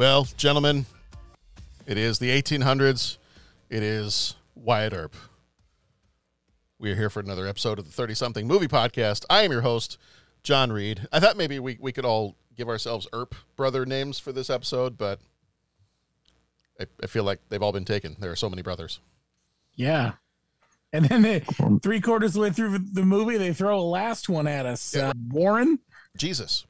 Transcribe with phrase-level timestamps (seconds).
[0.00, 0.86] Well, gentlemen,
[1.86, 3.18] it is the 1800s.
[3.68, 5.14] It is Wyatt Earp.
[6.78, 9.26] We are here for another episode of the 30 something movie podcast.
[9.28, 9.98] I am your host,
[10.42, 11.06] John Reed.
[11.12, 14.96] I thought maybe we, we could all give ourselves Earp brother names for this episode,
[14.96, 15.20] but
[16.80, 18.16] I, I feel like they've all been taken.
[18.20, 19.00] There are so many brothers.
[19.74, 20.12] Yeah.
[20.94, 21.40] And then they,
[21.82, 24.96] three quarters of the way through the movie, they throw a last one at us.
[24.96, 25.78] Uh, Warren,
[26.16, 26.64] Jesus.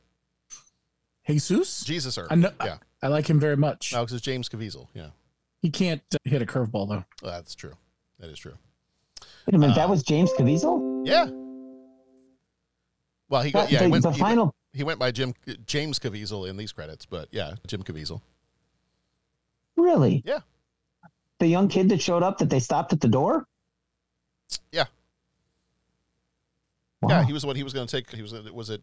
[1.28, 2.32] Jesus, Jesus Earp.
[2.32, 2.78] Know, yeah.
[3.02, 3.92] I, I like him very much.
[3.92, 4.88] No, because it's James Caviezel.
[4.94, 5.08] Yeah.
[5.62, 7.04] He can't uh, hit a curveball though.
[7.22, 7.74] Well, that's true.
[8.18, 8.54] That is true.
[9.46, 11.06] Wait a minute, Uh, that was James Caviezel?
[11.06, 11.26] Yeah.
[13.28, 13.78] Well, he got yeah.
[13.80, 14.44] the, he, went, the he, final.
[14.46, 15.34] went, he went by Jim
[15.66, 18.20] James Caviezel in these credits, but yeah, Jim Caviezel.
[19.76, 20.22] Really?
[20.26, 20.40] Yeah.
[21.38, 23.46] The young kid that showed up that they stopped at the door?
[24.72, 24.84] Yeah.
[27.00, 27.10] Wow.
[27.10, 28.10] Yeah, he was what he was going to take.
[28.14, 28.82] He was was it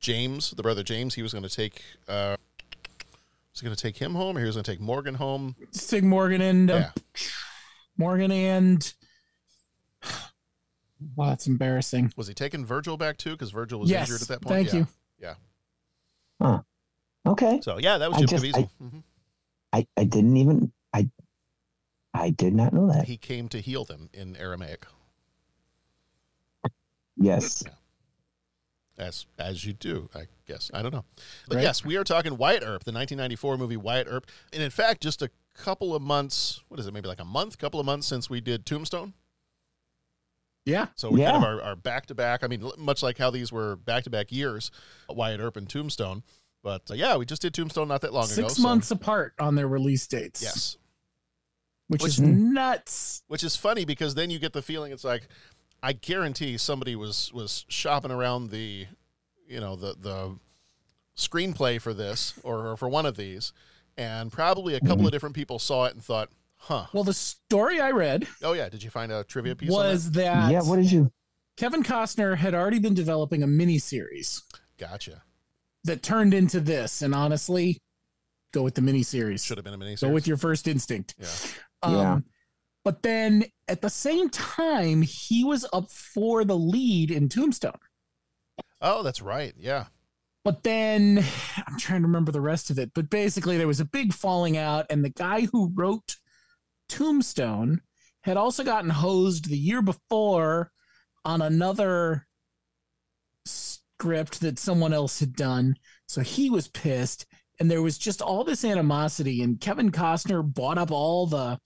[0.00, 1.14] James, the brother James.
[1.14, 1.82] He was going to take.
[2.08, 2.36] uh
[3.58, 5.56] Was he going to take him home, or he was going to take Morgan home?
[5.72, 6.90] Stig Morgan and uh, Yeah.
[7.96, 8.94] Morgan and.
[11.16, 12.12] Wow, that's embarrassing.
[12.16, 13.32] Was he taking Virgil back too?
[13.32, 14.54] Because Virgil was Yes, injured at that point.
[14.54, 14.78] thank yeah.
[14.78, 14.86] you.
[15.20, 15.34] Yeah.
[16.40, 16.62] Huh.
[17.26, 17.58] Okay.
[17.64, 18.70] So yeah, that was I Jim just- Caviezel.
[18.80, 19.02] Mhm.
[19.72, 21.10] I, I didn't even I
[22.14, 23.06] I did not know that.
[23.06, 24.86] He came to heal them in Aramaic,
[27.16, 27.64] Yes.
[28.96, 30.70] as as you do, I guess.
[30.74, 31.04] I don't know,
[31.48, 31.62] but Right.
[31.62, 35.22] yes, we are talking Wyatt Earp, the 1994 movie Wyatt Earp, and in fact, just
[35.22, 36.60] a couple of months.
[36.68, 36.92] What is it?
[36.94, 39.14] Maybe like a month, couple of months since we did Tombstone.
[40.64, 40.88] Yeah.
[40.96, 42.44] So we kind of are, are back to back.
[42.44, 44.70] I mean, much like how these were back to back years,
[45.08, 46.22] Wyatt Earp and Tombstone.
[46.62, 48.32] But uh, yeah, we just did Tombstone not that long ago.
[48.34, 50.42] Six so- months apart on their release dates.
[50.42, 50.76] Yes.
[51.86, 53.22] Which, Which- is nuts.
[53.28, 55.28] which is funny because then you get the feeling it's like
[55.82, 58.88] I guarantee somebody was was shopping around the
[59.48, 60.36] you know the the
[61.16, 63.52] screenplay for this or, or for one of these
[63.96, 66.28] and probably a couple of different people saw it and thought
[66.58, 70.06] huh Well, the story I read oh yeah did you find a trivia piece was
[70.06, 71.10] on that Yeah, what did you
[71.56, 74.42] Kevin Costner had already been developing a mini series
[74.78, 75.22] gotcha
[75.84, 77.02] that turned into this.
[77.02, 77.78] And honestly,
[78.52, 79.44] go with the mini series.
[79.44, 81.14] should have been a mini Go with your first instinct.
[81.18, 81.28] yeah
[81.82, 82.18] Um, Yeah.
[82.84, 87.72] But then at the same time, he was up for the lead in Tombstone.
[88.80, 89.86] Oh that's right yeah
[90.44, 91.18] But then
[91.66, 92.92] I'm trying to remember the rest of it.
[92.94, 96.16] But basically, there was a big falling out, and the guy who wrote
[96.88, 97.82] Tombstone
[98.22, 100.70] had also gotten hosed the year before
[101.24, 102.26] on another
[103.44, 105.76] script that someone else had done.
[106.06, 107.26] So he was pissed,
[107.60, 109.42] and there was just all this animosity.
[109.42, 111.58] And Kevin Costner bought up all the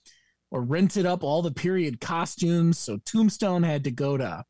[0.51, 2.77] or rented up all the period costumes.
[2.77, 4.43] So Tombstone had to go to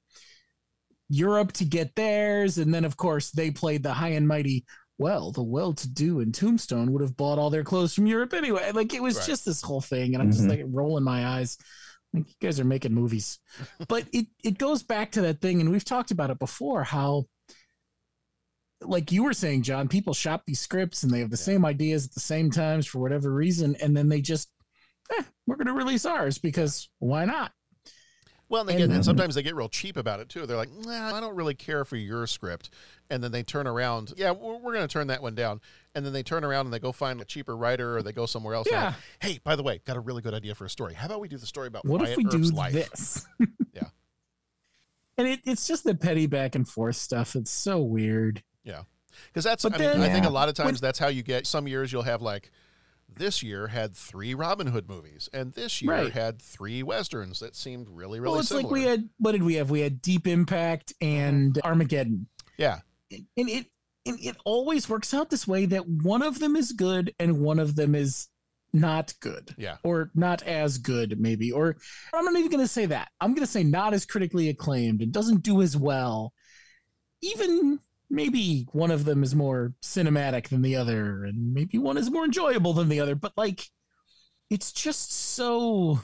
[1.09, 2.57] Europe to get theirs.
[2.57, 4.65] And then, of course, they played the high and mighty.
[4.97, 8.33] Well, the well to do in Tombstone would have bought all their clothes from Europe
[8.33, 8.71] anyway.
[8.73, 9.27] Like it was Right.
[9.27, 10.13] just this whole thing.
[10.13, 10.49] And I'm just Mhm.
[10.49, 11.57] like rolling my eyes.
[12.13, 13.39] Like you guys are making movies.
[13.87, 15.61] but it, it goes back to that thing.
[15.61, 17.25] And we've talked about it before how,
[18.81, 22.05] like you were saying, John, people shop these scripts and they have the same ideas
[22.05, 23.75] at the same times for whatever reason.
[23.81, 24.49] And then they just,
[25.17, 27.51] eh, we're going to release ours because why not?
[28.53, 30.55] Well and they And get and sometimes they get real cheap about it too they're
[30.57, 32.69] like nah, i don't really care for your script
[33.09, 35.59] and then they turn around yeah we're, we're going to turn that one down
[35.95, 38.25] and then they turn around and they go find a cheaper writer or they go
[38.25, 38.85] somewhere else and Yeah.
[38.85, 41.19] like, hey by the way got a really good idea for a story how about
[41.19, 43.25] we do the story about what Wyatt if we Earp's do life this?
[43.73, 43.83] Yeah.
[45.17, 47.35] And it, it's just the petty back and forth stuff.
[47.35, 48.41] It's so weird.
[48.63, 48.81] Yeah.
[49.27, 51.21] Because that's I, mean, then- I think a lot of times When- that's how you
[51.21, 52.49] get some years you'll have like
[53.15, 56.11] this year had three Robin Hood movies, and this year Right.
[56.13, 58.63] had three westerns that seemed really, really well, it's similar.
[58.63, 59.69] like we had what did we have?
[59.69, 61.67] We had Deep Impact and mm-hmm.
[61.67, 62.27] Armageddon.
[62.57, 62.79] Yeah.
[63.11, 63.67] and it
[64.05, 67.57] and it always works out this way that one of them is good and one
[67.59, 68.27] of them is
[68.73, 69.77] not good Yeah.
[69.83, 71.77] or not as good maybe or
[72.11, 75.01] i'm not even going to say that i'm going to say not as critically acclaimed
[75.03, 76.33] and doesn't do as well
[77.21, 77.79] even
[78.13, 82.23] maybe one of them is more cinematic than the other and maybe one is more
[82.25, 83.69] enjoyable than the other but like
[84.49, 85.99] it's just so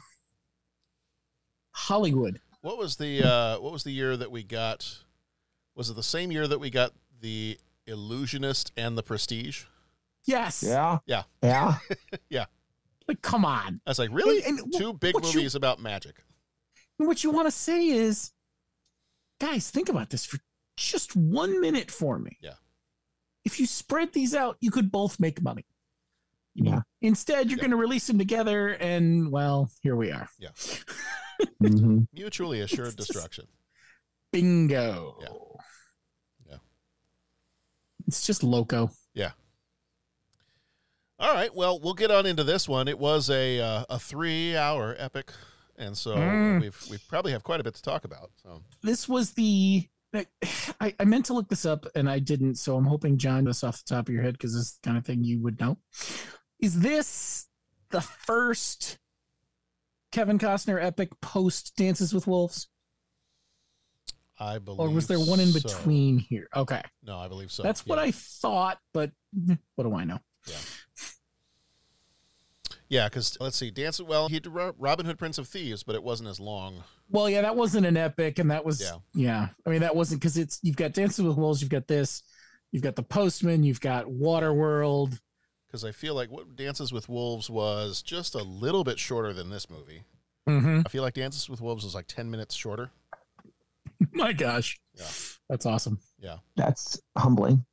[1.72, 5.00] hollywood What was the uh, what was the year that we got?
[5.76, 6.92] Was it the same year that we got
[7.22, 7.58] the
[7.88, 9.64] Illusionist and the Prestige?
[10.26, 10.98] yes Yeah.
[11.06, 11.24] Yeah.
[11.42, 11.78] Yeah.
[12.30, 12.46] yeah.
[13.08, 14.44] like come on I was like, really?
[14.44, 16.18] And- and Two big what you- movies about magic.
[17.00, 18.32] And what you want to say is,
[19.40, 20.38] guys, think about this for
[20.86, 22.38] just one minute for me.
[22.42, 22.54] Yeah.
[23.46, 25.66] If you spread these out, you could both make money.
[26.56, 26.82] Yeah.
[27.02, 30.30] Instead, you're going to release them together, and well, here we are.
[30.38, 30.50] Yeah.
[31.60, 33.46] hmm Mutually assured destruction.
[34.34, 35.18] Bingo.
[35.22, 35.28] Yeah.
[36.52, 36.58] Yeah.
[38.08, 38.92] It's just loco.
[39.14, 39.32] Yeah.
[41.18, 41.54] All right.
[41.54, 42.88] Well, we'll get on into this one.
[42.88, 45.32] It was a uh, a three hour epic,
[45.78, 46.62] and so Mm.
[46.62, 48.32] we've we probably have quite a bit to talk about.
[48.44, 49.88] So This was the.
[50.82, 53.64] I, I meant to look this up and I didn't, so I'm hoping John this
[53.64, 55.60] off the top of your head because this is the kind of thing you would
[55.60, 55.78] know.
[56.60, 57.48] Is this
[57.92, 58.98] the first
[60.12, 62.70] Kevin Costner epic post Dances with Wolves?
[64.40, 64.80] I believe.
[64.80, 65.60] Or was there one in so.
[65.60, 66.48] between here?
[66.56, 66.82] Okay.
[67.04, 67.62] No, I believe so.
[67.62, 69.12] That's what I thought, but
[69.50, 70.20] eh, what do I know?
[70.48, 70.56] Yeah,
[72.88, 74.00] Yeah, because let's see, Dance.
[74.00, 76.84] Well, he did Robin Hood, Prince of Thieves, but it wasn't as long.
[77.12, 78.98] Well, yeah, that wasn't an epic, and that was Yeah.
[79.14, 79.48] yeah.
[79.66, 82.22] I mean, that wasn't because it's you've got Dances with Wolves, you've got this,
[82.72, 85.20] you've got the Postman, you've got Waterworld.
[85.68, 89.50] Because I feel like what Dances with Wolves was just a little bit shorter than
[89.50, 90.04] this movie.
[90.48, 90.82] Mm-hmm.
[90.86, 92.92] I feel like Dances with Wolves was like ten minutes shorter.
[94.14, 95.06] My gosh, Yeah.
[95.50, 96.00] that's awesome.
[96.20, 96.38] Yeah.
[96.56, 97.66] That's humbling.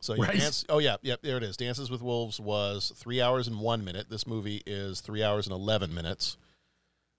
[0.00, 0.38] So yeah, Right.
[0.38, 1.56] dance, oh yeah, yep, there it is.
[1.56, 4.08] Dances with Wolves was three hours and one minute.
[4.08, 6.36] This movie is three hours and eleven minutes.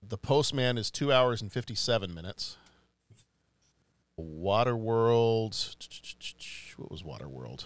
[0.02, 2.58] The Postman is two hours and fifty-seven minutes.
[4.20, 5.76] Waterworld,
[6.78, 7.66] what was Waterworld?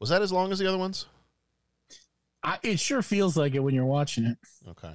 [0.00, 1.06] Was that as long as the other ones?
[2.42, 4.38] I, it sure feels like it when you're watching it.
[4.68, 4.94] Okay.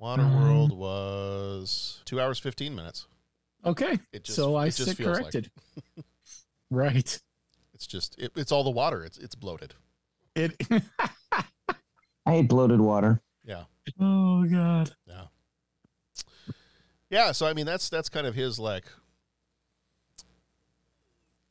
[0.00, 3.06] Waterworld Um, was two hours fifteen minutes.
[3.64, 5.50] Okay, It just- so I it just sit feels like corrected.
[6.70, 7.20] right.
[7.74, 9.04] It's just it, it's all the water.
[9.04, 9.74] It's it's bloated.
[10.34, 10.56] It.
[12.24, 13.20] I hate bloated water.
[13.86, 13.92] Yeah.
[14.00, 14.90] oh God.
[15.06, 15.24] Yeah.
[17.10, 18.84] Yeah, so I mean that's that's kind of his like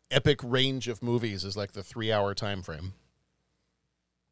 [0.09, 2.93] epic range of movies is like the 3-hour time frame.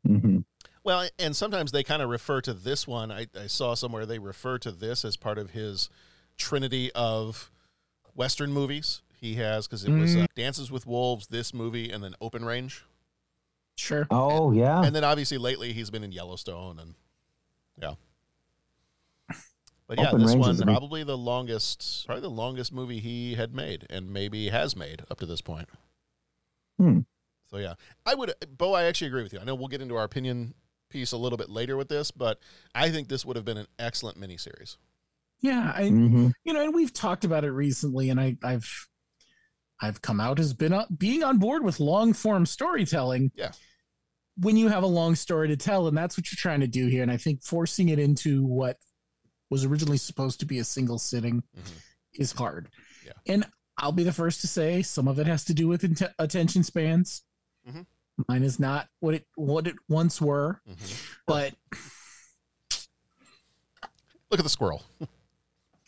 [0.06, 0.40] hmm
[0.84, 3.12] Well, and sometimes they kind of refer to this one.
[3.12, 5.90] I, I saw somewhere they refer to this as part of his
[6.38, 7.52] trinity of
[8.14, 9.02] Western movies.
[9.22, 12.84] He has because it was uh, Dances with Wolves, this movie, and then Open Range.
[13.78, 14.08] Sure.
[14.10, 14.82] Oh yeah.
[14.84, 16.96] And then obviously lately he's been in Yellowstone and
[17.82, 17.94] yeah.
[19.88, 22.72] But yeah, Open this Range one is a big- probably the longest, probably the longest
[22.72, 25.68] movie he had made, and maybe has made up to this point.
[26.78, 27.00] Hmm.
[27.50, 27.74] So yeah,
[28.06, 28.74] I would, Bo.
[28.76, 29.40] I actually agree with you.
[29.40, 30.54] I know we'll get into our opinion
[30.92, 32.40] piece a little bit later with this, but
[32.76, 34.78] I think this would have been an excellent miniseries.
[35.42, 38.88] Yeah, I, hmm you know, and we've talked about it recently, and I, I've,
[39.82, 43.32] I've come out as been on, being on board with long form storytelling.
[43.36, 43.52] Yeah.
[44.40, 46.88] When you have a long story to tell, and that's what you're trying to do
[46.88, 48.78] here, and I think forcing it into what
[49.50, 51.72] was originally supposed to be a single sitting Mhm.
[52.14, 52.70] is hard.
[53.06, 53.14] Yeah.
[53.28, 53.46] And
[53.78, 56.64] I'll be the first to say some of it has to do with int- attention
[56.64, 57.24] spans.
[57.68, 57.86] Mhm.
[58.28, 61.06] Mine is not what it what it once were, Mhm.
[61.26, 61.56] but
[64.32, 64.84] Look at the squirrel.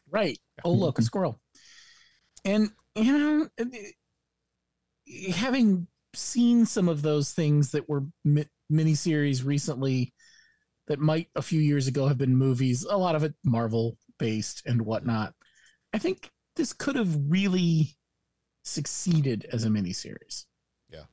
[0.10, 0.40] Right.
[0.66, 1.40] Oh, look, a squirrel.
[2.44, 3.50] And, you know,
[5.34, 10.14] having seen some of those things that were mi- miniseries recently
[10.88, 14.64] that might a few years ago have been movies, a lot of it Marvel based
[14.66, 15.34] and whatnot,
[15.94, 17.96] I think this could have really
[18.64, 20.46] succeeded as a miniseries.
[20.90, 21.04] Yeah.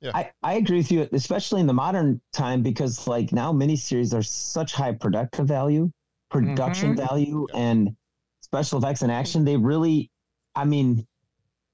[0.00, 0.12] Yeah.
[0.14, 4.22] I, I agree with you, especially in the modern time, because like now miniseries are
[4.22, 5.90] such high productive value,
[6.30, 6.96] production Mhm.
[6.96, 7.96] value, and
[8.42, 9.44] special effects and action.
[9.44, 10.10] They really,
[10.54, 11.06] I mean,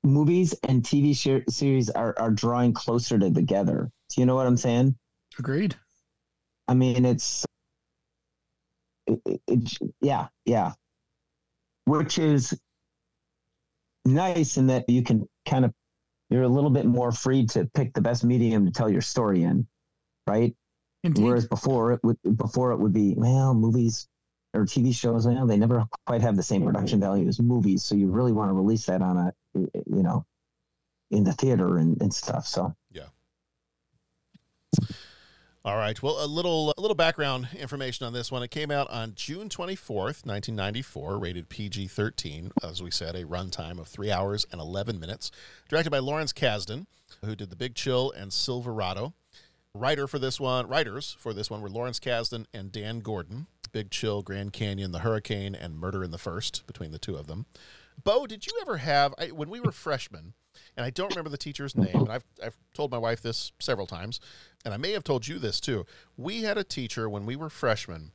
[0.05, 1.15] movies and TV
[1.51, 3.91] series are, are drawing closer to together.
[4.11, 4.97] Do you know what I'm saying?
[5.39, 5.77] Agreed.
[6.69, 7.45] I mean, it's,
[9.07, 10.73] it, it, it- yeah, yeah.
[11.85, 12.59] Which is
[14.05, 15.73] nice in that you can kind of,
[16.31, 19.43] you're a little bit more free to pick the best medium to tell your story
[19.43, 19.67] in,
[20.27, 20.55] right?
[21.05, 21.25] Indeed.
[21.25, 24.09] Whereas before it would, before it would be, well, movies,
[24.55, 26.69] or TV shows, know, they never quite have the same mm-hmm.
[26.69, 27.83] production value as movies.
[27.83, 30.25] So you really want to release that on a, you know,
[31.11, 32.47] in the theater and, and stuff.
[32.47, 33.07] So Yeah.
[35.65, 36.03] All right.
[36.03, 38.43] Well, a little a little background information on this one.
[38.43, 42.51] It came out on June 24th, 1994, rated PG-13.
[42.65, 45.31] As we said, a runtime of 3 hours and 11 minutes.
[45.69, 46.87] Directed by Lawrence Kasdan,
[47.25, 49.15] who did The Big Chill and Silverado.
[49.73, 53.47] Writer for this one, writers for this one were Lawrence Kasdan and Dan Gordon.
[53.73, 57.27] Big Chill, Grand Canyon, The Hurricane, and Murder in the First between the two of
[57.27, 57.47] them.
[58.03, 60.35] Bo, did you ever have I, when we were freshmen?
[60.77, 61.95] And I don't remember the teacher's name.
[61.95, 64.21] And I've I've told my wife this several times,
[64.65, 65.87] and I may have told you this too.
[66.17, 68.13] We had a teacher when we were freshmen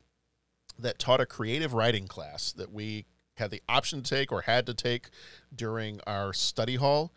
[0.80, 4.66] that taught a creative writing class that we had the option to take or had
[4.66, 5.10] to take
[5.56, 7.12] during our study hall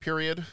[0.00, 0.46] period.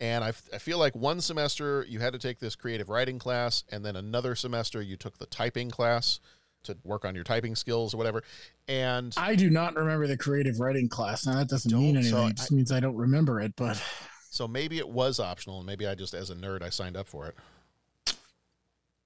[0.00, 3.18] And I, f- I feel like one semester you had to take this creative writing
[3.18, 6.20] class, and then another semester you took the typing class
[6.64, 8.22] to work on your typing skills or whatever.
[8.66, 11.26] And I do not remember the creative writing class.
[11.26, 12.12] Now that doesn't mean anything.
[12.12, 13.54] so it just means I don't remember it.
[13.56, 13.82] But
[14.30, 17.06] so maybe it was optional, and maybe I just, as a nerd, I signed up
[17.06, 17.34] for it.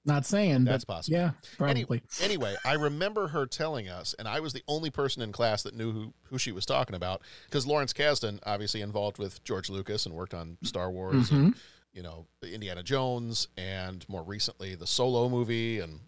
[0.05, 1.17] not saying That's possible.
[1.17, 2.03] Yeah, probably.
[2.21, 5.75] Anyway, I remember her telling us, and I was the only person in class that
[5.75, 10.07] knew who, who she was talking about, because Lawrence Kasdan, obviously involved with George Lucas
[10.07, 11.59] and worked on Star Wars and, mm-hmm.
[11.95, 16.01] you know, Indiana Jones, and more recently the Solo movie and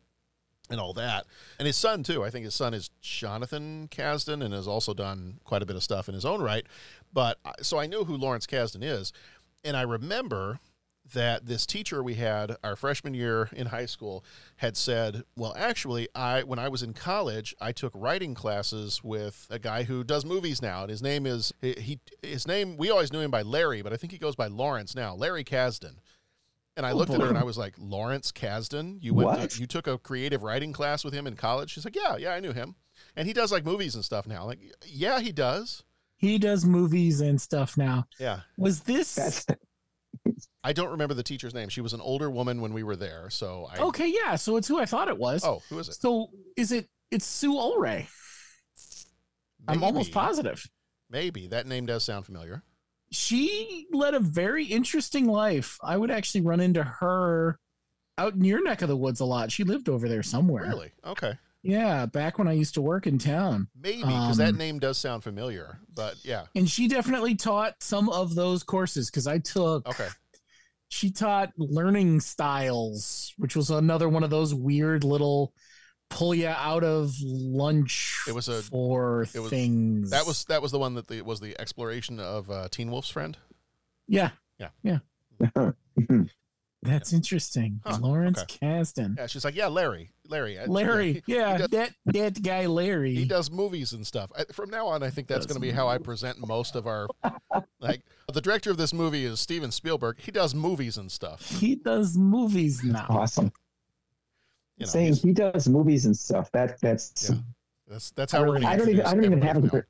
[0.71, 1.27] and all that.
[1.59, 2.25] And his son too.
[2.25, 5.83] I think his son is Jonathan Kasdan and has also done quite a bit of
[5.83, 6.67] stuff in his own right.
[7.13, 9.13] But so I knew who Lawrence Kasdan is,
[9.63, 10.61] and I remember
[11.13, 14.25] that this teacher we had our freshman year in high school
[14.57, 19.47] had said, "Well, actually, I when I was in college, I took writing classes with
[19.51, 23.13] a guy who does movies now, and his name is he, his name we always
[23.13, 25.97] knew him by Larry, but I think he goes by Lawrence now, Larry Kasdan."
[26.77, 29.51] And I oh, looked at her and I was like, "Lawrence Kasdan, you went What?
[29.51, 32.33] to, you took a creative writing class with him in college?" She's like, "Yeah, yeah,
[32.33, 32.75] I knew him."
[33.17, 34.45] And he does like movies and stuff now.
[34.45, 35.85] Like, "Yeah, he does."
[36.17, 38.07] He does movies and stuff now.
[38.19, 38.41] Yeah.
[38.57, 39.47] Was this that's
[40.65, 41.69] I don't remember the teacher's name.
[41.69, 44.09] She was an older woman when we were there, so I okay?
[44.09, 45.45] Yeah, so it's who I thought it was.
[45.45, 45.97] Oh, who is it?
[45.97, 46.89] So is it?
[47.11, 48.07] It's Sue Ulray.
[49.69, 50.67] I'm almost positive.
[51.11, 52.63] Maybe that name does sound familiar.
[53.15, 55.79] She led a very interesting life.
[55.83, 57.59] I would actually run into her
[58.19, 59.53] out in your neck of the woods a lot.
[59.53, 60.65] She lived over there somewhere.
[60.65, 60.93] Really?
[61.05, 61.39] Okay.
[61.63, 63.69] Yeah, back when I used to work in town.
[63.81, 65.79] Maybe because that Um, name does sound familiar.
[65.95, 66.47] But yeah.
[66.55, 69.89] And she definitely taught some of those courses because I took.
[69.89, 70.09] Okay.
[70.89, 75.55] She taught learning styles, which was another one of those weird little
[76.15, 78.17] pull you out of lunch.
[78.27, 80.11] It was a- for it was- things.
[80.11, 83.11] That was that was the one that the, was the exploration of uh, Teen Wolf's
[83.11, 83.37] friend.
[84.09, 84.69] yeah, Yeah.
[84.83, 84.99] yeah.
[86.83, 87.81] That's interesting.
[87.87, 88.59] Huh, Lawrence okay.
[88.67, 89.17] Kasdan.
[89.17, 93.15] Yeah, she's like, yeah, Larry, Larry, Larry, he yeah, does- that that guy Larry.
[93.15, 94.31] He does movies and stuff.
[94.39, 96.87] I, from now on, I think that's going to be how I present most of
[96.87, 97.09] our.
[97.81, 100.21] like the director of this movie is Steven Spielberg.
[100.21, 101.41] He does movies and stuff.
[101.59, 103.07] He does movies now.
[103.09, 103.51] awesome.
[104.79, 106.51] You know, Saying he does movies and stuff.
[106.53, 107.37] That that's Yeah.
[107.87, 108.69] that's that's how we're going to.
[108.69, 109.85] I don't even I don't even have a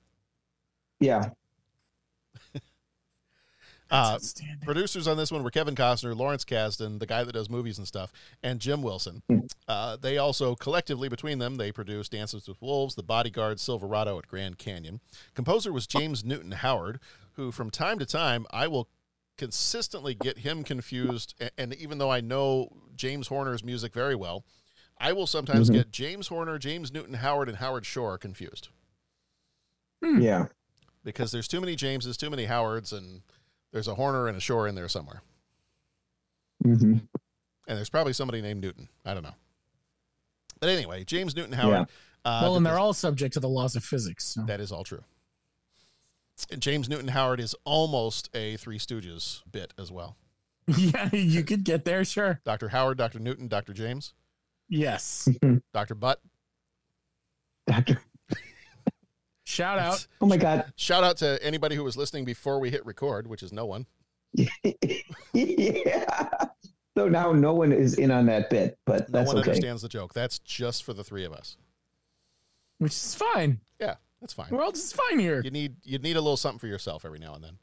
[1.00, 1.30] yeah.
[3.90, 4.18] Uh,
[4.64, 7.86] producers on this one were Kevin Costner, Lawrence Kasdan, the guy that does movies and
[7.86, 8.12] stuff,
[8.42, 9.22] and Jim Wilson.
[9.68, 14.26] Uh, they also collectively between them they produced Dances with Wolves, The Bodyguard, Silverado at
[14.26, 15.00] Grand Canyon.
[15.34, 16.98] Composer was James Newton Howard,
[17.34, 18.88] who from time to time I will
[19.36, 21.34] consistently get him confused.
[21.38, 24.44] a- And even though I know James Horner's music very well,
[24.98, 25.74] I will sometimes Mhm.
[25.74, 28.68] get James Horner, James Newton Howard, and Howard Shore confused
[30.02, 30.46] Yeah.
[31.02, 33.22] because there's too many Jameses, too many Howards, and
[33.72, 35.22] there's a Horner and a Shore in there somewhere.
[36.62, 36.98] hmm
[37.66, 38.88] and there's probably somebody named Newton.
[39.06, 39.34] I don't know.
[40.60, 41.88] But anyway, James Newton Howard.
[42.24, 44.24] Uh, well, and they're all subject to the laws of physics.
[44.26, 44.42] So.
[44.42, 45.02] that is all true.
[46.50, 50.16] And James Newton Howard is almost a Three Stooges bit as well.
[50.66, 52.40] yeah, you could get there, sure.
[52.44, 52.68] Dr.
[52.68, 53.18] Howard, Dr.
[53.18, 53.72] Newton, Dr.
[53.72, 54.12] James,
[54.68, 55.28] Yes.
[55.30, 55.59] Mm-hmm.
[55.73, 55.94] Dr.
[55.94, 56.21] Butt.
[57.66, 58.00] Doctor.
[59.47, 60.06] Shout out.
[60.21, 60.73] Oh my God.
[60.76, 63.87] Shout out to anybody who was listening before we hit record, which is no one.
[65.33, 66.28] yeah.
[66.97, 69.50] So now no one is in on that bit, but No that's one okay.
[69.50, 70.14] understands the joke.
[70.14, 71.56] That's just for the three of us.
[72.78, 73.61] Which is fine.
[73.80, 74.47] Yeah, that's fine.
[74.50, 75.40] We're all just fine here.
[75.44, 77.59] You need you need a little something for yourself every now and then.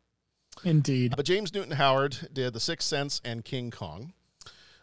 [0.64, 1.14] Indeed.
[1.16, 4.14] But James Newton Howard did The Sixth Sense and King Kong.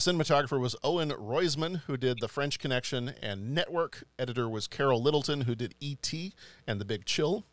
[0.00, 4.04] Cinematographer was Owen Roizman, who did The French Connection and Network.
[4.16, 6.32] Editor was Carol Littleton, who did E.T.
[6.68, 7.44] and The Big Chill.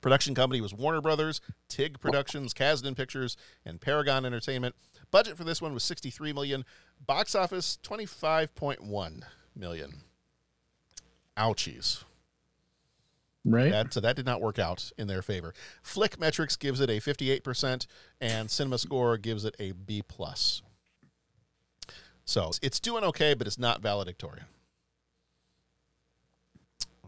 [0.00, 4.74] Production company was Warner Brothers, TIG Productions, Kasdan Pictures, and Paragon Entertainment.
[5.10, 6.64] Budget for this one was 63 million.
[7.06, 9.22] Box office 25.1
[9.54, 9.92] million.
[11.36, 12.02] Ouchies.
[13.44, 13.70] Right.
[13.70, 15.52] That, so that did not work out in their favor.
[15.82, 17.86] Flick Metrics gives it a 58%,
[18.20, 20.62] and Cinema Score gives it a B plus.
[22.24, 24.46] So it's doing okay, but it's not valedictorian.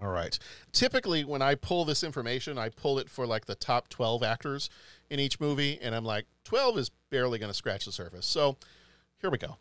[0.03, 0.37] All right.
[0.73, 4.69] Typically, when I pull this information, I pull it for like the top 12 actors
[5.09, 8.27] in each movie, and I'm like, 12 is barely going to scratch the surface.
[8.27, 8.57] So
[9.21, 9.57] here we go.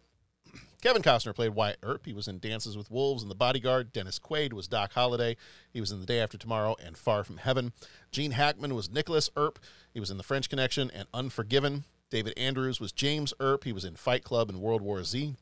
[0.83, 2.05] Kevin Costner played Wyatt Earp.
[2.05, 3.93] He was in Dances with Wolves and The Bodyguard.
[3.93, 5.37] Dennis Quaid was Doc Holliday.
[5.71, 7.71] He was in The Day After Tomorrow and Far From Heaven.
[8.11, 9.59] Gene Hackman was Nicholas Earp.
[9.93, 11.85] He was in The French Connection and Unforgiven.
[12.09, 13.63] David Andrews was James Earp.
[13.63, 15.35] He was in Fight Club and World War Z.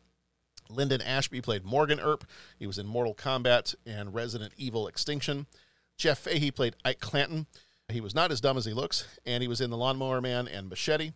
[0.70, 2.24] Linden Ashby played Morgan Earp.
[2.60, 5.48] He was in Mortal Kombat and Resident Evil Extinction.
[5.98, 7.48] Jeff Fahey played Ike Clanton.
[7.90, 10.48] He was not as dumb as he looks, and he was in The Lawnmower Man
[10.48, 11.14] and Machete.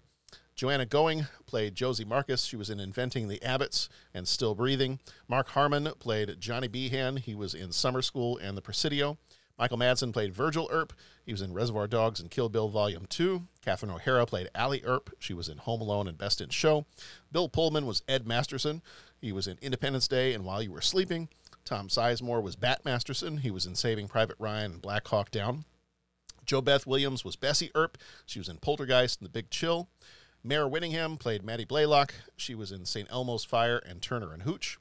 [0.56, 2.46] Joanna Going played Josie Marcus.
[2.46, 5.00] She was in Inventing the Abbotts and Still Breathing.
[5.28, 7.18] Mark Harmon played Johnny Behan.
[7.18, 9.18] He was in Summer School and The Presidio.
[9.60, 10.94] Michael Madsen played Virgil Earp.
[11.26, 13.46] He was in Reservoir Dogs and Kill Bill Volume 2.
[13.64, 15.10] Catherine O'Hara played Allie Earp.
[15.20, 16.86] She was in Home Alone and Best in Show.
[17.34, 18.82] Bill Pullman was Ed Masterson.
[19.20, 21.28] He was in Independence Day and While You Were Sleeping.
[21.66, 23.38] Tom Sizemore was Bat Masterson.
[23.38, 25.66] He was in Saving Private Ryan and Black Hawk Down.
[26.46, 27.98] JoBeth Williams was Bessie Earp.
[28.26, 29.90] She was in Poltergeist and The Big Chill.
[30.46, 32.14] Mare Winningham played Maddie Blaylock.
[32.38, 33.10] She was in St.
[33.10, 34.78] Elmo's Fire and Turner and Hooch.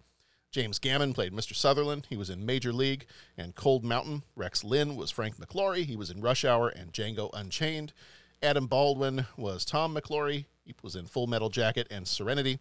[0.50, 1.54] James Gammon played Mr.
[1.54, 2.06] Sutherland.
[2.10, 3.06] He was in Major League
[3.38, 4.24] and Cold Mountain.
[4.36, 5.86] Rex Linn was Frank McLaury.
[5.86, 7.94] He was in Rush Hour and Django Unchained.
[8.42, 10.44] Adam Baldwin was Tom McLaury.
[10.66, 12.58] He was in Full Metal Jacket and Serenity.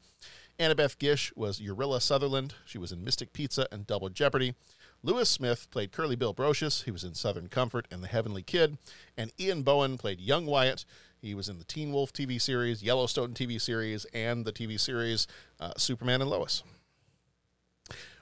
[0.58, 2.56] Annabeth Gish was Urilla Sutherland.
[2.66, 4.56] She was in Mystic Pizza and Double Jeopardy.
[5.04, 6.86] Lewis Smith played Curly Bill Brocius.
[6.86, 8.78] He was in Southern Comfort and The Heavenly Kid.
[9.18, 10.86] And Ian Bohen played Young Wyatt.
[11.24, 15.26] He was in the Teen Wolf TV series, Yellowstone TV series, and the TV series
[15.58, 16.64] uh, Superman and Lois.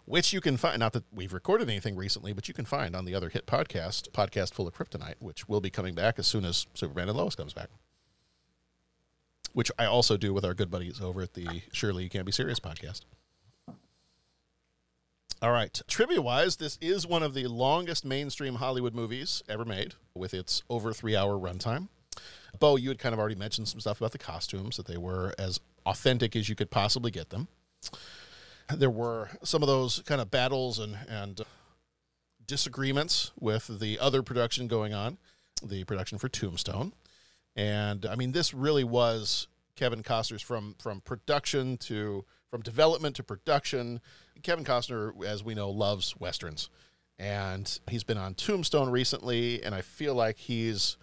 [0.05, 3.05] Which you can find, not that we've recorded anything recently, but you can find on
[3.05, 6.45] the other hit podcast, Podcast Full of Kryptonite, which will be coming back as soon
[6.45, 7.69] as Superman and Lois comes back.
[9.53, 12.31] Which I also do with our good buddies over at the Surely You Can't Be
[12.31, 13.01] Serious podcast.
[15.41, 15.81] All right.
[15.87, 20.61] Trivia wise, this is one of the longest mainstream Hollywood movies ever made with its
[20.69, 21.87] over three hour runtime.
[22.59, 25.33] Bo, you had kind of already mentioned some stuff about the costumes, that they were
[25.39, 27.47] as authentic as you could possibly get them.
[28.73, 31.41] There were some of those kind of battles and, and
[32.45, 35.17] disagreements with the other production going on,
[35.63, 36.93] the production for Tombstone.
[37.55, 43.23] And I mean, this really was Kevin Costner's from from production to from development to
[43.23, 44.01] production.
[44.43, 46.69] Kevin Costner, as we know, loves westerns,
[47.19, 50.97] and he's been on Tombstone recently, and I feel like he's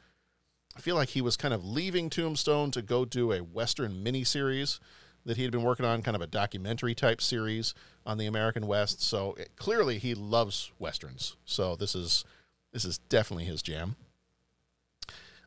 [0.79, 4.79] I feel like he was kind of leaving Tombstone to go do a Western miniseries
[5.25, 7.75] that he had been working on, kind of a documentary type series
[8.07, 9.03] on the American West.
[9.03, 11.37] So it, clearly he loves westerns.
[11.45, 12.25] So this is
[12.73, 13.97] this is definitely his jam.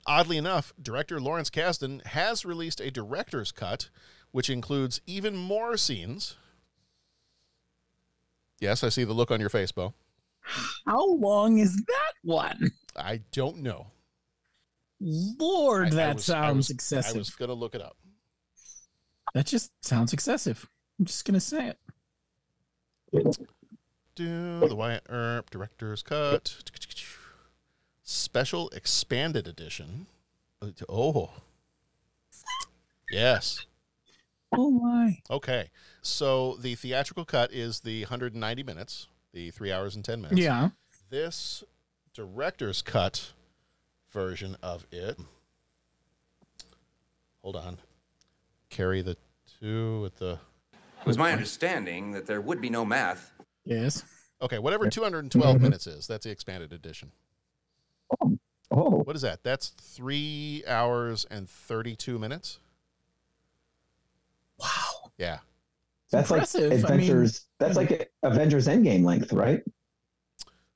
[0.06, 3.90] Oddly enough, director Lawrence Kasdan has released a director's cut,
[4.32, 6.36] which includes even more scenes.
[8.60, 9.94] Yes, I see the look on your face, Bo.
[10.86, 12.72] How long is that one?
[12.98, 13.88] I don't know.
[15.04, 17.16] Lord, I- I that was- I sounds was- excessive.
[17.16, 17.98] I was gonna look it up.
[19.34, 20.70] That just sounds excessive.
[21.00, 21.80] I'm just gonna say it.
[24.16, 26.56] Do the Wyatt Earp director's cut.
[28.04, 30.08] Special expanded edition.
[30.88, 31.32] Oh.
[33.10, 33.66] Yes.
[34.52, 35.22] Oh my.
[35.30, 35.70] Okay.
[36.02, 40.40] So the theatrical cut is the 190 minutes, the three hours and 10 minutes.
[40.42, 40.70] Yeah.
[41.10, 41.64] This
[42.14, 43.32] director's cut
[44.12, 45.18] version of it.
[47.42, 47.78] Hold on.
[48.70, 49.18] Carry the
[49.60, 50.40] two with the.
[51.02, 53.32] It was my understanding that there would be no math.
[53.66, 54.04] Yes.
[54.42, 55.62] Okay, whatever 212 Mhm.
[55.62, 57.12] minutes is, that's the expanded edition.
[58.22, 58.38] Oh.
[58.72, 58.90] oh.
[59.04, 59.44] What is that?
[59.44, 62.60] That's three hours and 32 minutes?
[64.58, 65.12] Wow.
[65.18, 65.40] Yeah.
[66.12, 66.72] That's impressive.
[66.86, 69.62] I like mean- that's like Avengers Endgame length, right?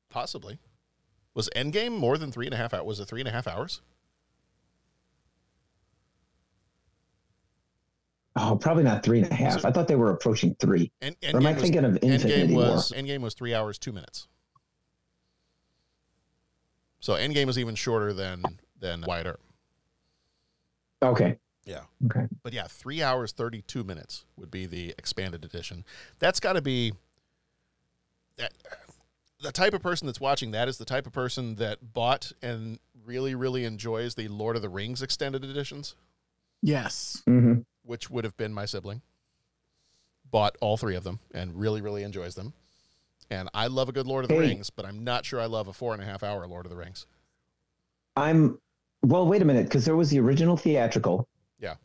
[0.09, 0.57] Possibly.
[1.35, 2.85] Was Endgame more than three and a half hours?
[2.85, 3.81] Was it three and a half hours?
[8.37, 9.63] Oh, probably not three and a half.
[9.63, 10.91] I thought they were approaching three.
[11.01, 12.61] Or am I was- thinking of Infinity Endgame War?
[12.63, 14.27] was Endgame was three hours two minutes.
[16.99, 18.43] So Endgame was even shorter than
[18.79, 19.41] than Wyatt Earp.
[21.03, 21.37] Okay.
[21.65, 21.83] Yeah.
[22.05, 22.27] Okay.
[22.43, 25.85] But yeah, three hours thirty two minutes would be the expanded edition.
[26.19, 26.93] That's got to be
[28.37, 28.51] that
[29.41, 32.79] the type of person that's watching that is the type of person that bought and
[33.05, 35.95] really, really enjoys the Lord of the Rings extended editions,
[36.61, 37.21] Yes.
[37.27, 37.61] Mm-hmm.
[37.83, 39.01] which would have been my sibling.
[40.31, 42.53] Bought all three of them and really, really enjoys them.
[43.29, 44.41] And I love a good Lord of the Hey.
[44.41, 46.69] Rings, but I'm not sure I love a four and a half hour Lord of
[46.71, 47.05] the Rings.
[48.15, 48.59] I'm
[49.03, 49.27] well.
[49.27, 51.27] Wait a minute, because there was the original theatrical,
[51.59, 51.75] Yeah.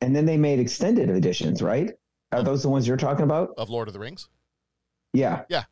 [0.00, 1.90] and then they made extended editions, right?
[2.32, 3.50] Are those the ones you're talking about?
[3.56, 4.28] Of Lord of the Rings?
[5.12, 5.44] Yeah.
[5.48, 5.64] Yeah.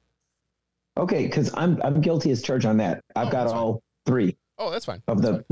[0.96, 3.02] Okay, because I'm I'm guilty as charged on that.
[3.16, 5.02] I've Oh, got that's all three Oh, that's fine.
[5.08, 5.44] of the.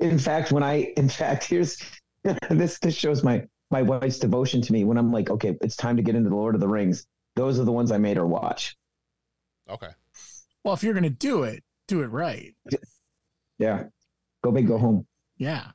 [0.00, 1.82] In fact, when I in fact here's
[2.50, 5.96] this this shows my my wife's devotion to me when I'm like, okay, it's time
[5.96, 7.06] to get into the Lord of the Rings.
[7.36, 8.76] Those are the ones I made her watch.
[9.68, 9.90] Okay.
[10.64, 12.54] Well, if you're gonna do it, do it right.
[13.58, 13.84] Yeah,
[14.42, 15.06] go big, go home.
[15.36, 15.66] Yeah.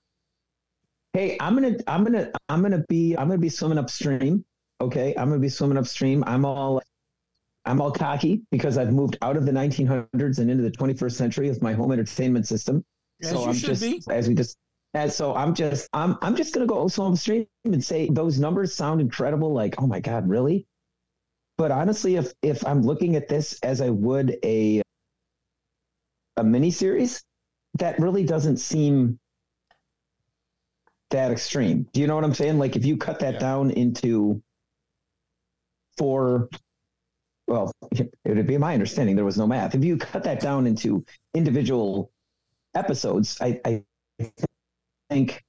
[1.13, 4.43] Hey, I'm gonna, I'm gonna, I'm gonna be, I'm gonna be swimming upstream.
[4.81, 6.23] Okay, I'm gonna be swimming upstream.
[6.25, 6.81] I'm all,
[7.65, 11.49] I'm all cocky because I've moved out of the 1900s and into the 21st century
[11.49, 12.83] with my home entertainment system.
[13.21, 14.03] As so you I'm just, be.
[14.09, 14.57] as we just,
[14.93, 18.73] as so I'm just, I'm, I'm just gonna go swim stream and say those numbers
[18.73, 19.53] sound incredible.
[19.53, 20.67] Like, oh my god, really?
[21.57, 24.81] But honestly, if if I'm looking at this as I would a
[26.37, 27.23] a mini series,
[27.75, 29.19] that really doesn't seem
[31.11, 31.87] that extreme.
[31.93, 32.57] Do you know what I'm saying?
[32.57, 33.39] Like if you cut that Yeah.
[33.39, 34.41] down into
[35.97, 36.49] four,
[37.47, 39.75] well, it would be my understanding there was no math.
[39.75, 42.11] If you cut that down into individual
[42.75, 43.83] episodes, I, I
[45.09, 45.43] think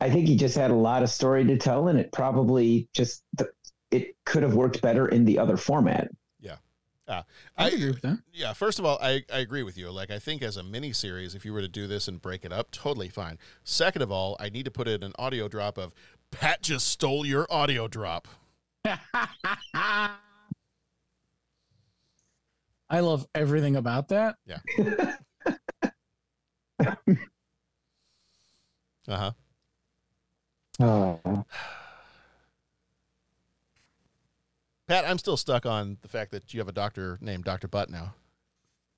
[0.00, 3.22] I think he just had a lot of story to tell, and it probably just
[3.90, 6.08] it could have worked better in the other format.
[6.38, 6.56] Yeah.
[7.08, 7.22] Uh,
[7.56, 8.18] I agree with that.
[8.32, 9.90] Yeah, first of all, I, I agree with you.
[9.90, 12.44] Like, I think as a mini series, if you were to do this and break
[12.44, 13.38] it up, totally fine.
[13.62, 15.94] Second of all, I need to put in an audio drop of
[16.30, 18.28] Pat just stole your audio drop.
[22.88, 24.36] I love everything about that.
[24.46, 24.58] Yeah.
[29.08, 29.30] Uh huh.
[30.80, 31.44] Oh.
[34.88, 37.68] Pat, I'm still stuck on the fact that you have a doctor named Dr.
[37.68, 38.14] Butt now.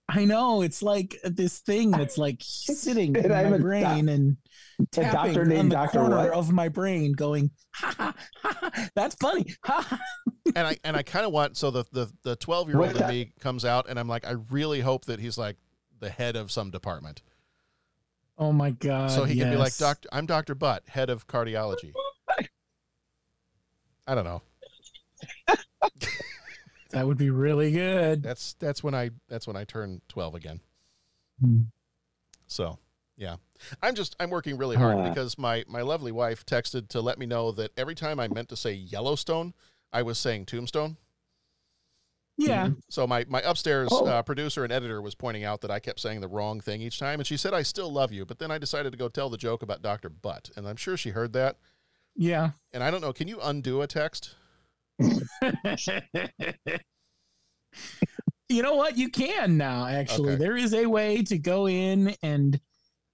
[0.08, 4.08] I know it's like this thing that's like sitting in I'm my a doc- brain
[4.08, 4.36] and
[4.80, 5.98] a tapping doctor on named the Dr.
[5.98, 6.30] corner what?
[6.30, 9.98] of my brain, going, ha, ha, ha, ha, "That's funny." Ha, ha.
[10.56, 13.02] and I and I kind of want so the the the 12 year old What
[13.02, 15.56] in me comes out and I'm like I really hope that he's like
[16.00, 17.22] the head of some department.
[18.38, 19.10] Oh my god!
[19.10, 20.54] so he can be like doctor I'm Dr.
[20.54, 21.92] Butt, head of cardiology.
[24.06, 24.40] I don't know.
[26.90, 28.22] That would be really good.
[28.22, 30.60] That's that's when I that's when I turn 12 again.
[31.40, 31.60] Hmm.
[32.46, 32.78] So,
[33.16, 33.36] yeah.
[33.82, 35.08] I'm just I'm working really hard Uh.
[35.08, 38.48] because my my lovely wife texted to let me know that every time I meant
[38.50, 39.52] to say Yellowstone,
[39.92, 40.96] I was saying Tombstone.
[42.36, 42.70] Yeah.
[42.88, 44.06] So my my upstairs Oh.
[44.06, 46.98] uh, producer and editor was pointing out that I kept saying the wrong thing each
[46.98, 48.24] time, and she said I still love you.
[48.24, 50.96] But then I decided to go tell the joke about Doctor Butt, and I'm sure
[50.96, 51.56] she heard that.
[52.14, 52.50] Yeah.
[52.72, 53.12] And I don't know.
[53.12, 54.36] Can you undo a text?
[58.48, 58.96] you know what?
[58.96, 59.86] You can now.
[59.86, 60.38] Actually, Okay.
[60.44, 62.60] there is a way to go in and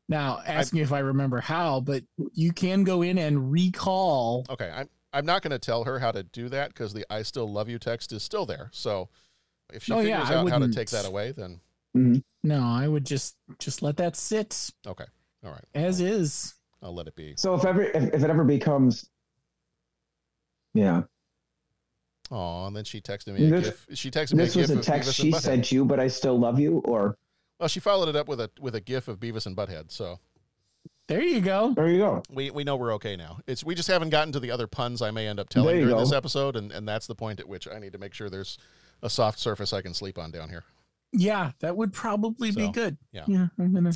[0.08, 4.46] now ask me if I remember how, but you can go in and recall.
[4.50, 7.22] Okay, I'm I'm not going to tell her how to do that because the "I
[7.22, 8.68] still love you" text is still there.
[8.72, 9.08] So
[9.72, 11.60] if she Oh, figures I out how to take that away, then
[11.96, 12.18] mm-hmm.
[12.42, 15.06] No, I would just just let that sit okay,
[15.44, 16.54] all right, as is.
[16.82, 17.34] I'll let it be.
[17.38, 19.08] So if ever if, if it ever becomes,
[20.74, 21.02] yeah,
[22.30, 23.98] Oh, and then she texted me a This- gif.
[23.98, 26.58] She texted me this a was a text she sent you, but I still love
[26.58, 26.78] you.
[26.84, 27.16] Or
[27.60, 29.90] Well, she followed it up with a with a gif of Beavis and Butthead.
[29.90, 30.18] So
[31.06, 31.74] There you go.
[31.74, 32.22] there you go.
[32.30, 33.38] we we know we're okay now.
[33.46, 35.90] It's we just haven't gotten to the other puns I may end up telling during
[35.94, 36.00] go.
[36.00, 38.56] this episode, and and that's the point at which I need to make sure there's
[39.02, 40.64] a soft surface I can sleep on down here.
[41.12, 42.96] Yeah, that would probably be good.
[43.12, 43.24] yeah.
[43.28, 43.92] Yeah, I'm gonna.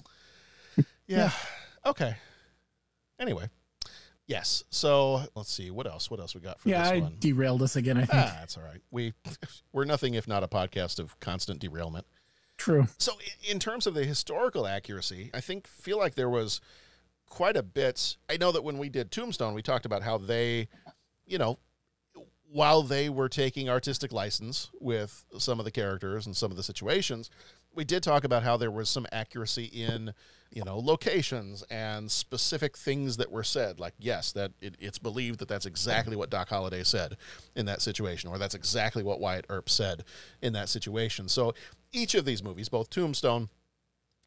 [1.07, 1.31] Yeah.
[1.87, 2.15] Okay.
[3.19, 3.49] Anyway.
[4.29, 4.63] Yes.
[4.71, 6.11] So let's see what else.
[6.11, 7.17] What else we got for Yeah, this I one?
[7.19, 7.97] derailed us again.
[7.97, 8.11] I think.
[8.15, 8.81] Ah, that's all right.
[8.91, 9.15] We
[9.73, 12.07] we're nothing if not a podcast of constant derailment.
[12.59, 12.87] True.
[12.99, 13.13] So
[13.49, 16.61] in terms of the historical accuracy, I think feel like there was
[17.27, 18.17] quite a bit.
[18.29, 20.69] I know that when we did Tombstone, we talked about how they,
[21.27, 21.59] you know,
[22.51, 26.63] while they were taking artistic license with some of the characters and some of the
[26.63, 27.31] situations,
[27.75, 30.13] we did talk about how there was some accuracy in,
[30.51, 33.79] you know, locations and specific things that were said.
[33.79, 37.17] Like, yes, that it, it's believed that that's exactly what Doc Holliday said
[37.55, 40.05] in that situation, or that's exactly what Wyatt Earp said
[40.43, 41.29] in that situation.
[41.29, 41.55] So
[41.93, 43.49] each of these movies, both Tombstone,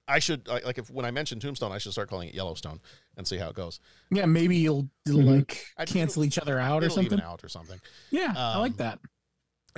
[0.08, 2.80] I should like like if when I mention Tombstone, I should start calling it Yellowstone
[3.18, 3.80] and see how it goes.
[4.10, 7.22] Yeah, maybe you'll, you'll like I- cancel each other out or something.
[7.22, 7.80] out or something.
[8.10, 9.00] Yeah, I like Um, that.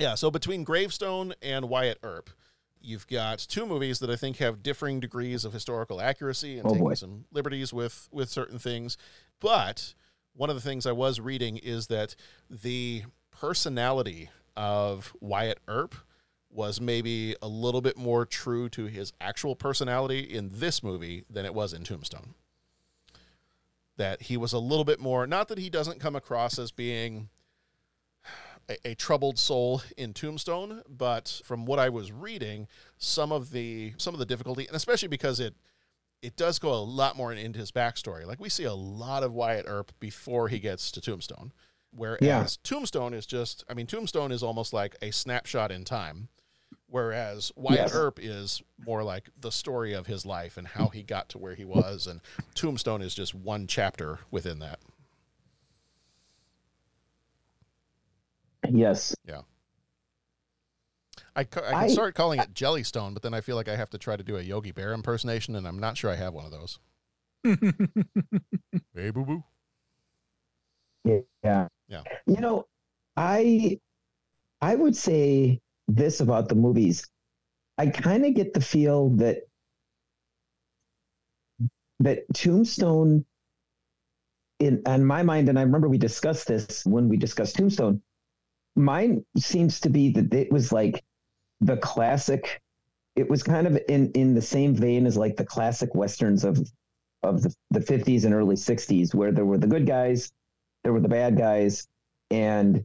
[0.00, 2.30] Yeah, so between Gravestone and Wyatt Earp,
[2.84, 6.70] you've got two movies that I think have differing degrees of historical accuracy and Oh,
[6.70, 6.94] taking boy.
[6.94, 8.96] some liberties with with certain things.
[9.40, 9.94] But
[10.34, 12.14] one of the things I was reading is that
[12.50, 15.94] the personality of Wyatt Earp
[16.50, 21.44] was maybe a little bit more true to his actual personality in this movie than
[21.44, 22.34] it was in Tombstone.
[23.96, 27.28] That he was a little bit more, not that he doesn't come across as being
[28.68, 32.66] a, a troubled soul in Tombstone, but from what I was reading,
[32.98, 35.54] some of the some of the difficulty, and especially because it
[36.22, 38.24] it does go a lot more into his backstory.
[38.26, 41.52] Like we see a lot of Wyatt Earp before he gets to Tombstone,
[41.90, 42.46] whereas Yeah.
[42.62, 46.28] Tombstone is just I mean Tombstone is almost like a snapshot in time,
[46.86, 47.94] whereas Wyatt Yes.
[47.94, 51.54] Earp is more like the story of his life and how he got to where
[51.54, 52.20] he was, and
[52.54, 54.78] Tombstone is just one chapter within that.
[58.70, 59.14] Yes.
[59.26, 59.42] Yeah.
[61.36, 63.76] I, ca- I can I- start calling it Jellystone, but then I feel like I
[63.76, 66.32] have to try to do a Yogi Bear impersonation, and I'm not sure I have
[66.34, 66.78] one of those.
[68.94, 69.44] hey, boo boo.
[71.04, 71.68] Yeah.
[71.88, 72.02] Yeah.
[72.26, 72.66] You know,
[73.16, 73.78] I
[74.62, 77.06] I would say this about the movies.
[77.76, 79.42] I kind of get the feel that
[82.00, 83.24] that Tombstone
[84.60, 88.00] in on my mind, and I remember we discussed this when we discussed Tombstone.
[88.76, 91.02] Mine seems to be that it was like
[91.60, 92.60] the classic.
[93.16, 96.58] It was kind of in in the same vein as like the classic westerns of
[97.22, 100.30] of the, the 50s and early 60s where there were the good guys
[100.82, 101.86] there were the bad guys
[102.30, 102.84] and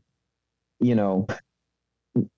[0.80, 1.28] you know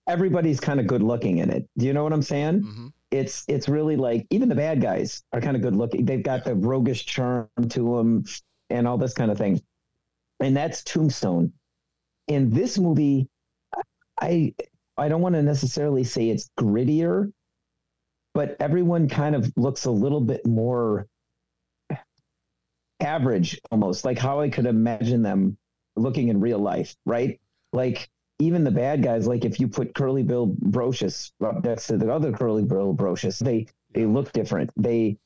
[0.07, 2.87] everybody's kind of good looking in it do you know what i'm saying Mm-hmm.
[3.11, 6.43] it's it's really like even the bad guys are kind of good looking they've got
[6.43, 8.23] the roguish charm to them
[8.69, 9.61] and all this kind of thing
[10.39, 11.53] and that's tombstone
[12.27, 13.27] in this movie
[14.21, 14.53] i
[14.97, 17.31] i don't want to necessarily say it's grittier
[18.33, 21.07] but everyone kind of looks a little bit more
[22.99, 25.57] average almost like how i could imagine them
[25.95, 27.39] looking in real life right?
[27.73, 31.97] Like even the bad guys like if you put curly bill brocius up next to
[31.97, 34.71] the other curly bill brocius they they look different.
[34.77, 35.17] They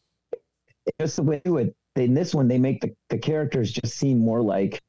[0.99, 3.95] just the way they do it in this one they make the, the characters just
[3.95, 4.81] seem more like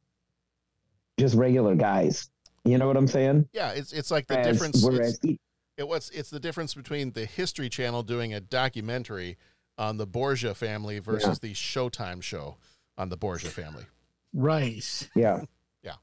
[1.19, 2.29] just regular guys
[2.66, 4.85] you know what i'm saying Yeah, it's it's like the As- difference.
[4.85, 5.38] whereas it's,
[5.76, 9.37] it was it's the difference between the History Channel doing a documentary
[9.79, 12.57] on the Borgia family versus the Showtime show
[12.96, 13.85] on the Borgia family.
[14.33, 15.09] Right.
[15.14, 15.42] yeah
[15.83, 15.96] Yeah.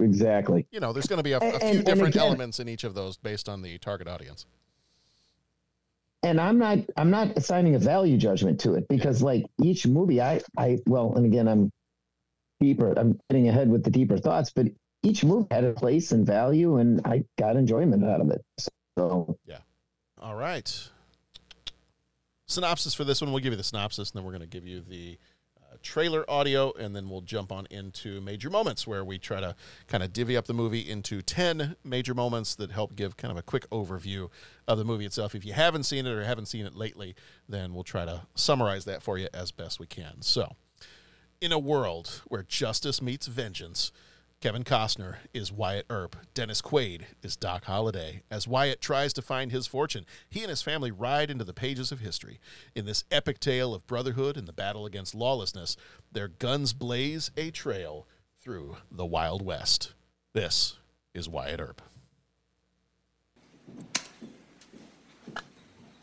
[0.00, 2.26] exactly You know, there's going to be a, a And- few and- and different again-
[2.28, 4.46] elements in each of those based on the target audience.
[6.22, 10.20] and I'm not I'm not assigning a value judgment to it because like each movie
[10.20, 11.70] I I well and again I'm
[12.60, 14.66] deeper I'm getting ahead with the deeper thoughts but
[15.02, 18.44] each movie had a place and value and I got enjoyment out of it
[18.96, 19.58] so Yeah.
[20.20, 20.88] All right.
[22.46, 23.32] Synopsis for this one.
[23.32, 25.18] We'll give you the synopsis, and then we're going to give you the
[25.58, 29.56] uh, trailer audio, and then we'll jump on into major moments where we try to
[29.86, 33.38] kind of divvy up the movie into 10 major moments that help give kind of
[33.38, 34.28] a quick overview
[34.68, 35.34] of the movie itself.
[35.34, 37.14] If you haven't seen it or haven't seen it lately,
[37.48, 40.20] then we'll try to summarize that for you as best we can.
[40.20, 40.56] So,
[41.40, 43.92] in a world where justice meets vengeance,
[44.42, 46.16] Kevin Costner is Wyatt Earp.
[46.34, 48.22] Dennis Quaid is Doc Holliday.
[48.28, 51.92] As Wyatt tries to find his fortune, he and his family ride into the pages
[51.92, 52.40] of history.
[52.74, 55.76] In this epic tale of brotherhood and the battle against lawlessness,
[56.10, 58.08] their guns blaze a trail
[58.40, 59.94] through the Wild West.
[60.32, 60.76] This
[61.14, 61.80] is Wyatt Earp.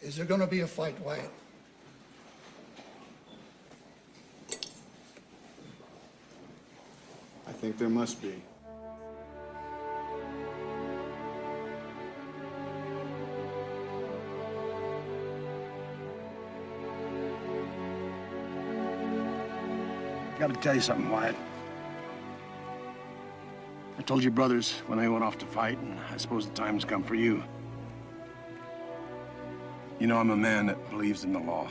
[0.01, 1.29] Is there going to be a fight, Wyatt?
[7.49, 8.35] I think there must be.
[20.37, 21.35] Got to tell you something, Wyatt.
[23.97, 26.85] I told your brothers when they went off to fight, and I suppose the time's
[26.85, 27.43] come for you.
[29.99, 31.67] You know, I'm a man that believes in the law.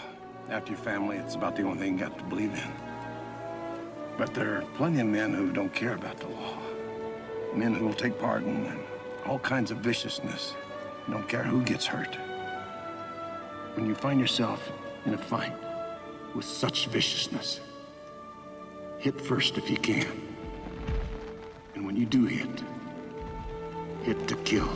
[0.51, 2.88] After your family, it's about the only thing you got to believe in.
[4.19, 6.59] But there are plenty of men who don't care about the law.
[7.55, 8.77] Men who will take part in
[9.25, 10.55] all kinds of viciousness.
[11.09, 12.17] Don't care who gets hurt.
[13.75, 14.73] When you find yourself
[15.07, 15.55] in a fight
[16.35, 17.61] with such viciousness,
[18.99, 20.21] hit first if you can.
[21.77, 22.63] And when you do hit,
[24.03, 24.69] hit to kill.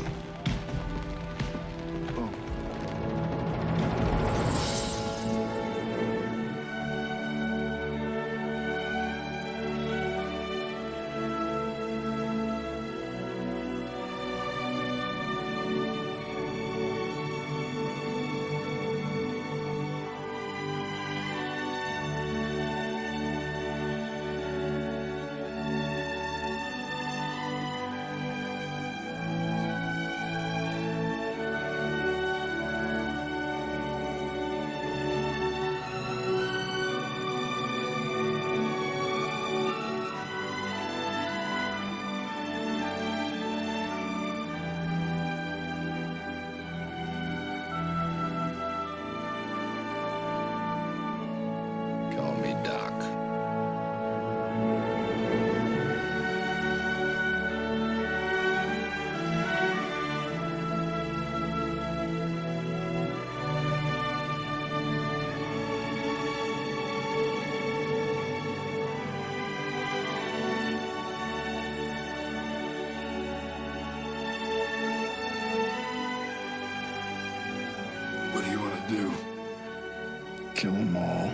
[80.62, 81.32] Kill them all.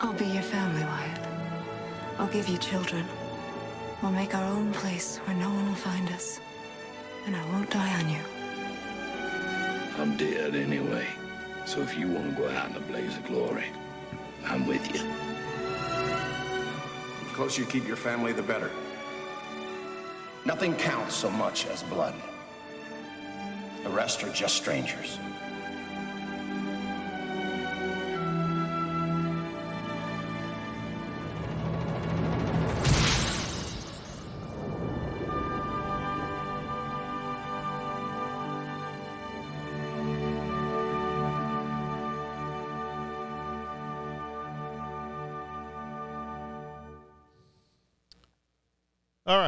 [0.00, 1.20] I'll be your family, Wyatt.
[2.18, 3.04] I'll give you children.
[4.00, 6.40] We'll make our own place where no one will find us.
[7.26, 8.20] And I won't die on you.
[9.98, 11.06] I'm dead anyway.
[11.66, 13.66] So if you want to go out in a blaze of glory,
[14.46, 15.27] I'm with you.
[17.38, 18.68] Closer you keep your family, the better.
[20.44, 22.12] Nothing counts so much as blood.
[23.84, 25.20] The rest are just strangers.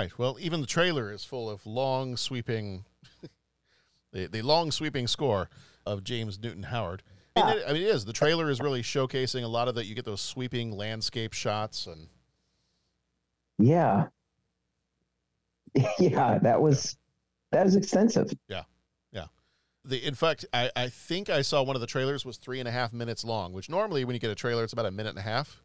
[0.01, 0.19] Right.
[0.19, 2.85] Well, even the trailer is full of long sweeping,
[4.13, 5.49] the, the long sweeping score
[5.87, 7.03] of James Newton Howard.
[7.37, 8.05] And it- I mean, it is.
[8.05, 9.87] The trailer is really showcasing a lot of that.
[9.87, 12.09] You get those sweeping landscape shots, and
[13.59, 14.07] Yeah.
[15.99, 16.97] Yeah, that was
[17.53, 18.31] that was extensive.
[18.49, 18.65] yeah,
[19.13, 19.27] yeah.
[19.85, 22.67] The in fact, I, I think I saw one of the trailers was three and
[22.69, 25.11] a half minutes long, which normally when you get a trailer, it's about a minute
[25.11, 25.63] and a half.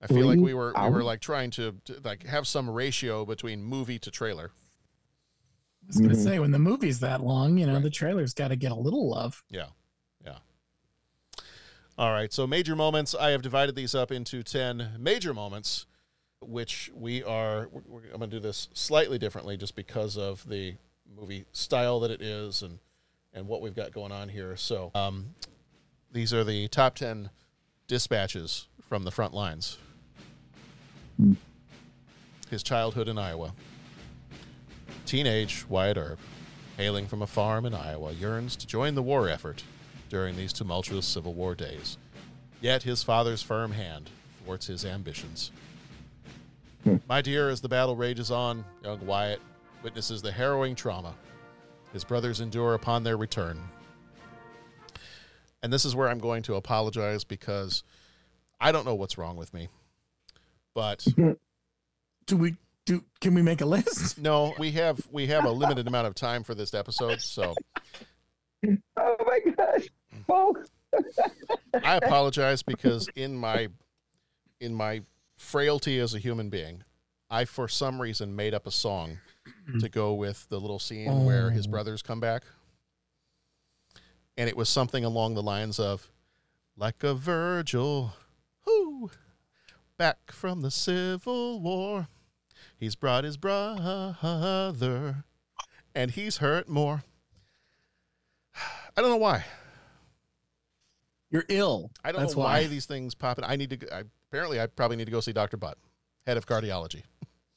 [0.00, 3.24] I feel like we were we were like trying to, to like have some ratio
[3.24, 4.52] between movie to trailer.
[5.82, 6.22] I was gonna Mhm.
[6.24, 9.08] say when the movie's that long, you know, the trailer's got to get a little
[9.10, 9.42] love.
[9.50, 9.68] Yeah.
[10.24, 10.38] Yeah.
[11.96, 12.32] All right.
[12.32, 13.14] So, major moments.
[13.14, 15.86] I have divided these up into 10 major moments,
[16.40, 20.46] which we are, we're, we're- I'm going to do this slightly differently just because of
[20.48, 20.76] the
[21.16, 22.78] movie style that it is and,
[23.32, 24.56] and what we've got going on here.
[24.56, 25.34] So, um,
[26.12, 27.30] these are the top 10
[27.88, 29.78] dispatches from the front lines.
[32.50, 33.54] His childhood in Iowa.
[35.06, 36.18] Teenage Wyatt Earp,
[36.76, 39.64] hailing from a farm in Iowa, yearns to join the war effort
[40.08, 41.98] during these tumultuous Civil War days.
[42.60, 44.10] Yet his father's firm hand
[44.44, 45.50] thwarts his ambitions.
[47.08, 49.40] My dear, as the battle rages on, young Wyatt
[49.82, 51.14] witnesses the harrowing trauma
[51.92, 53.58] his brothers endure upon their return.
[55.62, 57.82] And this is where I'm going to apologize because
[58.60, 59.68] I don't know what's wrong with me.
[60.78, 61.04] But
[62.26, 62.54] Do we
[62.86, 63.02] do?
[63.20, 64.16] Can we make a list?
[64.22, 67.52] no, we have we have a limited amount of time for this episode, so
[68.96, 69.88] Oh my gosh.
[70.28, 70.54] Oh.
[71.82, 73.66] I apologize because in my
[74.60, 75.02] in my
[75.36, 76.84] frailty as a human being,
[77.28, 79.18] I for some reason made up a song
[79.80, 81.70] to go with the little scene where his Oh.
[81.70, 82.44] brothers come back.
[84.36, 86.08] And it was something along the lines of
[86.76, 88.17] like a Virgil, whoo,
[89.98, 92.08] back from the Civil War.
[92.76, 95.24] He's brought his brother
[95.94, 97.02] and he's hurt more.
[98.96, 99.44] I don't know why.
[101.30, 101.90] You're ill.
[102.02, 102.62] I don't That's know why.
[102.62, 102.66] why.
[102.68, 103.44] these things pop in.
[103.44, 103.94] I need to.
[103.94, 105.76] I, apparently, I probably need to go see Doctor Butt,
[106.26, 107.02] head of cardiology.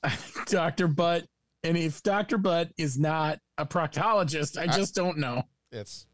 [0.47, 0.87] Dr.
[0.87, 1.25] Butt.
[1.63, 2.37] And if Dr.
[2.37, 5.43] Butt is not a proctologist, I I- just don't know.
[5.71, 6.05] It's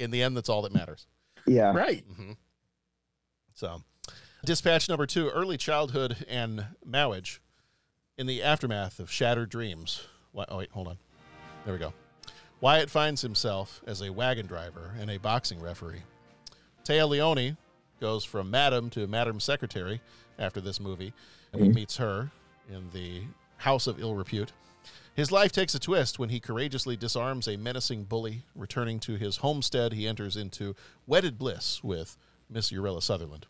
[0.00, 1.06] in the end, that's all that matters.
[1.46, 1.72] Yeah.
[1.72, 2.04] Right.
[2.10, 2.32] Mm-hmm.
[3.54, 3.80] So,
[4.48, 7.42] dispatch number two: early childhood and marriage
[8.16, 10.08] in the aftermath of shattered dreams.
[10.32, 10.96] Why, oh wait, hold on.
[11.66, 11.92] There we go.
[12.62, 16.00] Wyatt finds himself as a wagon driver and a boxing referee.
[16.82, 17.58] Téa Leoni
[18.00, 20.00] goes from madam to madam secretary
[20.38, 21.12] after this movie,
[21.52, 22.30] and he meets her
[22.70, 23.24] in the
[23.58, 24.52] house of ill repute.
[25.14, 28.44] His life takes a twist when he courageously disarms a menacing bully.
[28.54, 30.74] Returning to his homestead, he enters into
[31.06, 32.16] wedded bliss with
[32.48, 33.44] Miss Urilla Sutherland.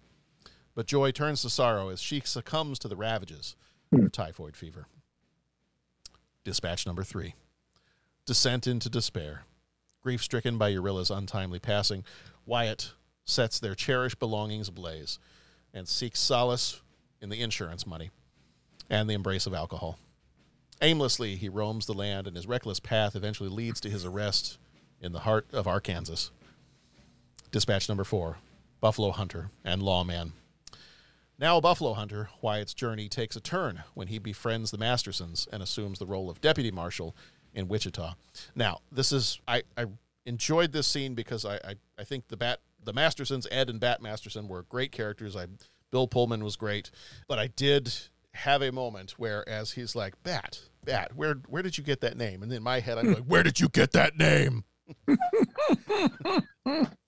[0.78, 3.56] But joy turns to sorrow as she succumbs to the ravages
[3.92, 4.06] of hmm.
[4.06, 4.86] typhoid fever.
[6.44, 7.34] Dispatch number three
[8.26, 9.42] Descent into despair.
[10.04, 12.04] Grief stricken by Urilla's untimely passing,
[12.46, 12.92] Wyatt
[13.24, 15.18] sets their cherished belongings ablaze
[15.74, 16.80] and seeks solace
[17.20, 18.10] in the insurance money
[18.88, 19.98] and the embrace of alcohol.
[20.80, 24.58] Aimlessly, he roams the land, and his reckless path eventually leads to his arrest
[25.00, 26.30] in the heart of Arkansas.
[27.50, 28.36] Dispatch number four
[28.80, 30.34] Buffalo Hunter and Lawman.
[31.38, 35.62] Now a Buffalo Hunter, Wyatt's journey takes a turn when he befriends the Mastersons and
[35.62, 37.14] assumes the role of deputy marshal
[37.54, 38.14] in Wichita.
[38.56, 39.86] Now, this is I, I
[40.26, 44.02] enjoyed this scene because I, I, I think the Bat the Mastersons, Ed and Bat
[44.02, 45.36] Masterson were great characters.
[45.36, 45.46] I
[45.90, 46.90] Bill Pullman was great,
[47.28, 47.94] but I did
[48.34, 52.16] have a moment where as he's like, Bat, Bat, where where did you get that
[52.16, 52.42] name?
[52.42, 54.64] And in my head I'm like, Where did you get that name?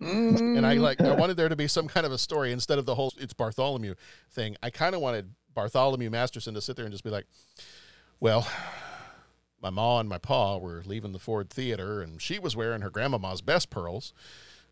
[0.00, 2.86] And I like I wanted there to be some kind of a story instead of
[2.86, 3.94] the whole it's Bartholomew
[4.30, 4.56] thing.
[4.62, 7.26] I kind of wanted Bartholomew Masterson to sit there and just be like,
[8.20, 8.46] "Well,
[9.62, 12.90] my ma and my pa were leaving the Ford Theater, and she was wearing her
[12.90, 14.12] grandmama's best pearls,"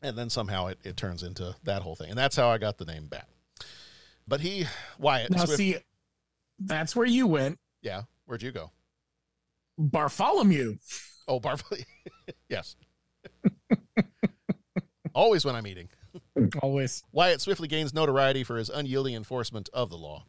[0.03, 2.79] and then somehow it, it turns into that whole thing, and that's how I got
[2.79, 3.29] the name Bat.
[4.27, 4.67] But he
[4.99, 5.77] Wyatt Now, Swift, see,
[6.59, 7.59] that's where you went.
[7.83, 8.71] yeah, where'd you go?
[9.79, 10.77] Bartholomew.
[11.27, 11.85] Oh, Bartholomew,
[12.49, 12.77] yes.
[15.15, 15.89] Always when I'm eating.
[16.63, 17.03] Always.
[17.13, 20.25] Wyatt swiftly gains notoriety for his unyielding enforcement of the law.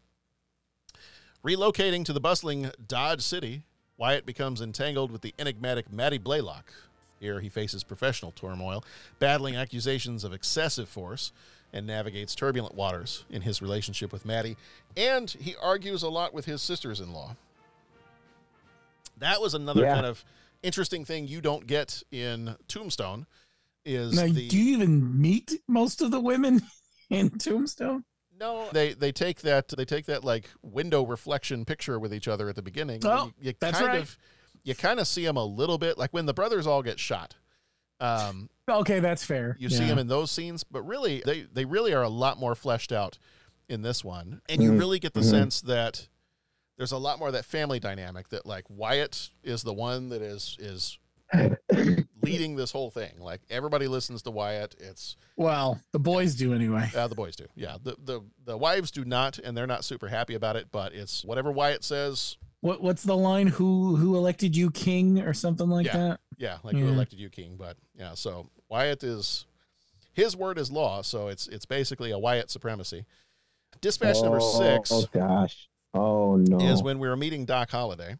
[1.46, 3.64] Relocating to the bustling Dodge City,
[3.98, 6.72] Wyatt becomes entangled with the enigmatic Mattie Blaylock.
[7.20, 8.84] Here he faces professional turmoil,
[9.20, 11.32] battling accusations of excessive force,
[11.72, 14.58] and navigates turbulent waters in his relationship with Mattie,
[14.98, 17.36] and he argues a lot with his sisters in law.
[19.18, 19.94] That was another Yeah.
[19.94, 20.24] kind of
[20.64, 23.26] interesting thing you don't get in Tombstone.
[23.86, 26.62] Is Now, the do you even meet most of the women
[27.10, 28.04] in Tombstone?
[28.40, 32.48] No, they they take that they take that like window reflection picture with each other
[32.50, 33.02] at the beginning.
[33.06, 34.02] Oh, you, you that's kind right.
[34.02, 34.18] of
[34.64, 37.36] you kind of see them a little bit like when the brothers all get shot.
[38.00, 39.58] Um, Okay, that's fair.
[39.60, 42.56] you see them in those scenes, but really they they really are a lot more
[42.56, 43.18] fleshed out
[43.68, 44.80] in this one, and you Mhm.
[44.80, 45.30] really get the Mhm.
[45.30, 46.08] sense that
[46.80, 48.30] there's a lot more of that family dynamic.
[48.30, 50.98] That like Wyatt is the one that is is
[52.24, 53.12] leading this whole thing.
[53.20, 54.76] Like everybody listens to Wyatt.
[54.80, 56.90] It's Well, the boys do anyway.
[56.96, 57.46] uh, the boys do.
[57.54, 57.76] Yeah.
[57.84, 60.70] The, the the wives do not, and they're not super happy about it.
[60.72, 62.38] But it's whatever Wyatt says.
[62.62, 63.48] What What's the line?
[63.48, 65.98] Who Who elected you king or something like yeah.
[65.98, 66.20] that?
[66.38, 66.58] Yeah.
[66.64, 67.56] Like who elected you king?
[67.58, 68.14] But yeah.
[68.16, 69.46] So Wyatt is
[70.14, 71.02] his word is law.
[71.02, 73.06] So it's it's basically a Wyatt supremacy.
[73.82, 75.69] Dispatch number Oh, six Oh gosh.
[75.94, 76.60] Oh no.
[76.60, 78.16] is when we were meeting Doc Holliday.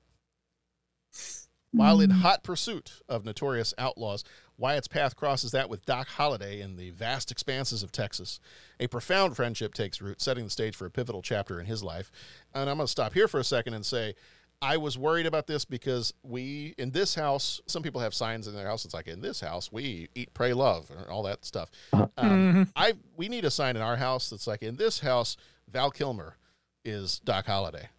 [1.72, 4.24] While in hot pursuit of notorious outlaws,
[4.58, 8.40] Wyatt's path crosses that with Doc Holliday in the vast expanses of Texas.
[8.80, 12.10] A profound friendship takes root, setting the stage for a pivotal chapter in his life.
[12.56, 14.16] And I'm going to stop here for a second and say,
[14.64, 18.56] I was worried about this because we, in this house, some people have signs in
[18.56, 18.84] their house.
[18.84, 21.70] It's like, in this house, we eat, pray, love, and all that stuff.
[21.94, 22.72] Um, Mhm.
[22.76, 25.38] I We need a sign in our house that's like, in this house,
[25.70, 26.36] Val Kilmer
[26.90, 27.90] is Doc Holliday.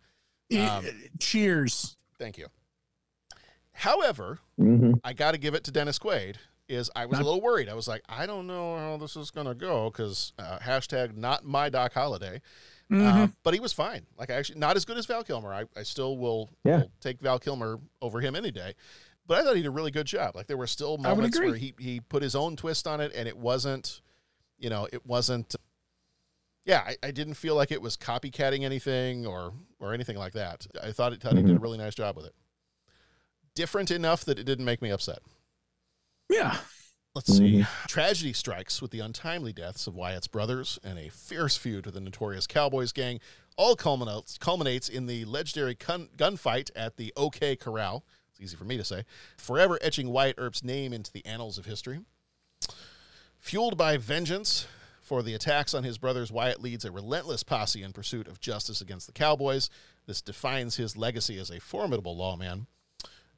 [0.59, 0.85] Um,
[1.19, 1.97] Cheers.
[2.19, 2.47] Thank you.
[3.73, 5.01] However, Mhm.
[5.05, 6.37] I got to give it to Dennis Quaid.
[6.69, 7.69] Is I was a little worried.
[7.69, 11.17] I was like, I don't know how this is going to go because uh, hashtag
[11.17, 12.41] not my Doc Holliday.
[12.89, 13.35] Uh, Mhm.
[13.43, 14.07] but he was fine.
[14.17, 15.53] Like I actually not as good as Val Kilmer.
[15.53, 16.79] I, I still will, Yeah.
[16.83, 18.75] will take Val Kilmer over him any day.
[19.27, 20.37] But I thought he did a really good job.
[20.37, 23.27] Like there were still moments where he he put his own twist on it, and
[23.27, 24.01] it wasn't,
[24.59, 25.55] you know, it wasn't.
[26.65, 30.67] Yeah, I, I didn't feel like it was copycatting anything or or anything like that.
[30.83, 31.63] I thought, it, thought he did a Mm-hmm.
[31.63, 32.35] really nice job with it.
[33.55, 35.21] Different enough that it didn't make me upset.
[36.29, 36.59] Yeah.
[37.15, 37.65] Let's see.
[37.89, 42.01] Tragedy strikes with the untimely deaths of Wyatt's brothers and a fierce feud with the
[42.01, 43.19] notorious Cowboys gang.
[43.57, 48.05] All culminates, culminates in the legendary gun, gunfight at the OK Corral.
[48.31, 49.05] It's easy for me to say.
[49.37, 52.01] Forever etching Wyatt Earp's name into the annals of history.
[53.41, 54.69] Fueled by vengeance
[55.11, 58.81] for the attacks on his brothers, Wyatt leads a relentless posse in pursuit of justice
[58.81, 59.69] against the Cowboys.
[60.07, 62.69] This defines his legacy as a formidable lawman.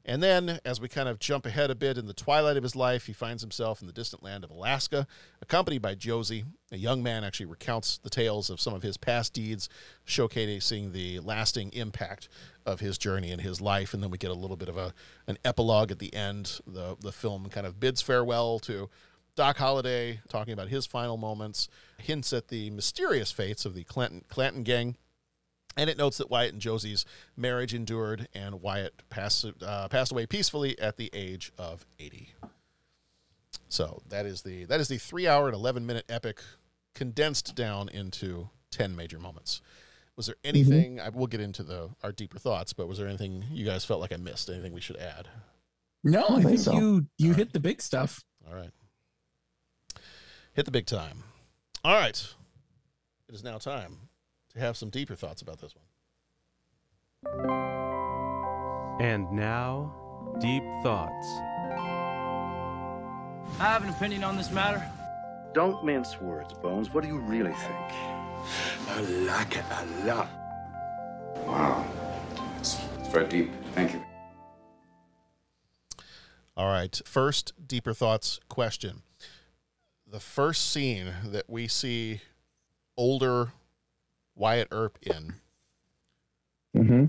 [0.05, 2.75] And then, as we kind of jump ahead a bit in the twilight of his
[2.75, 5.07] life, he finds himself in the distant land of Alaska,
[5.41, 6.45] accompanied by Josie.
[6.71, 9.67] A young man actually recounts the tales of some of his past deeds,
[10.05, 12.29] showcasing the lasting impact
[12.67, 13.95] of his journey in his life.
[13.95, 14.93] And then we get a little bit of a
[15.25, 16.59] an epilogue at the end.
[16.67, 18.91] The the film kind of bids farewell to
[19.35, 21.67] Doc Holliday, talking about his final moments,
[21.97, 24.97] hints at the mysterious fates of the Clanton, Clanton gang.
[25.75, 27.03] And it notes that Wyatt and Josie's
[27.35, 32.33] marriage endured, and Wyatt passed uh, passed away peacefully at the age of eighty.
[33.69, 36.41] So that is the that is the three hour and eleven minute epic,
[36.93, 39.61] condensed down into ten major moments.
[40.15, 40.99] Was there anything?
[40.99, 43.99] I will get into the our deeper thoughts, but was there anything you guys felt
[43.99, 44.51] like I missed?
[44.51, 45.27] Anything we should add?
[46.03, 46.73] No, I think think so.
[46.73, 48.23] you you hit the big stuff.
[48.47, 48.69] All right,
[50.53, 51.23] hit the big time.
[51.83, 52.25] All right,
[53.27, 53.97] it is now time
[54.53, 55.85] to have some deeper thoughts about this one.
[59.01, 59.93] And now,
[60.39, 61.27] deep thoughts.
[63.59, 64.81] I have an opinion on this matter.
[65.53, 66.93] Don't mince words, Bones.
[66.93, 67.91] What do you really think?
[68.87, 70.29] I like it a lot.
[71.45, 71.85] Wow.
[72.59, 73.51] It's, it's very deep.
[73.73, 74.03] Thank you.
[76.55, 76.99] All right.
[77.05, 79.03] First, deeper thoughts question.
[80.13, 82.21] The first scene that we see
[82.95, 83.51] older
[84.35, 85.33] Wyatt Earp in,
[86.77, 87.05] Mm-hmm.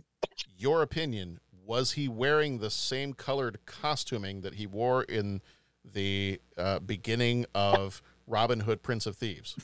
[0.56, 5.42] your opinion, was he wearing the same colored costuming that he wore in
[5.84, 9.54] the uh, beginning of Robin Hood, Prince of Thieves.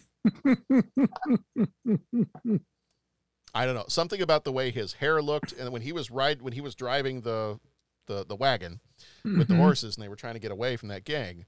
[3.54, 6.42] I don't know something about the way his hair looked, and when he was ride
[6.42, 7.58] when he was driving the
[8.06, 8.80] the, the wagon
[9.24, 9.58] with the Mhm.
[9.58, 11.46] horses, and they were trying to get away from that gang.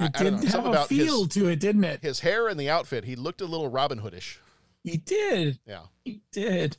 [0.00, 2.00] I- It I did know, have a feel his, to it, didn't it?
[2.02, 3.04] his hair and the outfit.
[3.04, 4.38] He looked a little Robin Hoodish.
[4.82, 5.58] He did.
[5.66, 5.82] Yeah.
[6.04, 6.78] He did.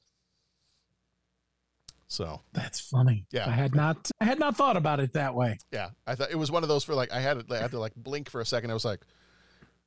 [2.08, 3.26] So That's funny.
[3.32, 3.48] Yeah.
[3.48, 5.60] I had not I had not thought about it that way.
[5.72, 7.80] yeah, I thought it was one of those for like I had I had to
[7.80, 8.70] like blink for a second.
[8.70, 9.00] I was like,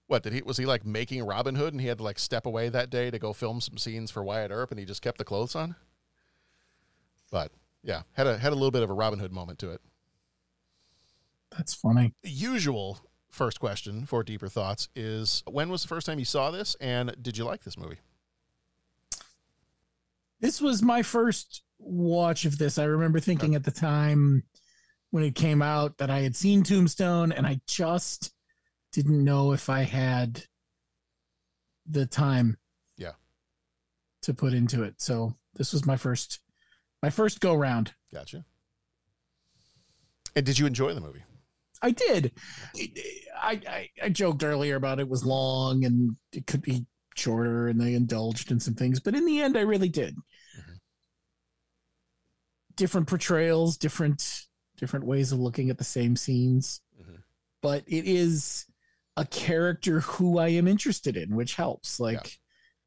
[0.07, 2.47] what did he was he like making Robin Hood and he had to like step
[2.47, 5.18] away that day to go film some scenes for Wyatt Earp and he just kept
[5.18, 5.76] the clothes on.
[7.30, 9.82] But yeah, had a had a little bit of a Robin Hood moment to it.
[11.55, 12.14] That's funny.
[12.22, 13.01] Usual
[13.35, 17.14] first question for deeper thoughts is when was the first time you saw this and
[17.20, 17.99] did you like this movie?
[20.41, 22.78] This was my first watch of this.
[22.78, 24.45] I remember thinking at the time
[25.11, 28.32] when it came out that I had seen Tombstone and I just
[28.93, 30.45] didn't know if I had
[31.87, 32.57] the time
[32.97, 33.12] Yeah.
[34.22, 35.01] to put into it.
[35.01, 36.41] So this was my first
[37.03, 37.95] my first go round.
[38.12, 38.45] Gotcha.
[40.37, 41.22] And did you enjoy the movie?
[41.85, 42.32] I did.
[43.37, 47.78] I, I I joked earlier about it was long and it could be shorter, and
[47.78, 50.16] they indulged in some things, but in the end, I really did.
[50.16, 50.72] Mm-hmm.
[52.76, 54.47] Different portrayals, different
[54.78, 57.16] different ways of looking at the same scenes, mm-hmm.
[57.61, 58.64] but it is
[59.16, 62.01] a character who I am interested in, which helps.
[62.01, 62.39] Like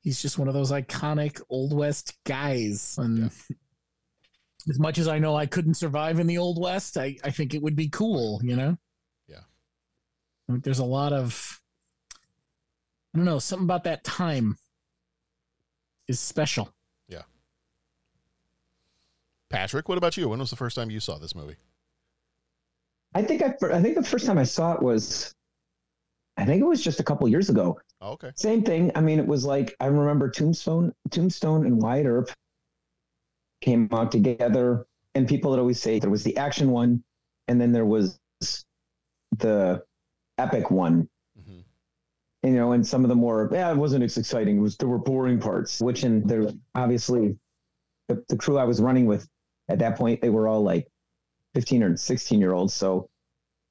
[0.01, 3.29] he's just one of those iconic old west guys, and
[4.67, 7.53] as much as I know I couldn't survive in the old west, I I think
[7.53, 8.75] it would be cool, you know.
[10.47, 10.55] Yeah.
[10.55, 11.59] Like, There's a lot of
[13.13, 14.57] I don't know, something about that time
[16.07, 16.71] is special.
[17.07, 17.23] Yeah.
[19.49, 20.29] Patrick, what about you?
[20.29, 21.55] When was the first time you saw this movie?
[23.15, 25.33] I think I, I think the first time I saw it was,
[26.35, 27.79] I think it was just a couple years ago.
[28.01, 28.31] Oh, okay.
[28.35, 28.91] Same thing.
[28.93, 32.29] I mean, it was like I remember Tombstone, Tombstone and Wyatt Earp
[33.61, 34.85] came out together,
[35.15, 37.03] and people would always say there was the action one,
[37.47, 38.19] and then there was
[39.37, 39.81] the
[40.37, 41.09] epic one.
[41.39, 41.59] Mm-hmm.
[42.43, 44.57] You know, and some of the more yeah, it wasn't as exciting.
[44.57, 47.37] It was there were boring parts, which in there obviously
[48.07, 49.27] the, the crew I was running with
[49.69, 50.87] at that point they were all like
[51.55, 52.73] 15 or 16 year olds.
[52.73, 53.09] So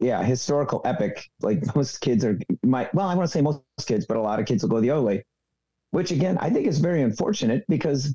[0.00, 1.30] yeah, historical epic.
[1.40, 4.40] Like most kids are my well, I want to say most kids, but a lot
[4.40, 5.24] of kids will go the other way.
[5.92, 8.14] Which again, I think is very unfortunate because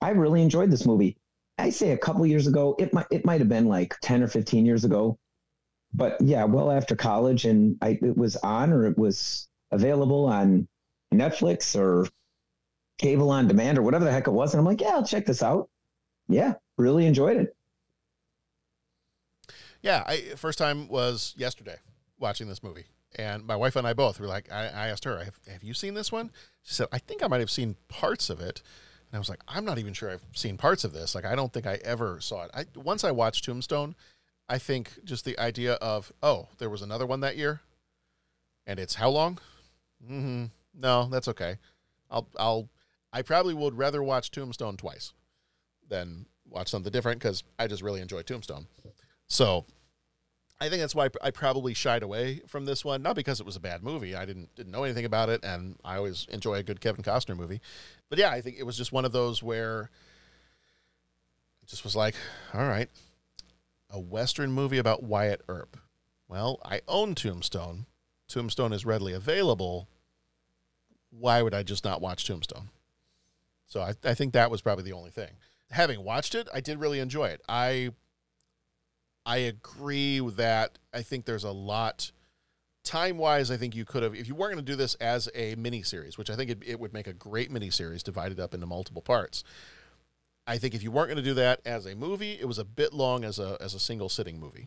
[0.00, 1.16] I really enjoyed this movie.
[1.58, 4.28] I say a couple years ago, it might it might have been like 10 or
[4.28, 5.18] 15 years ago.
[5.92, 10.68] But yeah, well after college and I it was on or it was available on
[11.12, 12.08] Netflix or
[12.98, 14.52] cable on demand or whatever the heck it was.
[14.52, 15.68] And I'm like, yeah, I'll check this out.
[16.28, 17.56] Yeah, really enjoyed it.
[19.82, 21.76] Yeah, I first time was yesterday
[22.18, 22.84] watching this movie,
[23.16, 25.72] and my wife and I both were like, I, I asked her, have, "Have you
[25.72, 26.30] seen this one?"
[26.62, 28.62] She said, "I think I might have seen parts of it,"
[29.10, 31.14] and I was like, "I'm not even sure I've seen parts of this.
[31.14, 32.50] Like, I don't think I ever saw it.
[32.52, 33.94] I once I watched Tombstone,
[34.50, 37.60] I think just the idea of, oh, there was another one that year,
[38.66, 39.38] and it's how long?
[40.04, 40.46] Mm-hmm.
[40.74, 41.56] No, that's okay.
[42.10, 42.68] I'll I'll
[43.12, 45.12] I probably would rather watch Tombstone twice
[45.88, 48.66] than watch something different because I just really enjoy Tombstone.
[49.28, 49.66] So
[50.60, 53.02] I think that's why I probably shied away from this one.
[53.02, 54.16] Not because it was a bad movie.
[54.16, 57.36] I didn't didn't know anything about it, and I always enjoy a good Kevin Costner
[57.36, 57.60] movie.
[58.08, 59.90] But yeah, I think it was just one of those where
[61.62, 62.16] it just was like,
[62.52, 62.90] all right,
[63.90, 65.76] a Western movie about Wyatt Earp.
[66.28, 67.86] Well, I own Tombstone.
[68.28, 69.88] Tombstone is readily available.
[71.10, 72.70] Why would I just not watch Tombstone?
[73.66, 75.30] So I, I think that was probably the only thing.
[75.70, 77.40] Having watched it, I did really enjoy it.
[77.48, 77.90] I
[79.26, 80.78] I agree that.
[80.92, 82.10] I think there's a lot
[82.82, 83.50] time wise.
[83.50, 85.82] I think you could have if you weren't going to do this as a mini
[85.82, 88.66] series, which I think it, it would make a great mini series divided up into
[88.66, 89.44] multiple parts.
[90.50, 92.64] I think if you weren't going to do that as a movie, it was a
[92.64, 94.66] bit long as a as a single sitting movie.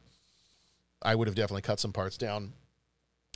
[1.02, 2.54] I would have definitely cut some parts down.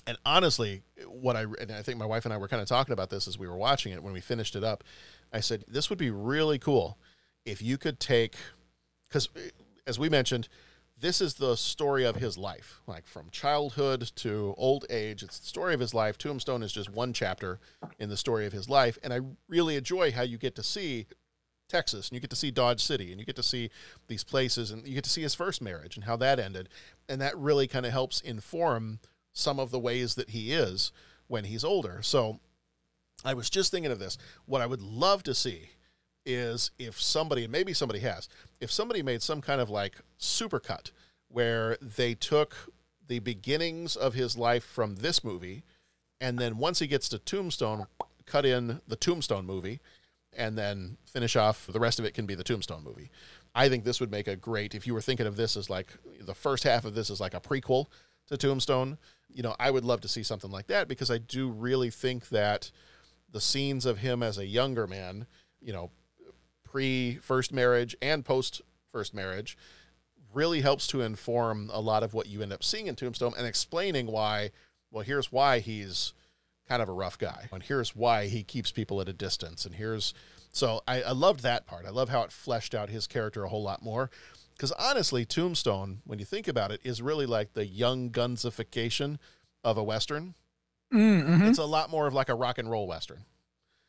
[0.08, 2.94] And honestly, what I and I think my wife and I were kind of talking
[2.94, 4.86] about this as we were watching it when we finished it up.
[5.34, 6.98] I said this would be really cool
[7.46, 8.36] if you could take
[9.10, 9.50] because eh,
[9.86, 10.48] as we mentioned,
[10.98, 15.22] this is the story of his life, like from childhood to old age.
[15.22, 16.18] It's the story of his life.
[16.18, 17.60] Tombstone is just one chapter
[18.00, 19.20] in the story of his life, and I
[19.50, 21.08] really enjoy how you get to see
[21.68, 23.70] Texas and you get to see Dodge City and you get to see
[24.08, 26.70] these places and you get to see his first marriage and how that ended,
[27.10, 29.00] and that really kind of helps inform
[29.34, 30.92] some of the ways that he is
[31.28, 32.02] when he's older.
[32.02, 32.40] So
[33.24, 34.18] I was just thinking of this.
[34.46, 35.70] What I would love to see
[36.26, 38.28] is if somebody, maybe somebody has,
[38.60, 40.92] if somebody made some kind of like supercut
[41.30, 42.72] where they took
[43.08, 45.64] the beginnings of his life from this movie,
[46.20, 47.88] and then once he gets to Tombstone,
[48.26, 49.80] cut in the Tombstone movie,
[50.38, 53.10] and then finish off the rest of it can be the Tombstone movie.
[53.56, 55.88] I think this would make a great if you were thinking of this as like
[56.22, 57.88] the first half of this is like a prequel
[58.28, 58.98] to Tombstone.
[59.30, 62.30] You know, I would love to see something like that because I do really think
[62.30, 62.72] that
[63.32, 65.26] the scenes of him as a younger man,
[65.60, 65.92] you know,
[66.64, 68.62] pre first marriage and post
[68.92, 69.58] first marriage,
[70.34, 73.48] really helps to inform a lot of what you end up seeing in Tombstone and
[73.48, 74.52] explaining why.
[74.92, 76.14] Well, here's why he's
[76.68, 79.76] kind of a rough guy, and here's why he keeps people at a distance, and
[79.76, 80.14] here's
[80.52, 81.86] so I, I loved that part.
[81.86, 84.10] I love how it fleshed out his character a whole lot more.
[84.54, 89.20] Because honestly, Tombstone, when you think about it, is really like the young gunsification
[89.64, 90.34] of a western.
[90.92, 91.44] Mm-hmm.
[91.44, 93.26] It's a lot more of like a rock and roll western.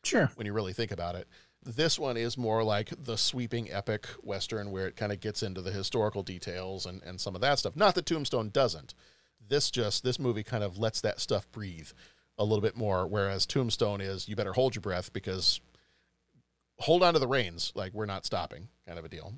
[0.03, 0.29] Sure.
[0.35, 1.27] When you really think about it.
[1.65, 5.61] This one is more like the sweeping epic western where it kind of gets into
[5.61, 7.75] the historical details and, and some of that stuff.
[7.75, 8.93] Not that Tombstone doesn't.
[9.45, 11.89] This just this movie kind of lets that stuff breathe
[12.39, 15.59] a little bit more, whereas Tombstone is you better hold your breath because
[16.79, 19.33] hold on to the reins, like we're not stopping, kind of a deal.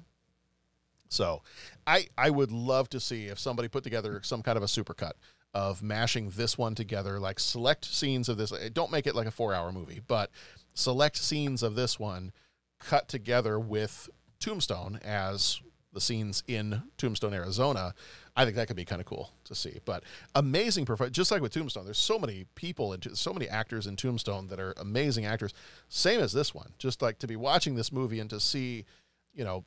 [1.09, 1.41] So,
[1.85, 5.13] I I would love to see if somebody put together some kind of a supercut
[5.53, 8.53] of mashing this one together, like select scenes of this.
[8.71, 10.31] Don't make it like a four-hour movie, but
[10.73, 12.31] select scenes of this one
[12.79, 15.59] cut together with Tombstone as
[15.93, 17.93] the scenes in Tombstone, Arizona.
[18.35, 19.79] I think that could be kind of cool to see.
[19.83, 20.03] But
[20.35, 21.85] amazing performance, just like with Tombstone.
[21.85, 25.53] There's so many people and so many actors in Tombstone that are amazing actors.
[25.89, 26.71] Same as this one.
[26.77, 28.85] Just like to be watching this movie and to see,
[29.33, 29.65] you know,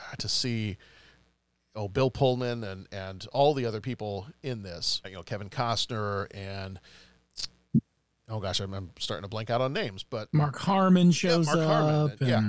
[0.00, 0.76] uh, to see
[1.74, 5.00] oh Bill Pullman and and all the other people in this.
[5.06, 6.80] You know, Kevin Costner and
[8.28, 11.58] oh gosh, I'm, I'm starting to blank out on names, but Mark Harmon shows Mark
[11.58, 11.66] up.
[11.66, 12.40] Harmon, and, yeah.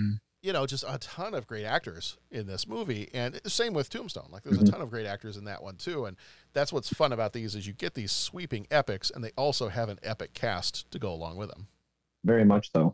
[0.43, 3.89] You know, just a ton of great actors in this movie, and the same with
[3.89, 4.27] Tombstone.
[4.29, 4.67] Like, there's Mm-hmm.
[4.67, 6.17] a ton of great actors in that one too, and
[6.51, 9.87] that's what's fun about these is you get these sweeping epics, and they also have
[9.87, 11.67] an epic cast to go along with them.
[12.25, 12.93] Very much so.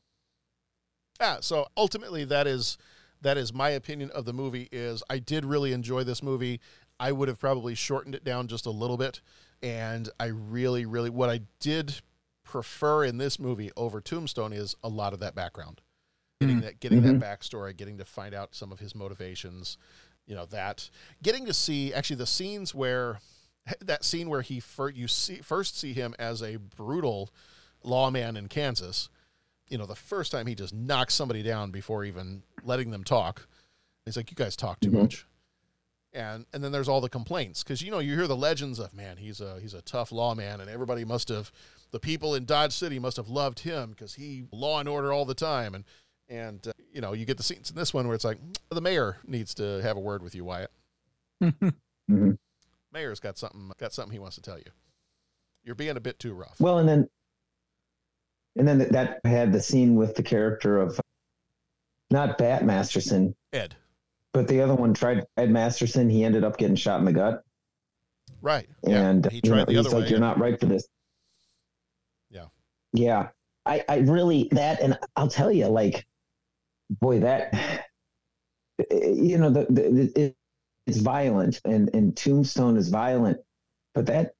[1.19, 2.77] Yeah, so ultimately that is
[3.21, 6.61] that is my opinion of the movie is I did really enjoy this movie.
[6.99, 9.19] I would have probably shortened it down just a little bit
[9.61, 11.95] and I really really what I did
[12.43, 15.81] prefer in this movie over Tombstone is a lot of that background.
[16.39, 17.19] Getting that getting Mhm.
[17.19, 19.77] that backstory, getting to find out some of his motivations,
[20.25, 20.89] you know, that
[21.21, 23.19] getting to see actually the scenes where
[23.81, 27.29] that scene where he first you see first see him as a brutal
[27.83, 29.09] lawman in Kansas
[29.67, 33.47] you know, the first time he just knocks somebody down before even letting them talk.
[34.03, 35.01] He's like, "You guys talk too Mhm.
[35.03, 35.27] much,"
[36.11, 38.95] and and then there's all the complaints because you know you hear the legends of
[38.95, 41.51] man, he's a he's a tough lawman, and everybody must have
[41.91, 45.25] the people in Dodge City must have loved him because he law and order all
[45.25, 45.83] the time, and
[46.29, 48.37] and uh, you know you get the scenes in this one where it's like
[48.69, 50.71] the mayor needs to have a word with you, Wyatt.
[52.09, 52.39] Mhm.
[52.91, 54.65] Mayor's got something got something he wants to tell you.
[55.63, 56.59] You're being a bit too rough.
[56.59, 57.07] Well, and then,
[58.55, 60.99] and then that had the scene with the character of
[62.09, 63.75] not Bat Masterson, Ed,
[64.33, 66.09] but the other one tried Ed Masterson.
[66.09, 67.43] He ended up getting shot in the gut,
[68.41, 68.67] right?
[68.87, 70.87] and he you tried know, the he's other like, way "You're not right for this."
[72.31, 72.45] Yeah.
[72.93, 73.27] Yeah,
[73.67, 76.07] I, I really that, and I'll tell you, like,
[76.89, 77.53] boy, that
[78.91, 80.35] you know, the, the it,
[80.87, 83.37] it's violent, and and Tombstone is violent,
[83.93, 84.33] but that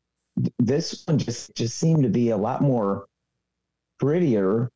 [0.57, 3.07] this one just just seemed to be a lot more
[3.99, 4.71] prettier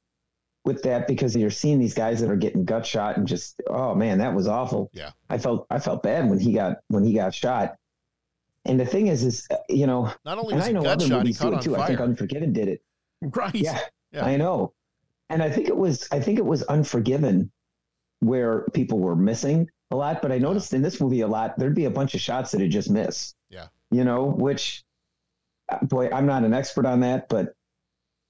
[0.65, 3.95] with that because you're seeing these guys that are getting gut shot and just oh
[3.95, 4.89] man that was awful.
[4.93, 5.11] Yeah.
[5.29, 7.75] I felt i felt bad when he got when he got shot.
[8.65, 11.07] And the thing is is uh, you know Not only was i know gut other
[11.07, 11.75] shot, movies do it too.
[11.75, 12.81] I think unforgiven did it.
[13.21, 13.55] Right.
[13.55, 13.79] Yeah,
[14.11, 14.25] Yeah.
[14.25, 14.73] i know.
[15.29, 17.51] And i think it was i think it was unforgiven
[18.23, 21.75] where people were missing a lot but i noticed in this movie a lot there'd
[21.75, 23.67] be a bunch of shots that had just missed Yeah.
[23.91, 24.83] you know which
[25.83, 27.53] boy i'm not an expert on that but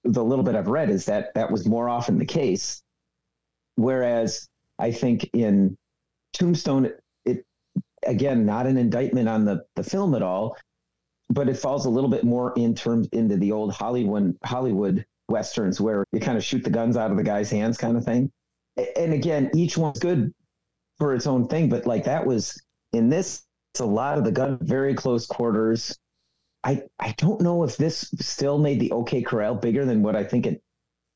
[0.04, 2.82] the little bit i've read is that that was more often the case.
[3.76, 4.48] Whereas
[4.80, 5.78] i think in
[6.34, 7.46] tombstone it, it
[8.06, 10.58] again not an indictment on the the film at all
[11.30, 15.80] but it falls a little bit more in terms into the old hollywood hollywood westerns
[15.80, 18.32] where you kind of shoot the guns out of the guy's hands kind of thing
[18.78, 20.34] and again each one's good
[20.98, 22.60] for its own thing but like that was
[22.94, 23.44] in this
[23.74, 25.98] it's a lot of the gun very close quarters
[26.64, 30.24] I I don't know if this still made the OK Corral bigger than what I
[30.24, 30.64] think it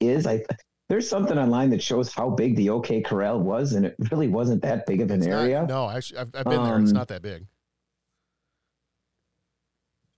[0.01, 0.27] is.
[0.27, 0.43] I
[0.89, 4.61] there's something online that shows how big the OK Corral was, and it really wasn't
[4.63, 5.65] that big of an It's not- area.
[5.65, 6.79] no, actually, I've, I've been there.
[6.81, 7.45] It's Um, not that big.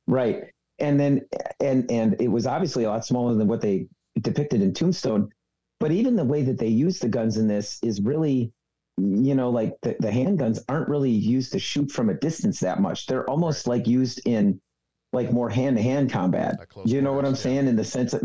[0.08, 0.46] Right.
[0.80, 1.22] And then
[1.60, 3.88] and and it was obviously a lot smaller than what they
[4.22, 5.30] depicted in Tombstone.
[5.80, 8.52] But even the way that they use the guns in this is really
[9.00, 12.82] you know, like the, the handguns aren't really used to shoot from a distance that
[12.82, 13.08] much.
[13.08, 14.60] They're almost like used in
[15.14, 16.60] like more hand to hand combat.
[16.86, 17.68] You know what I'm saying?
[17.68, 18.22] In the sense of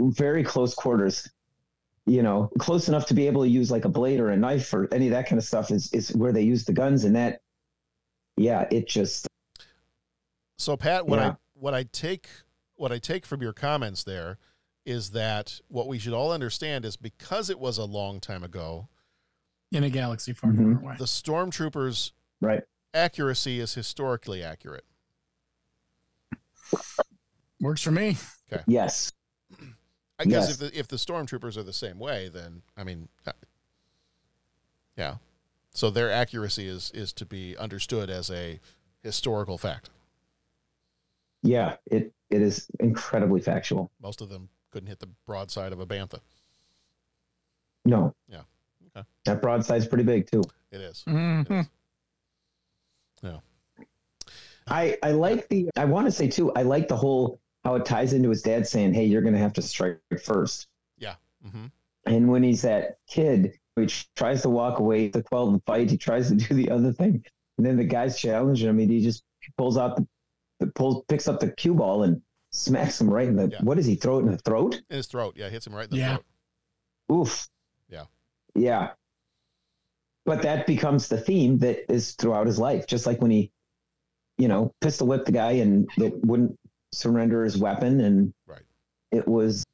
[0.00, 1.28] very close quarters.
[2.08, 4.72] You know, close enough to be able to use like a blade or a knife
[4.72, 7.16] or any of that kind of stuff is is where they use the guns, and
[7.16, 7.40] that,
[8.36, 9.26] yeah, it just
[10.56, 12.28] So Pat, what I what I take
[12.76, 14.38] what I take from your comments there
[14.86, 18.88] is that what we should all understand is because it was a long time ago,
[19.72, 20.74] in a galaxy far, Mm-hmm.
[20.76, 20.94] far away.
[20.98, 22.62] the stormtroopers right
[22.94, 24.84] accuracy is historically accurate.
[27.60, 28.16] Works for me.
[28.52, 28.62] Okay.
[28.66, 29.12] Yes.
[30.18, 30.50] I guess Yes.
[30.52, 33.32] if the if the stormtroopers are the same way, then I mean, uh,
[34.96, 35.16] yeah.
[35.72, 38.60] So their accuracy is is to be understood as a
[39.02, 39.90] historical fact.
[41.42, 43.90] yeah, it it is incredibly factual.
[44.00, 46.20] Most of them couldn't hit the broadside of a bantha.
[47.86, 48.42] No, Yeah.
[48.94, 49.06] Okay.
[49.24, 50.42] that broadside's pretty big too.
[50.70, 51.02] It is.
[51.06, 51.66] Mhm.
[53.22, 53.38] Yeah.
[54.66, 56.52] I I like the I want to say too.
[56.52, 59.40] I like the whole how it ties into his dad saying, "Hey, you're going to
[59.40, 60.66] have to strike first.
[60.98, 61.14] Yeah.
[61.46, 61.66] Mm-hmm.
[62.04, 65.90] And when he's that kid, he tries to walk away to quell the fight.
[65.90, 67.24] He tries to do the other thing,
[67.56, 69.24] and then the guy's challenging him, and he just
[69.56, 70.06] pulls out the,
[70.60, 72.20] the pulls picks up the cue ball and
[72.56, 73.48] smacks him right in the.
[73.48, 73.62] Yeah.
[73.62, 74.80] What does he throw it in the throat?
[74.90, 75.34] In his throat.
[75.36, 76.16] Yeah, hits him right in the Yeah.
[76.16, 77.18] throat.
[77.20, 77.48] Oof.
[77.88, 78.04] Yeah.
[78.54, 78.92] Yeah.
[80.24, 82.86] But that becomes the theme that is throughout his life.
[82.86, 83.52] Just like when he,
[84.38, 86.58] you know, pistol whipped the guy and that wouldn't
[86.92, 88.62] surrender his weapon, and Right.
[89.12, 89.64] it was.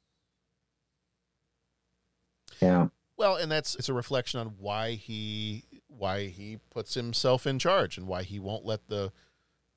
[2.61, 2.87] Yeah.
[3.17, 7.97] Well, and that's it's a reflection on why he why he puts himself in charge
[7.97, 9.11] and why he won't let the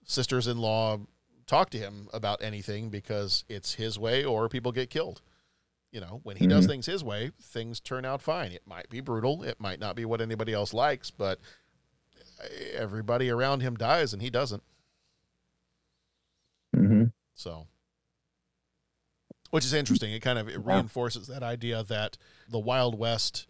[0.05, 1.01] sisters-in-law
[1.47, 5.23] talk to him about anything because it's his way or people get killed.
[5.93, 6.71] You know, when he does Mhm.
[6.71, 8.53] things his way, things turn out fine.
[8.53, 11.41] It might be brutal, it might not be what anybody else likes, but
[12.75, 14.63] everybody around him dies and he doesn't.
[16.75, 17.67] hmm So,
[19.51, 20.13] which is interesting.
[20.13, 22.17] It kind of it reinforces that idea that
[22.49, 23.47] the Wild West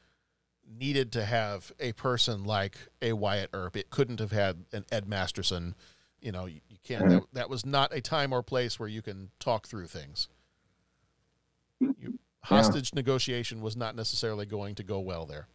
[0.68, 3.76] needed to have a person like a Wyatt Earp.
[3.76, 5.74] It couldn't have had an Ed Masterson.
[6.20, 6.48] You know,
[6.88, 7.08] you can't.
[7.10, 10.28] That, that was not a time or place where you can talk through things.
[11.80, 15.48] You, hostage negotiation was not necessarily going to go well there.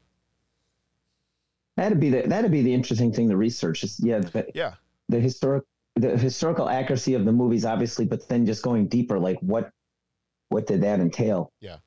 [1.77, 3.83] That'd be the that'd be the interesting thing to research.
[3.83, 4.73] Is yeah, the, Yeah.
[5.09, 5.63] the historic
[5.95, 9.71] the historical accuracy of the movies, obviously, but then just going deeper, like what
[10.49, 11.51] what did that entail?
[11.61, 11.77] Yeah.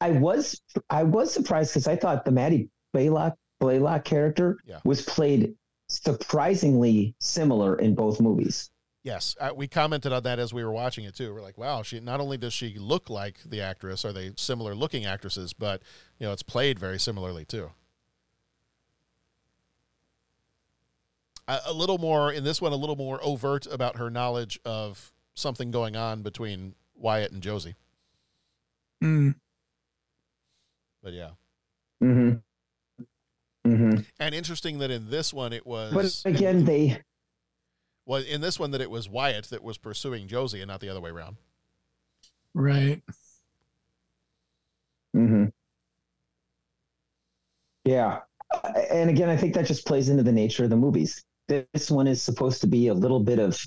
[0.00, 4.80] I was I was surprised because I thought the Mattie Blaylock Blaylock character Yeah.
[4.84, 5.54] was played
[5.88, 8.70] surprisingly similar in both movies.
[9.04, 11.34] Yes, uh, we commented on that as we were watching it too.
[11.34, 14.76] We're like, wow, she not only does she look like the actress, are they similar
[14.76, 15.82] looking actresses, but
[16.18, 17.72] you know, it's played very similarly too.
[21.48, 25.12] A, a little more in this one, a little more overt about her knowledge of
[25.34, 27.74] something going on between Wyatt and Josie.
[29.02, 29.34] Mm.
[31.02, 31.30] But yeah,
[32.00, 32.38] Mm-hmm.
[33.68, 34.00] Mm-hmm.
[34.18, 36.22] and interesting that in this one it was.
[36.24, 37.00] But again, they
[38.12, 40.90] well, in this one that it was Wyatt that was pursuing Josie and not the
[40.90, 41.38] other way around.
[42.52, 43.00] Right.
[45.16, 45.46] Mm-hmm.
[47.86, 48.18] Yeah.
[48.90, 51.24] And again, I think that just plays into the nature of the movies.
[51.48, 53.58] This one is supposed to be a little bit of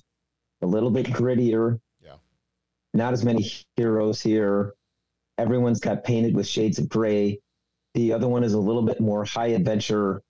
[0.61, 1.79] a little bit grittier.
[1.99, 2.17] Yeah.
[2.93, 4.75] Not as many heroes here.
[5.39, 7.39] Everyone's got painted with shades of gray.
[7.95, 10.21] The other one is a little bit more high adventure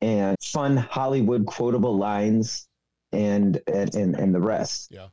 [0.00, 2.67] and fun Hollywood quotable lines
[3.12, 4.90] and and and, the rest.
[4.90, 5.08] Yeah.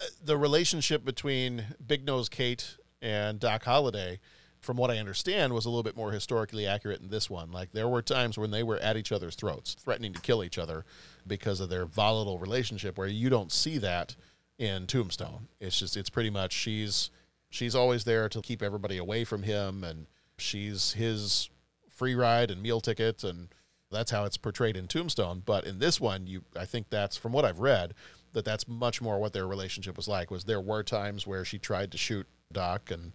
[0.00, 4.20] Uh, The relationship between Big Nose Kate and Doc Holliday,
[4.60, 7.50] from what I understand, was a little bit more historically accurate in this one.
[7.50, 10.58] Like there were times when they were at each other's throats, threatening to kill each
[10.58, 10.84] other
[11.26, 14.16] because of their volatile relationship, where you don't see that
[14.58, 15.48] in Tombstone.
[15.60, 17.10] It's just it's pretty much she's
[17.48, 20.06] she's always there to keep everybody away from him and
[20.38, 21.50] she's his
[21.88, 23.48] free ride and meal ticket and
[23.90, 25.42] that's how it's portrayed in Tombstone.
[25.44, 27.94] But in this one, you I think that's from what I've read
[28.32, 30.30] that that's much more what their relationship was like.
[30.30, 33.12] Was there were times where she tried to shoot Doc and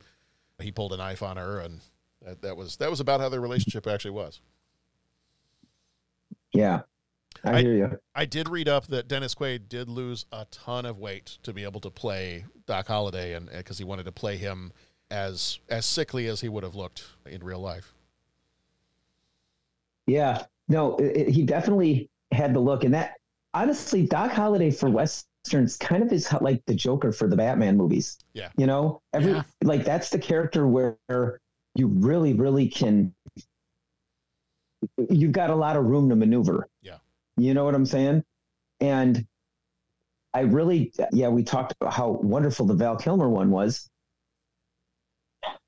[0.59, 1.81] he pulled a knife on her, and
[2.21, 4.41] that, that was that was about how their relationship actually was.
[6.53, 6.81] Yeah.
[7.43, 7.99] I, hear you.
[8.15, 11.63] I did read up that Dennis Quaid did lose a ton of weight to be
[11.63, 14.71] able to play Doc Holliday, and uh, because he wanted to play him
[15.11, 17.93] as as sickly as he would have looked in real life.
[20.07, 23.15] Yeah, no, it, it- he definitely had the look, and that
[23.53, 28.17] honestly, Doc Holliday for westerns kind of is like the Joker for the Batman movies.
[28.33, 28.49] Yeah.
[28.57, 29.43] You know, every Yeah.
[29.63, 30.97] like that's the character where
[31.75, 33.13] you really, really can.
[35.09, 36.67] You've got a lot of room to maneuver.
[36.81, 36.97] Yeah.
[37.37, 38.23] You know what I'm saying?
[38.81, 39.25] And
[40.33, 43.89] I really, yeah, we talked about how wonderful the Val Kilmer one was,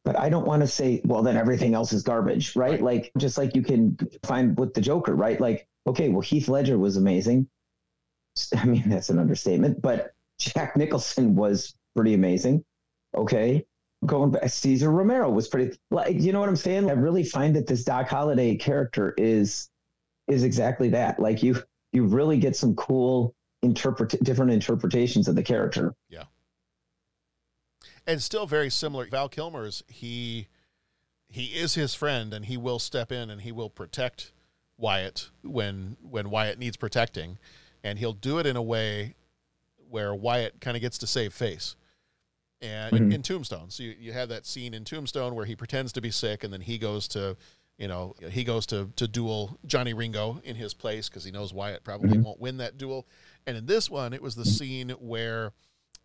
[0.03, 2.81] but I don't want to say, well, then everything else is garbage, right?
[2.81, 5.39] Like, just like you can find with the Joker, right?
[5.39, 7.47] Like, okay, well, Heath Ledger was amazing.
[8.57, 12.63] I mean, that's an understatement, but Jack Nicholson was pretty amazing.
[13.15, 13.65] Okay.
[14.05, 16.87] Going back, Cesar Romero was pretty like you know what I'm saying?
[16.87, 19.69] I really find that this Doc Holliday character is
[20.27, 21.19] is exactly that.
[21.19, 21.57] Like you
[21.93, 25.95] you really get some cool interpret different interpretations of the character.
[26.09, 26.25] Yeah.
[28.07, 29.05] And still very similar.
[29.07, 30.47] Val Kilmer's he
[31.29, 34.31] he is his friend and he will step in and he will protect
[34.77, 37.37] Wyatt when when Wyatt needs protecting
[37.83, 39.15] and he'll do it in a way
[39.89, 41.75] where Wyatt kind of gets to save face.
[42.61, 43.05] And mm-hmm.
[43.05, 46.01] in, in, Tombstone, so you, you have that scene in Tombstone where he pretends to
[46.01, 47.37] be sick, and then he goes to,
[47.77, 51.53] you know, he goes to to duel Johnny Ringo in his place because he knows
[51.53, 52.23] Wyatt probably mm-hmm.
[52.23, 53.05] won't win that duel.
[53.45, 55.53] And in this one, it was the scene where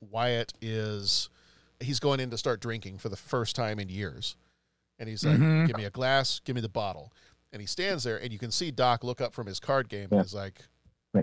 [0.00, 1.30] Wyatt is
[1.82, 4.36] he's going in to start drinking for the first time in years,
[4.98, 5.66] and he's like, mm-hmm.
[5.66, 7.12] "Give me a glass, give me the bottle,"
[7.52, 10.08] and he stands there, and you can see Doc look up from his card game
[10.10, 10.18] yeah.
[10.18, 10.62] and is like,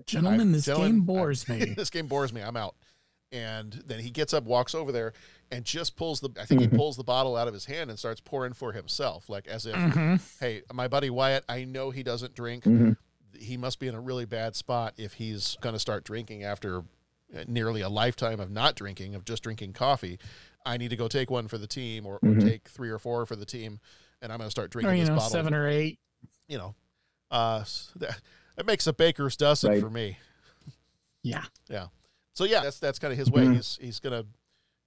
[0.05, 1.66] Gentlemen, this gentlemen, game bores I, me.
[1.74, 2.41] this game bores me.
[2.41, 2.76] I'm out.
[3.32, 5.14] And then he gets up, walks over there,
[5.51, 6.30] and just pulls the.
[6.39, 6.72] I think mm-hmm.
[6.72, 9.68] he pulls the bottle out of his hand and starts pouring for himself, like as
[9.68, 10.16] if, mm-hmm.
[10.39, 12.64] "Hey, my buddy Wyatt, I know he doesn't drink.
[12.64, 12.93] Mm-hmm.
[13.39, 16.80] He must be in a really bad spot if he's going to start drinking after
[16.80, 20.18] uh, nearly a lifetime of not drinking, of just drinking coffee.
[20.66, 22.47] I need to go take one for the team, or, or Mm-hmm.
[22.47, 23.80] take three or four for the team,
[24.22, 25.30] and I'm going to start drinking or, you this know, bottle.
[25.30, 25.99] seven or eight.
[26.47, 26.76] You know,
[27.32, 27.64] uh,
[27.97, 28.20] that,
[28.55, 29.82] that makes a baker's dozen Right.
[29.82, 30.18] for me.
[31.24, 31.43] Yeah.
[31.70, 31.88] Yeah.
[32.34, 33.43] So yeah, that's that's kind of his way.
[33.43, 33.55] Mhm.
[33.55, 34.24] He's he's gonna,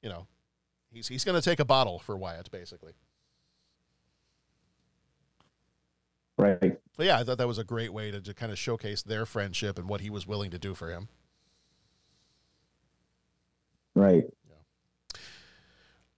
[0.02, 0.26] you know,
[0.90, 2.92] he's he's gonna take a bottle for Wyatt basically.
[6.38, 6.78] Right.
[6.96, 9.26] But yeah, I thought that was a great way to, to kind of showcase their
[9.26, 11.08] friendship and what he was willing to do for him.
[13.94, 14.24] Right.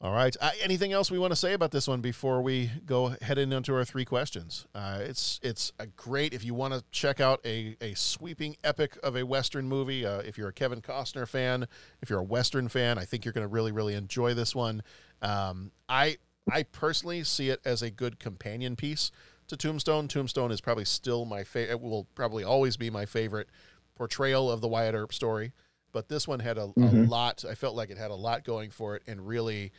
[0.04, 0.36] All right.
[0.38, 3.74] Uh, anything else we want to say about this one before we go heading into
[3.74, 4.66] our three questions?
[4.74, 8.98] Uh, it's it's a great if you want to check out a, a sweeping epic
[9.02, 10.04] of a western movie.
[10.04, 11.66] Uh, if you're a Kevin Costner fan,
[12.02, 14.82] if you're a western fan, I think you're going to really really enjoy this one.
[15.22, 16.18] Um, I
[16.52, 19.10] I personally see it as a good companion piece
[19.46, 20.06] to Tombstone.
[20.06, 21.80] Tombstone is probably still my favorite.
[21.80, 23.48] Will probably always be my favorite
[23.94, 25.54] portrayal of the Wyatt Earp story.
[25.92, 27.08] But this one had a, a Mhm.
[27.08, 27.44] lot.
[27.48, 29.70] I felt like it had a lot going for it, and really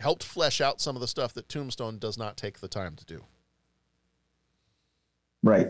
[0.00, 3.04] helped flesh out some of the stuff that Tombstone does not take the time to
[3.04, 3.24] do.
[5.42, 5.68] Right.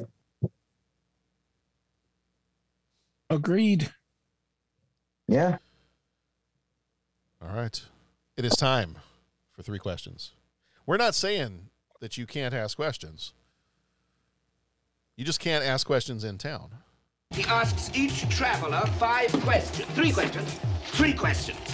[3.30, 3.92] Agreed.
[5.26, 5.58] Yeah.
[7.42, 7.82] All right.
[8.36, 8.96] It is time
[9.52, 10.32] for three questions.
[10.86, 11.70] We're not saying
[12.00, 13.32] that you can't ask questions.
[15.16, 16.70] You just can't ask questions in town.
[17.30, 19.88] He asks each traveler five questions.
[19.92, 20.60] Three questions.
[20.86, 21.73] Three questions.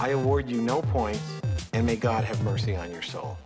[0.00, 1.22] I award you no points,
[1.72, 3.38] and may God have mercy on your soul.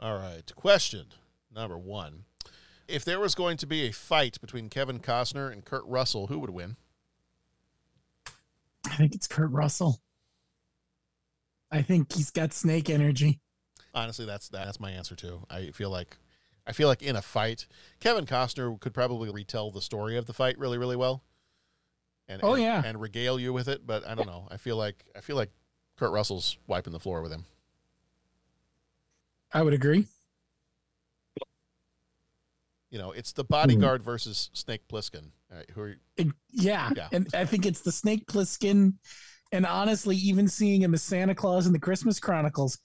[0.00, 0.50] All right.
[0.56, 1.06] Question
[1.54, 2.24] number one.
[2.88, 6.38] If there was going to be a fight between Kevin Costner and Kurt Russell, who
[6.38, 6.76] would win?
[8.86, 10.00] I think it's Kurt Russell.
[11.70, 13.40] I think he's got snake energy.
[13.94, 15.46] Honestly, that's that's my answer too.
[15.48, 16.16] I feel like
[16.66, 17.66] I feel like in a fight,
[18.00, 21.22] Kevin Costner could probably retell the story of the fight really, really well.
[22.32, 22.82] And, Oh, and- yeah.
[22.84, 23.86] and regale you with it.
[23.86, 24.48] But I don't know.
[24.50, 25.50] I feel like I feel like
[25.96, 27.44] Kurt Russell's wiping the floor with him.
[29.52, 30.06] I would agree.
[32.90, 33.48] You know, it's the hmm.
[33.48, 35.30] bodyguard versus Snake Plissken.
[35.50, 35.96] All right, who are you?
[36.16, 36.90] It- yeah.
[36.94, 37.08] Yeah.
[37.12, 38.94] And I think it's the Snake Plissken.
[39.50, 42.78] And honestly, even seeing him as Santa Claus in the Christmas Chronicles,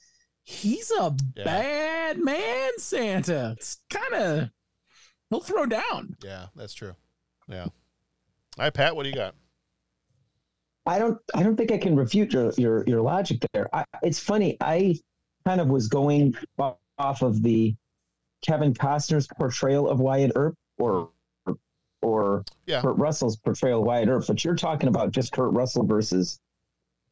[0.43, 3.53] he's a bad man, Santa.
[3.57, 4.49] It's kind of,
[5.29, 6.17] he'll throw down.
[6.23, 6.95] Yeah, that's true.
[7.47, 7.67] Yeah.
[8.57, 9.35] All right, Pat, what do you got?
[10.85, 13.67] I don't I don't think I can refute your your, your logic there.
[13.75, 14.57] I, it's funny.
[14.61, 14.97] I
[15.45, 16.33] kind of was going
[16.97, 17.75] off of the
[18.41, 21.09] Kevin Costner's portrayal of Wyatt Earp or
[22.01, 22.81] or Yeah.
[22.81, 26.39] Kurt Russell's portrayal of Wyatt Earp, but you're talking about just Kurt Russell versus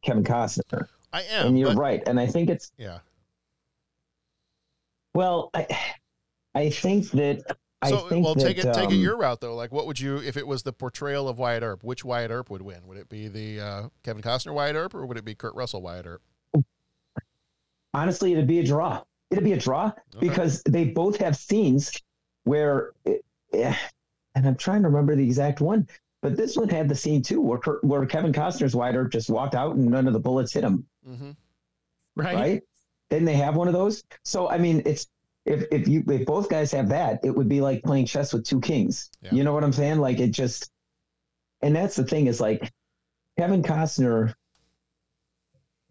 [0.03, 0.87] Kevin Costner.
[1.11, 1.47] I am.
[1.47, 2.03] and you're but- right.
[2.07, 2.99] And I think it's Yeah.
[5.13, 5.67] well, I
[6.55, 7.57] I think that
[7.89, 9.55] So, think well, that, take it take it um, your route though.
[9.55, 11.83] Like, what would you if it was the portrayal of Wyatt Earp?
[11.83, 12.88] Which Wyatt Earp would win?
[12.88, 15.81] Would it be the uh, Kevin Costner Wyatt Earp, or would it be Kurt Russell
[15.81, 16.21] Wyatt Earp?
[17.95, 19.01] honestly, it'd be a draw.
[19.31, 21.91] It'd be a draw because they both have scenes
[22.43, 22.91] where,
[23.53, 23.75] eh,
[24.36, 25.88] and I'm trying to remember the exact one,
[26.21, 29.29] but this one had the scene too where Kurt, where Kevin Costner's Wyatt Earp just
[29.29, 30.86] walked out and none of the bullets hit him.
[31.07, 31.31] Mm-hmm.
[32.15, 32.36] Right.
[32.36, 32.63] Right?
[33.09, 34.03] Didn't they have one of those?
[34.23, 35.07] So I mean, it's
[35.45, 38.45] if if you if both guys have that, it would be like playing chess with
[38.45, 39.09] two kings.
[39.31, 39.99] You know what I'm saying?
[39.99, 40.71] Like it just,
[41.61, 42.71] and that's the thing is like
[43.37, 44.33] Kevin Costner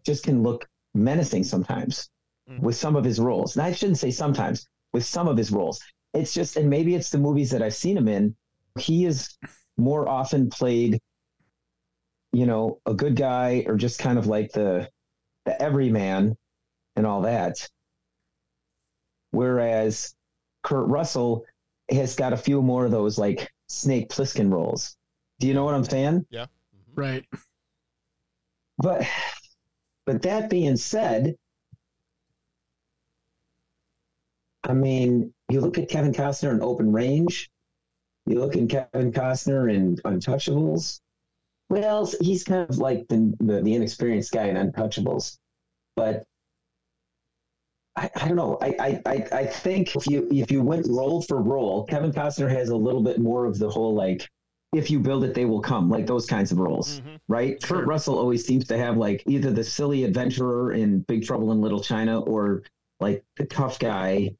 [0.05, 2.09] just can look menacing sometimes
[2.49, 2.63] mm-hmm.
[2.63, 3.55] with some of his roles.
[3.55, 5.81] And I shouldn't say sometimes with some of his roles.
[6.13, 8.35] It's just, and maybe it's the movies that I've seen him in.
[8.79, 9.37] He is
[9.77, 10.99] more often played,
[12.31, 14.89] you know, a good guy or just kind of like the
[15.45, 16.35] the everyman
[16.95, 17.69] and all that.
[19.35, 20.15] Whereas
[20.63, 21.45] Kurt Russell
[21.91, 24.95] has got a few more of those like Snake Plissken roles.
[25.39, 26.25] Do you know what I'm saying?
[26.29, 26.45] Yeah.
[26.45, 26.99] Mm-hmm.
[26.99, 27.25] Right.
[28.77, 29.07] But
[30.05, 31.35] but that being said,
[34.63, 37.49] I mean, you look at Kevin Costner in Open Range,
[38.25, 41.01] you look at Kevin Costner in Untouchables.
[41.69, 45.37] Well, he's kind of like the the, the inexperienced guy in Untouchables,
[45.95, 46.25] but
[47.97, 48.57] I, I don't know.
[48.61, 52.69] I, I, I, think if you if you went role for role, Kevin Costner has
[52.69, 54.29] a little bit more of the whole like
[54.73, 57.15] if you build it, they will come, like those kinds of roles, mm-hmm.
[57.29, 57.61] right?
[57.61, 61.61] Kurt Russell always seems to have like either the silly adventurer in Big Trouble in
[61.61, 62.63] Little China or
[62.99, 64.35] like the tough guy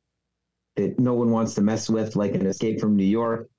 [0.76, 3.50] that no one wants to mess with, like an Escape from New York,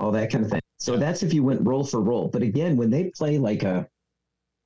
[0.00, 0.60] all that kind of thing.
[0.78, 2.28] So that's if you went role for role.
[2.28, 3.86] But again, when they play like a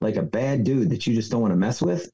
[0.00, 2.10] like a bad dude that you just don't want to mess with,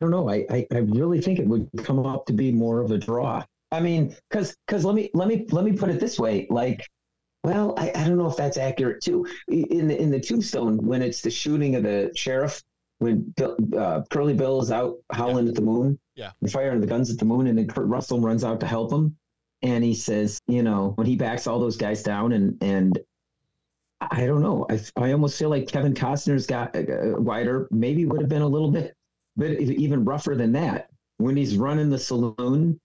[0.00, 0.28] don't know.
[0.30, 3.44] I, I I really think it would come up to be more of a draw.
[3.72, 6.86] I mean, because because let me let me let me put it this way, like.
[7.42, 9.26] Well, I, I don't know if that's accurate too.
[9.48, 12.62] In the in the Tombstone, when it's the shooting of the sheriff,
[12.98, 16.32] when Bill, uh, Curly Bill is out howling at the moon, Yeah.
[16.42, 18.92] and firing the guns at the moon, and then Kurt Russell runs out to help
[18.92, 19.16] him,
[19.62, 22.98] and he says, you know, when he backs all those guys down, and and
[24.02, 28.20] I don't know, I I almost feel like Kevin Costner's got uh, wider, maybe would
[28.20, 28.94] have been a little bit,
[29.36, 32.80] bit even rougher than that when he's running the saloon,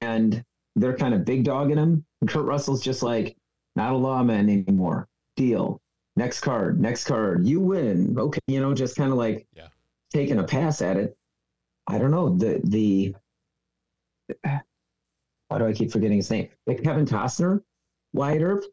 [0.00, 0.44] and
[0.76, 2.04] they're kind of big dogging him.
[2.26, 3.36] Kurt Russell's just like,
[3.76, 5.08] not a lawman anymore.
[5.36, 5.80] Deal.
[6.16, 6.80] Next card.
[6.80, 7.46] Next card.
[7.46, 8.18] You win.
[8.18, 9.68] Okay, you know, just kind of like yeah.
[10.12, 11.16] taking a pass at it.
[11.86, 13.14] I don't know the the.
[15.48, 16.48] Why do I keep forgetting his name?
[16.66, 17.62] Like Kevin Costner,
[18.12, 18.64] Wyatt Earp.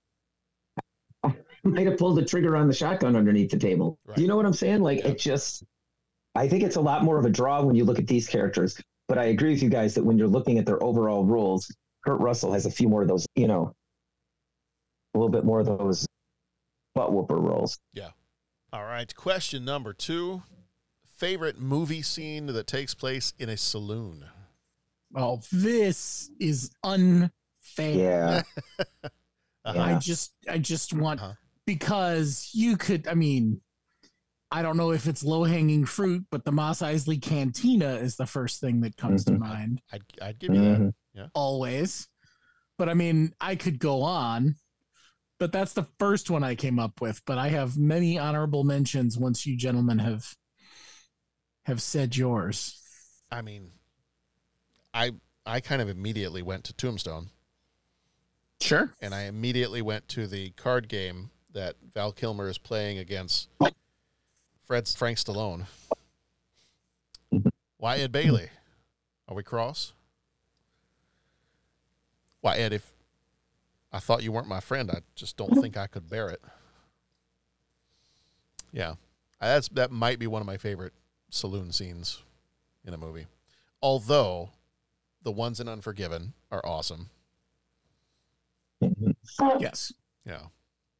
[1.24, 3.98] I might have pulled the trigger on the shotgun underneath the table.
[4.16, 4.82] Do you know what I'm saying?
[4.82, 5.64] Like it just.
[6.36, 8.80] I think it's a lot more of a draw when you look at these characters.
[9.08, 11.74] But I agree with you guys that when you're looking at their overall roles,
[12.06, 13.26] Kurt Russell has a few more of those.
[13.36, 13.74] You know,
[15.14, 16.06] a little bit more of those
[16.94, 17.78] butt whooper roles.
[17.94, 18.10] Yeah.
[18.74, 19.14] All right.
[19.16, 20.44] Question number two:
[21.06, 24.26] Favorite movie scene that takes place in a saloon?
[25.16, 27.30] Oh, this is unfair.
[27.80, 28.42] Yeah.
[29.66, 30.00] I Uh-huh.
[30.00, 31.22] just I just want
[31.66, 33.62] because you could I mean
[34.56, 38.26] I don't know if it's low hanging fruit, but the Mos Eisley Cantina is the
[38.26, 39.43] first thing that comes to mm-hmm.
[39.43, 39.82] mind.
[39.91, 40.80] I'd, I'd give you that.
[40.80, 40.89] Mm-hmm.
[41.14, 41.28] Yeah.
[41.34, 42.08] Always.
[42.78, 44.56] But I mean, I could go on,
[45.39, 47.22] but that's the first one I came up with.
[47.26, 50.26] But I have many honorable mentions once you gentlemen have
[51.66, 52.82] have said yours.
[53.30, 53.72] I mean,
[54.93, 55.12] I
[55.45, 57.30] I kind of immediately went to Tombstone.
[58.62, 58.93] Sure.
[59.01, 63.49] And I immediately went to the card game that Val Kilmer is playing against
[64.66, 65.66] Fred Frank Stallone.
[67.34, 67.49] Mm-hmm.
[67.78, 68.49] Why Ed Bailey?
[69.28, 69.93] Are we cross?
[72.41, 72.74] Why Ed?
[72.74, 72.91] If
[73.91, 75.61] I thought you weren't my friend, I just don't mm-hmm.
[75.61, 76.41] think I could bear it.
[78.72, 78.91] Yeah,
[79.39, 80.93] uh, that's that might be one of my favorite
[81.30, 82.24] saloon scenes
[82.86, 83.28] in a movie.
[83.82, 84.49] Although
[85.24, 87.09] the ones in Unforgiven are awesome.
[88.84, 89.59] Mm-hmm.
[89.59, 89.93] Yes.
[90.26, 90.39] Yeah.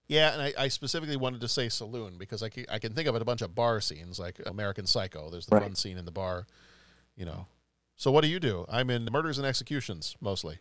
[0.08, 3.08] Yeah, and I, I specifically wanted to say saloon because I can, I can think
[3.08, 5.30] of it a bunch of bar scenes like American Psycho.
[5.32, 5.64] There's the Right.
[5.64, 6.46] fun scene in the bar,
[7.16, 7.48] you know.
[7.96, 8.66] So what do you do?
[8.70, 10.60] I'm in murders and executions mostly.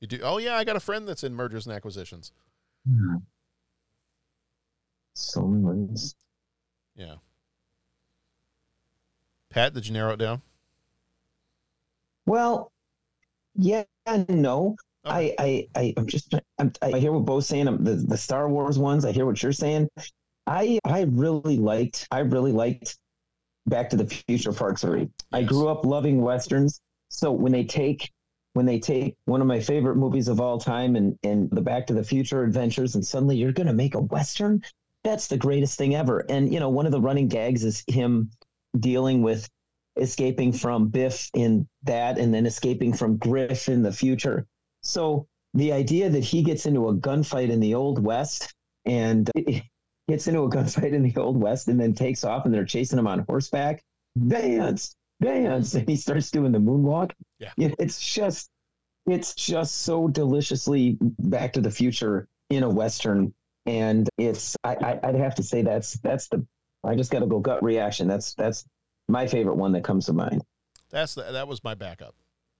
[0.00, 0.20] You do?
[0.22, 2.32] Oh yeah, I got a friend that's in mergers and acquisitions.
[2.88, 3.16] Hmm.
[5.14, 6.14] Saloons.
[6.96, 7.16] Yeah.
[9.50, 10.42] Pat, did you narrow it down?
[12.26, 12.72] Well,
[13.54, 14.28] yeah, and
[15.06, 15.12] no.
[15.12, 17.68] I, I, I, I'm just, I'm, I hear what Bo's saying.
[17.68, 19.04] um, The, the Star Wars ones.
[19.04, 19.88] I hear what you're saying.
[20.46, 22.98] I, I really liked, I really liked
[23.66, 25.08] Back to the Future Part Three.
[25.32, 28.12] I grew up loving westerns, so when they take
[28.52, 31.86] when they take one of my favorite movies of all time and and the Back
[31.88, 34.62] to the Future adventures, and suddenly you're going to make a western.
[35.02, 36.24] That's the greatest thing ever.
[36.28, 38.30] And you know, one of the running gags is him
[38.78, 39.48] dealing with
[39.96, 44.46] escaping from Biff in that, and then escaping from Griff in the future.
[44.86, 49.30] So the idea that he gets into a gunfight in the old west and
[50.08, 52.98] gets into a gunfight in the old west and then takes off and they're chasing
[52.98, 53.82] him on horseback
[54.28, 57.50] dance dance and he starts doing the moonwalk Yeah.
[57.58, 58.48] it's just
[59.06, 63.32] it's just so deliciously back to the future in a western
[63.66, 66.46] and it's I, I i'd have to say that's that's the
[66.84, 68.64] i just got to go gut reaction that's that's
[69.08, 70.42] my favorite one that comes to mind
[70.90, 72.14] That's the, that was my backup.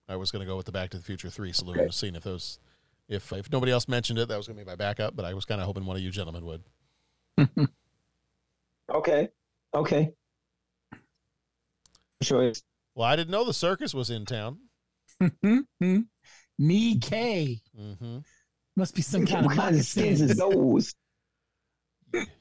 [0.09, 2.23] I was going to go with the Back to the Future Three saloon, seeing if
[2.23, 2.59] those,
[3.09, 5.17] if if nobody else mentioned it, that was going to be my backup.
[5.17, 6.63] But I was kind of hoping one of you gentlemen would.
[8.91, 9.29] okay
[9.75, 10.13] okay
[12.23, 12.63] choice
[12.95, 14.59] Well, I didn't know the circus was in town.
[16.59, 17.61] Me K.
[17.79, 18.19] Mm-hmm.
[18.77, 20.95] Must be some kind of what kind of skins is those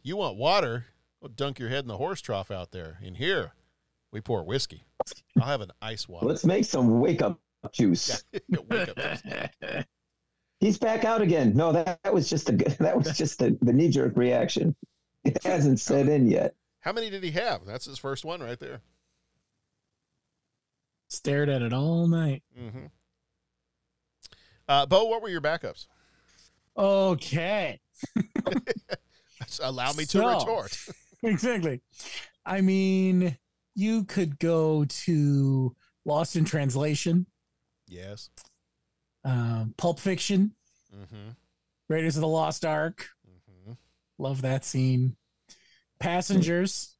[0.03, 0.85] You want water?
[1.19, 2.99] Well, dunk your head in the horse trough out there.
[3.01, 3.53] In here,
[4.11, 4.83] we pour whiskey.
[5.39, 6.25] I'll have an ice water.
[6.25, 7.39] let's make some wake up
[7.73, 8.23] juice
[8.69, 8.89] Wake.
[10.59, 11.53] He's back out again.
[11.55, 14.75] No, that, that was just a that was just the, the knee jerk reaction.
[15.23, 16.55] It hasn't set in yet.
[16.81, 17.65] How many did he have?
[17.65, 18.81] That's his first one right there.
[21.09, 22.43] Stared at it all night.
[22.59, 22.85] Mm-hmm.
[24.67, 25.87] Uh, Bo, what were your backups?
[26.77, 27.79] Okay.
[29.61, 30.77] Allow me to So- retort.
[31.23, 31.81] exactly.
[32.45, 33.37] I mean,
[33.75, 37.25] you could go to Lost in Translation,
[37.87, 38.29] Yes.
[39.23, 40.51] um, Pulp Fiction,
[40.95, 41.29] Mm-hmm.
[41.89, 43.07] Raiders of the Lost Ark.
[44.17, 45.15] Love that scene.
[45.99, 46.95] Passengers,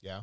[0.00, 0.22] Yeah.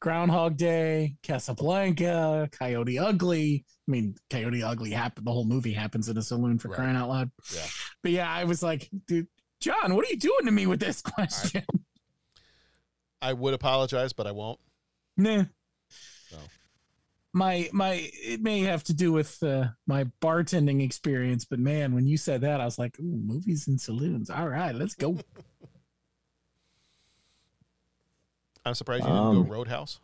[0.00, 3.64] Groundhog Day, Casablanca, Coyote Ugly.
[3.66, 5.26] I mean, Coyote Ugly happened.
[5.26, 7.30] The whole movie happens in a saloon for crying out loud.
[7.54, 7.66] Yeah.
[8.02, 9.26] But yeah, I was like, dude,
[9.60, 11.64] John, what are you doing to me with this question?
[13.22, 14.60] I would apologize, but I won't.
[15.16, 15.44] Nah.
[16.32, 16.38] No.
[17.38, 22.04] My my it may have to do with uh, my bartending experience, but man, when
[22.04, 24.28] you said that, I was like, "Ooh, movies and saloons.
[24.28, 25.16] All right, let's go."
[28.64, 30.00] I'm surprised you didn't Um, go Roadhouse.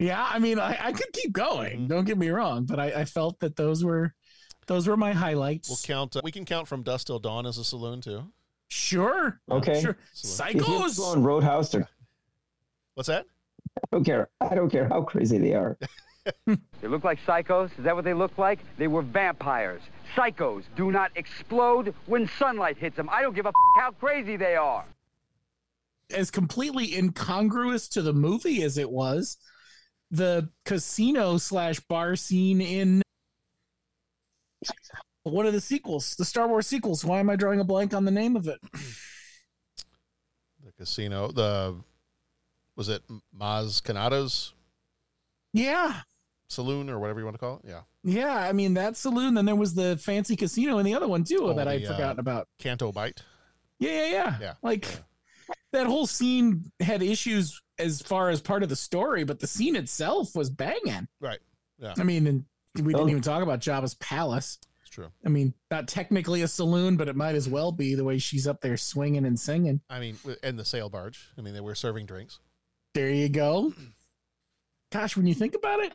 [0.00, 1.86] yeah, I mean, I, I could keep going.
[1.86, 4.12] Don't get me wrong, but I, I felt that those were
[4.66, 5.68] those were my highlights.
[5.68, 6.16] We'll count.
[6.16, 8.24] Uh, we can count from Dust Till Dawn as a saloon too.
[8.66, 9.40] Sure.
[9.48, 9.80] Okay.
[9.80, 9.96] Sure.
[10.14, 10.24] If
[10.54, 10.96] you're Psychos.
[10.98, 11.88] going Roadhouse or
[12.94, 13.24] What's that?
[13.78, 14.28] I don't care.
[14.40, 15.78] I don't care how crazy they are.
[16.46, 17.70] They look like psychos?
[17.78, 18.58] Is that what they look like?
[18.78, 19.82] They were vampires.
[20.16, 23.08] Psychos do not explode when sunlight hits them.
[23.10, 24.84] I don't give a f- how crazy they are.
[26.10, 29.36] as completely incongruous to the movie as it was,
[30.10, 33.02] the casino slash bar scene in
[35.22, 37.04] one of the sequels, the Star Wars sequels.
[37.04, 38.58] Why am I drawing a blank on the name of it?
[40.64, 41.30] The casino.
[41.30, 41.76] The
[42.76, 43.02] was it
[43.38, 44.52] Maz Kanata's
[45.52, 46.00] Yeah.
[46.50, 47.68] Saloon or whatever you want to call it?
[47.68, 47.80] Yeah.
[48.02, 49.34] Yeah, I mean that saloon.
[49.34, 51.90] Then there was the fancy casino and the other one too Oh, that I'd the,
[51.90, 52.48] uh, forgotten about.
[52.58, 53.22] Canto Bight.
[53.78, 54.36] Yeah, yeah, yeah.
[54.40, 54.86] Yeah, Like
[55.72, 59.76] that whole scene had issues as far as part of the story, but the scene
[59.76, 61.06] itself was banging.
[61.20, 61.38] Right.
[61.78, 61.94] Yeah.
[61.96, 62.44] I mean, and
[62.76, 63.10] we didn't Oh.
[63.10, 64.58] even talk about Jabba's palace.
[64.82, 65.10] It's true.
[65.24, 68.46] I mean, not technically a saloon, but it might as well be the way she's
[68.48, 69.80] up there swinging and singing.
[69.88, 71.28] I mean, w- and the sail barge.
[71.38, 72.40] I mean, they were serving drinks.
[72.92, 73.72] There you go.
[74.90, 75.94] Gosh, when you think about it,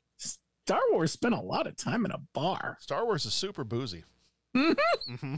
[0.66, 2.78] Star Wars spent a lot of time in a bar.
[2.80, 4.04] Star Wars is super boozy.
[4.56, 4.76] Mhm.
[5.20, 5.36] hmm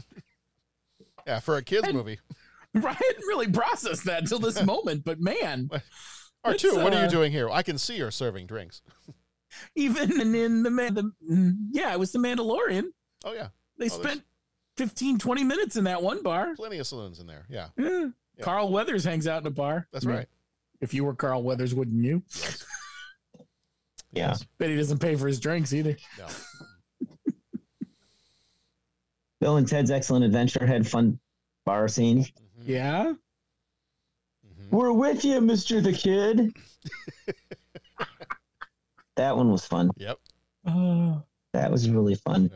[1.26, 2.18] Yeah, for a kids movie.
[2.74, 5.68] I hadn't really processed that until this moment, but man,
[6.46, 7.50] R2, It's, what are uh, you doing here?
[7.50, 8.80] I can see you're serving drinks.
[9.74, 12.84] even in, the, man, the mm, yeah, it was the Mandalorian.
[13.24, 13.48] Oh, yeah.
[13.76, 14.22] They Oh, spent
[14.78, 16.54] 15, 20 minutes in that one bar.
[16.56, 17.44] Plenty of saloons in there.
[17.50, 17.68] Yeah.
[17.76, 18.06] Yeah.
[18.40, 19.88] Carl Weathers hangs out in a bar.
[19.92, 20.28] That's mean, right.
[20.80, 22.22] If you were Carl Weathers, wouldn't you?
[24.12, 24.36] Yeah.
[24.58, 25.96] Bet he doesn't pay for his drinks either.
[26.18, 26.26] No.
[29.40, 31.18] Bill and Ted's Excellent Adventure had fun
[31.64, 32.26] bar scene.
[32.64, 33.12] Yeah.
[34.70, 36.52] We're with you, Mister the Kid.
[39.16, 39.90] that one was fun.
[39.96, 40.18] Yep.
[40.66, 41.18] Uh,
[41.52, 42.50] That was really fun.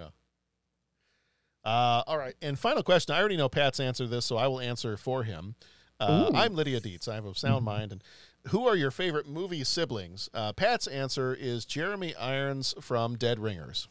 [1.65, 2.35] Uh, all right.
[2.43, 3.15] And final question.
[3.15, 5.55] I already know Pat's answer to this, so I will answer for him.
[6.01, 7.07] Uh, I'm Lydia Deetz.
[7.09, 7.93] I have a sound mind.
[7.93, 8.03] And
[8.49, 10.29] who are your favorite movie siblings?
[10.35, 13.89] Uh, Pat's answer is Jeremy Irons from Dead Ringers.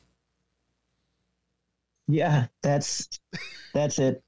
[2.07, 3.07] Yeah, that's
[3.73, 4.23] that's it.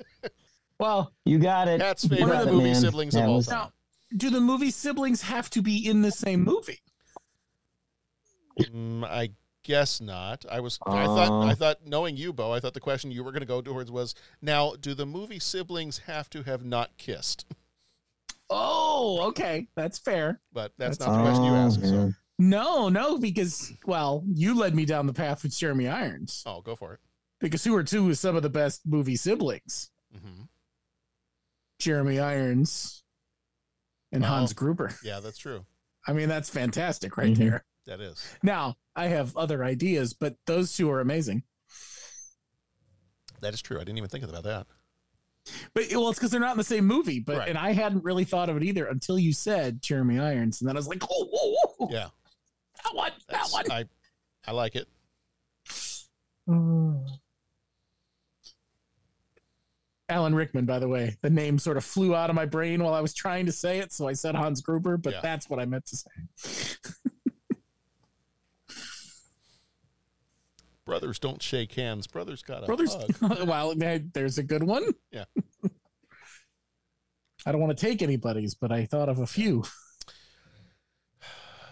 [0.80, 1.82] well, You got it.
[1.82, 2.76] Pat's You favorite got it, movie man.
[2.82, 3.58] siblings of all was- time.
[3.58, 3.72] now,
[4.16, 6.80] do the movie siblings have to be in the same movie?
[8.60, 9.30] Mm, I
[9.64, 10.46] guess not.
[10.50, 10.78] I was.
[10.86, 11.32] I thought.
[11.32, 11.46] Uh.
[11.48, 13.90] I thought, knowing you, Bo, I thought the question you were going to go towards
[13.92, 17.46] was now: Do the movie siblings have to have not kissed?
[18.50, 20.42] Oh, okay, that's fair.
[20.52, 21.82] But that's, That's- not the question you asked.
[21.82, 26.44] So, No, no, because well, you led me down the path with Jeremy Irons.
[26.46, 27.00] oh, go for it.
[27.40, 29.90] Because who are two of some of the best movie siblings?
[30.16, 30.48] Mhm.
[31.80, 33.04] Jeremy Irons
[34.12, 34.96] and Well, Hans Gruber.
[35.04, 35.66] Yeah, that's true.
[36.08, 37.38] I mean, that's fantastic right Mhm.
[37.38, 37.66] there.
[37.86, 38.24] That is.
[38.44, 41.44] Now, I have other ideas, but those two are amazing.
[43.42, 43.78] That is true.
[43.78, 44.68] I didn't even think about that.
[45.74, 47.20] But well, it's because they're not in the same movie.
[47.20, 47.50] But Right.
[47.50, 50.76] and I hadn't really thought of it either until you said Jeremy Irons, and then
[50.76, 52.08] I was like, oh, whoa, whoa, Yeah,
[52.84, 53.72] that one, that one.
[53.72, 53.86] I,
[54.48, 54.88] I like it.
[56.50, 57.06] Mm.
[60.10, 62.94] Alan Rickman, by the way, the name sort of flew out of my brain while
[62.94, 65.22] I was trying to say it, so I said Hans Gruber, but Yeah.
[65.22, 66.76] that's what I meant to say.
[70.86, 72.08] Brothers don't shake hands.
[72.08, 73.48] Brothers got a Brothers, hug.
[73.48, 73.74] well,
[74.14, 74.92] there's a good one.
[75.12, 75.26] Yeah.
[77.46, 79.64] I don't want to take anybody's, but I thought of a few.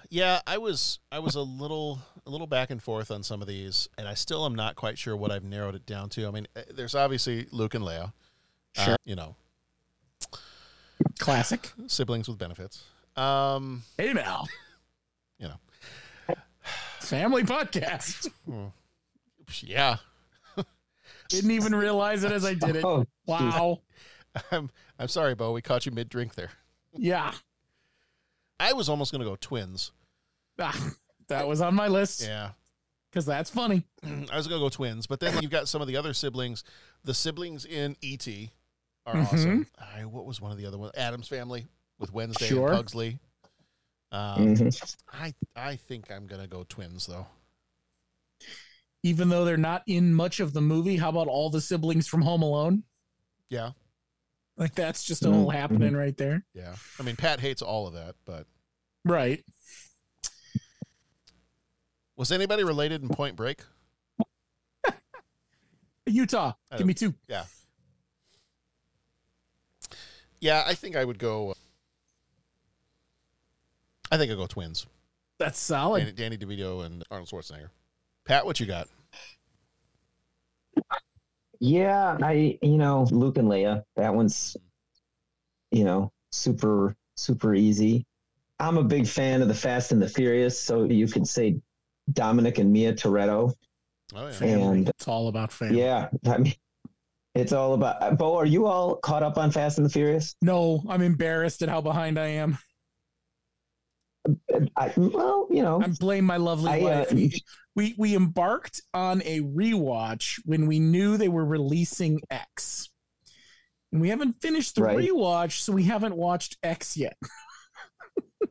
[0.09, 3.47] Yeah, I was I was a little a little back and forth on some of
[3.47, 6.27] these, and I still am not quite sure what I've narrowed it down to.
[6.27, 8.11] I mean, eh, there's obviously Luke and Leia,
[8.77, 8.97] uh, Sure.
[9.05, 9.37] you know,
[11.19, 11.71] Classic.
[11.87, 12.83] siblings with benefits.
[13.15, 14.47] Um, Hey now,
[15.39, 16.35] you know,
[16.99, 18.27] family podcast.
[19.63, 19.97] yeah,
[21.29, 22.83] Didn't even realize it as I did it.
[22.85, 23.81] Oh, Wow.
[24.51, 24.69] I'm
[24.99, 25.51] I'm sorry, Bo.
[25.53, 26.51] We caught you mid drink there.
[26.93, 27.33] Yeah.
[28.59, 29.91] I was almost going to go twins.
[30.59, 30.91] Ah,
[31.29, 32.51] that was on my list Yeah,
[33.09, 33.85] because that's funny.
[34.03, 36.63] I was going to go twins, but then you've got some of the other siblings.
[37.03, 38.27] The siblings in ET
[39.07, 39.33] are Mhm.
[39.33, 39.67] awesome.
[39.79, 40.91] I, what was one of the other ones?
[40.95, 41.65] Addams Family
[41.97, 42.67] with Wednesday Sure.
[42.67, 43.19] and Pugsley.
[44.11, 44.95] Um, Mhm.
[45.11, 47.25] I I think I'm gonna go twins though.
[49.03, 52.21] Even though they're not in much of the movie, how about all the siblings from
[52.21, 52.83] Home Alone?
[53.49, 53.71] Yeah,
[54.57, 55.53] Like that's just all Mhm.
[55.53, 56.45] happening right there.
[56.53, 56.75] yeah.
[56.99, 58.45] I mean, Pat hates all of that, but
[59.03, 59.43] Right.
[62.15, 63.63] was anybody related in Point Break?
[66.05, 67.15] Utah, give me two.
[67.27, 67.45] Yeah,
[70.39, 70.63] yeah.
[70.65, 71.51] I think I would go.
[71.51, 71.53] uh,
[74.11, 74.85] I think I'll go twins.
[75.39, 76.15] That's solid.
[76.15, 77.69] Danny, Danny DeVito and Arnold Schwarzenegger.
[78.25, 78.87] Pat, what you got?
[81.59, 83.83] Yeah, I you know Luke and Leia.
[83.95, 84.57] That one's
[85.71, 88.05] you know super super easy.
[88.59, 91.59] I'm a big fan of the Fast and the Furious, so you could say
[92.13, 93.53] Dominic and Mia Toretto.
[94.15, 94.31] Oh yeah.
[94.31, 94.77] Family.
[94.79, 95.79] And- it's all about family.
[95.79, 96.55] Yeah, I mean,
[97.35, 98.17] it's all about.
[98.17, 100.35] Bo, are you all caught up on Fast and the Furious?
[100.41, 102.57] No, I'm embarrassed at how behind I am.
[104.75, 107.13] I, well, you know, I'm blame my lovely I, uh, wife.
[107.13, 107.41] We,
[107.75, 112.89] we we embarked on a rewatch when we knew they were releasing X.
[113.91, 114.97] And we haven't finished the Right.
[114.97, 117.17] rewatch, so we haven't watched X yet.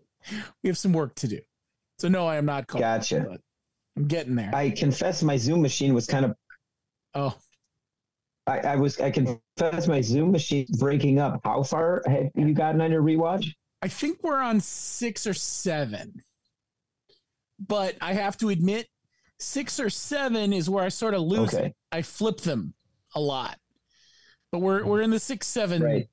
[0.62, 1.38] we have some work to do.
[1.98, 2.80] So no, I am not caught.
[2.80, 3.26] Gotcha.
[3.28, 3.40] but
[3.96, 4.50] I'm getting there.
[4.54, 6.34] I confess my Zoom machine was kind of.
[7.14, 7.34] oh,
[8.46, 9.00] I, I was.
[9.00, 11.40] I confess my Zoom machine breaking up.
[11.44, 13.46] How far have you gotten on your rewatch?
[13.82, 16.22] I think we're on six or seven.
[17.58, 18.88] But I have to admit,
[19.38, 21.66] six or seven is where I sort of lose Okay.
[21.66, 21.76] it.
[21.92, 22.74] I flip them
[23.14, 23.58] a lot.
[24.52, 26.08] But we're we're in the six seven Right.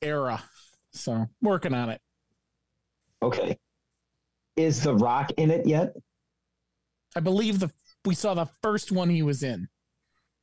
[0.00, 0.42] era.
[0.92, 2.00] So working on it.
[3.22, 3.58] Okay.
[4.56, 5.94] Is The Rock in it yet?
[7.16, 7.70] I believe the
[8.04, 9.68] we saw the first one he was in.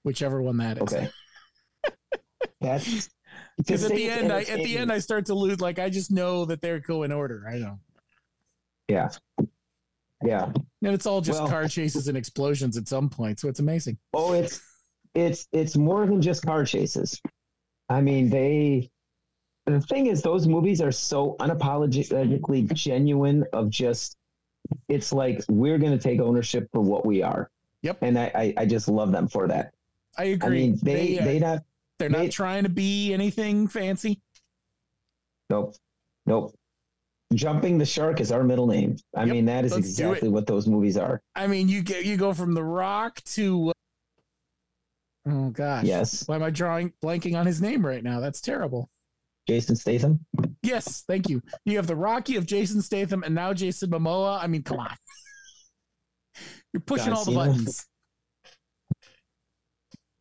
[0.03, 0.83] Whichever one that is.
[0.83, 1.09] Okay.
[2.61, 3.09] That's
[3.57, 6.11] Because at the end I at the end I start to lose like I just
[6.11, 7.45] know that they're going order.
[7.49, 7.79] I know.
[8.87, 9.09] Yeah.
[10.23, 10.45] Yeah.
[10.45, 13.39] And it's all just Well- car chases and explosions at some point.
[13.39, 13.97] So it's amazing.
[14.13, 14.61] Oh, it's
[15.15, 17.21] it's it's more than just car chases.
[17.89, 18.89] I mean, they
[19.65, 24.17] the thing is those movies are so unapologetically genuine of just
[24.87, 27.49] it's like we're gonna take ownership for what we are.
[27.83, 27.99] Yep.
[28.01, 29.73] And I I, I just love them for that.
[30.17, 30.47] I agree.
[30.47, 31.63] I mean they uh, they, not
[31.99, 34.19] they're not trying to be anything fancy.
[35.49, 35.75] nope.
[36.25, 36.55] Nope.
[37.33, 38.95] Jumping the shark is our middle name.
[39.15, 41.21] I Yep, mean that is exactly what those movies are.
[41.35, 46.27] I mean, you get you go from The Rock to uh, oh gosh, Yes.
[46.27, 48.19] Why am I drawing blanking on his name right now?
[48.19, 48.89] That's terrible.
[49.47, 50.19] Jason Statham.
[50.63, 51.41] Yes, thank you.
[51.65, 54.41] You have the Rocky of Jason Statham and now Jason Momoa.
[54.43, 54.95] I mean, come on,
[56.73, 57.45] you're pushing John all the Cena.
[57.45, 57.85] buttons.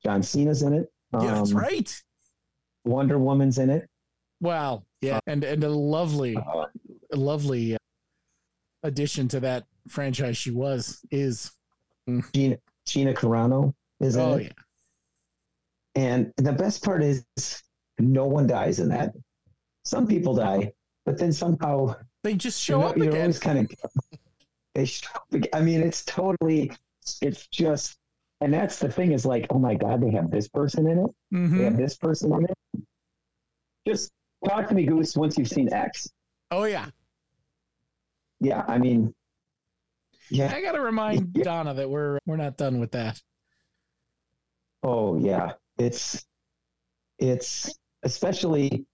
[0.05, 0.91] John Cena's in it.
[1.13, 2.03] Yeah, that's Um, right.
[2.85, 3.89] Wonder Woman's in it.
[4.41, 6.67] Wow, yeah, and and a lovely, Uh,
[7.13, 7.79] a lovely uh,
[8.83, 10.37] addition to that franchise.
[10.37, 11.51] She was is
[12.35, 14.45] Gina, Gina Carano is in Oh it.
[14.45, 14.53] yeah.
[15.95, 17.25] And the best part is
[17.99, 19.13] no one dies in that.
[19.85, 20.73] Some people die,
[21.05, 23.21] but then somehow They just you show know, up you're again.
[23.23, 23.71] always kind of
[24.75, 26.71] they show up ag- I mean, it's totally
[27.23, 27.98] it's just
[28.40, 31.10] and that's the thing is like, oh my god, they have this person in it.
[31.35, 31.59] Mhm.
[31.59, 32.85] They have this person in it.
[33.86, 34.10] Just
[34.47, 36.09] talk to me, Goose, once you've seen X.
[36.51, 36.86] Oh yeah.
[38.40, 39.15] Yeah, I mean
[40.31, 40.52] yeah.
[40.55, 43.20] I gotta remind Donna that we're we're not done with that.
[44.82, 46.24] Oh yeah, it's
[47.19, 48.86] it's especially.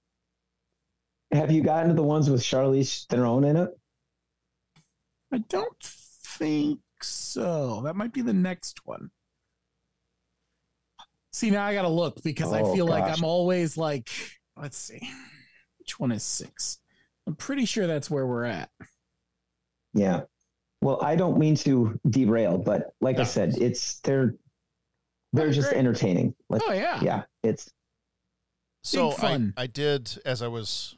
[1.33, 3.71] Have you gotten to the ones with Charlize Theron in it?
[5.33, 7.81] I don't think so.
[7.85, 9.11] That might be the next one.
[11.35, 13.03] See, now I gotta look because I Oh, feel like.
[13.03, 14.09] I'm always like,
[14.57, 15.01] let's see,
[15.81, 16.79] which one is six?
[17.27, 18.71] I'm pretty sure that's where we're at.
[19.95, 20.21] Yeah.
[20.81, 24.37] Well, I don't mean to derail, but like I said, it's they're
[25.33, 26.37] they're just entertaining.
[26.49, 27.01] Like, Oh, yeah.
[27.03, 27.23] yeah.
[27.43, 27.69] It's
[28.85, 29.63] So Big I.
[29.65, 30.95] I did as I was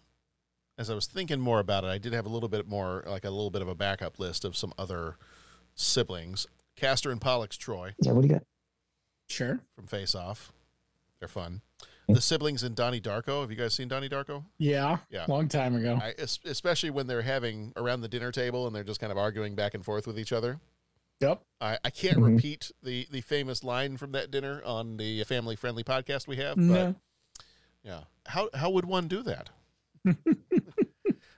[0.77, 3.25] as I was thinking more about it, I did have a little bit more like
[3.25, 5.17] a little bit of a backup list of some other
[5.75, 6.47] siblings.
[6.77, 8.13] Castor and Pollux Troy yeah.
[8.13, 8.43] What do you got?
[9.29, 9.61] Sure.
[9.75, 10.53] from Face Off.
[11.19, 11.63] They're fun.
[12.09, 13.41] The siblings in Donnie Darko.
[13.41, 14.45] Have you guys seen Donnie Darko?
[14.59, 14.99] Yeah.
[15.11, 15.25] Yeah.
[15.27, 15.99] Long time ago.
[16.01, 19.57] I, especially when they're having around the dinner table and they're just kind of arguing
[19.57, 20.61] back and forth with each other.
[21.21, 21.43] Yep.
[21.61, 22.35] I, I can't Mhm.
[22.37, 26.55] repeat the, the famous line from that dinner on the family friendly podcast we have,
[26.57, 26.95] but No.
[27.83, 29.51] yeah, how how would one do that?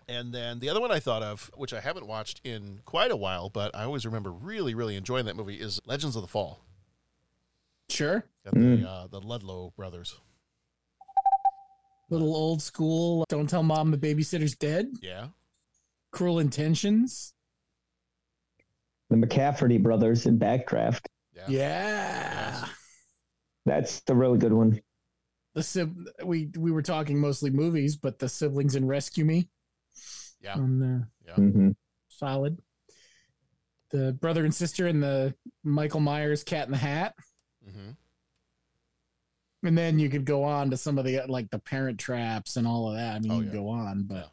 [0.08, 3.16] and then the other one I thought of, which I haven't watched in quite a
[3.16, 6.60] while, but I always remember really really enjoying that movie, is Legends of the Fall.
[7.90, 8.24] Sure.
[8.44, 10.14] Got the uh, the Ludlow brothers.
[12.10, 13.24] Little old school.
[13.28, 14.88] Don't tell mom the babysitter's dead.
[15.02, 15.28] Yeah.
[16.12, 17.34] Cruel intentions.
[19.10, 21.06] The McCaffrey brothers in Backdraft.
[21.48, 22.66] Yeah.
[23.64, 24.80] That's the really good one.
[25.54, 29.48] The sib- we we were talking mostly movies, but the siblings in Rescue Me.
[30.40, 30.54] Yeah.
[30.54, 31.34] On yeah.
[31.34, 31.74] Mhm.
[32.08, 32.58] solid.
[33.90, 35.34] The brother and sister in the
[35.64, 37.14] Michael Myers Cat in the Hat.
[37.68, 39.66] Mm-hmm.
[39.66, 42.66] And then you could go on to some of the like the Parent Traps and
[42.66, 43.16] all of that.
[43.16, 44.30] I mean, you could go on, but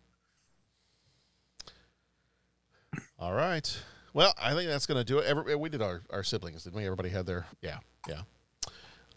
[3.18, 3.78] All right.
[4.14, 5.26] Well, I think that's going to do it.
[5.26, 6.86] Every, we did our, our siblings, didn't we?
[6.86, 8.22] Everybody had their, yeah, yeah.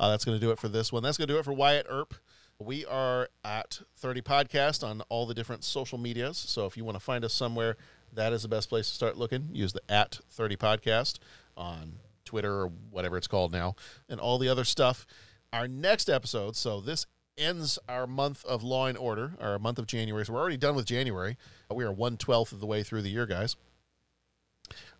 [0.00, 1.02] Uh, that's going to do it for this one.
[1.02, 2.14] That's going to do it for Wyatt Earp.
[2.60, 6.36] We are at 30 Podcast on all the different social medias.
[6.36, 7.76] So if you want to find us somewhere,
[8.12, 9.48] that is the best place to start looking.
[9.52, 11.18] Use the at 30 Podcast
[11.56, 11.94] on
[12.28, 13.74] Twitter or whatever it's called now,
[14.08, 15.06] and all the other stuff.
[15.52, 17.06] Our next episode, so this
[17.38, 20.26] ends our month of Law and Order, our month of January.
[20.26, 21.36] So we're already done with January.
[21.74, 23.56] We are one twelfth of the way through the year, guys.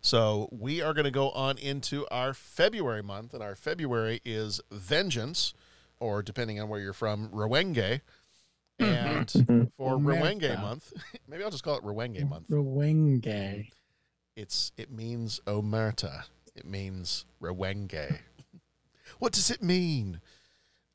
[0.01, 4.61] So we are going to go on into our February month, and our February is
[4.71, 5.53] Vengeance,
[5.99, 8.01] or depending on where you're from, Rowenge.
[8.79, 9.63] And mm-hmm.
[9.75, 10.61] for Rowenge Omerta.
[10.61, 10.93] month,
[11.27, 12.47] maybe I'll just call it Rowenge month.
[12.47, 13.69] Rowenge.
[14.35, 16.23] It's it means Omerta.
[16.59, 18.19] It means Rowenge.
[19.19, 20.19] what does it mean?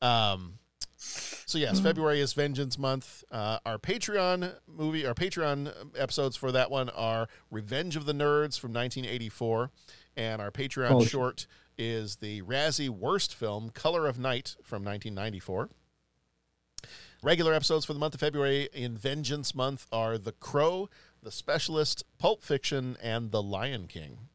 [0.01, 0.59] Um.
[0.97, 3.23] So yes, February is Vengeance Month.
[3.31, 8.59] Uh, our Patreon movie, our Patreon episodes for that one are Revenge of the Nerds
[8.59, 9.69] from 1984,
[10.17, 11.45] and our Patreon Oh, short
[11.77, 15.69] is the Razzie Worst Film Color of Night from 1994.
[17.21, 20.89] Regular episodes for the month of February in Vengeance Month are The Crow,
[21.23, 24.29] The Specialist, Pulp Fiction, and The Lion King.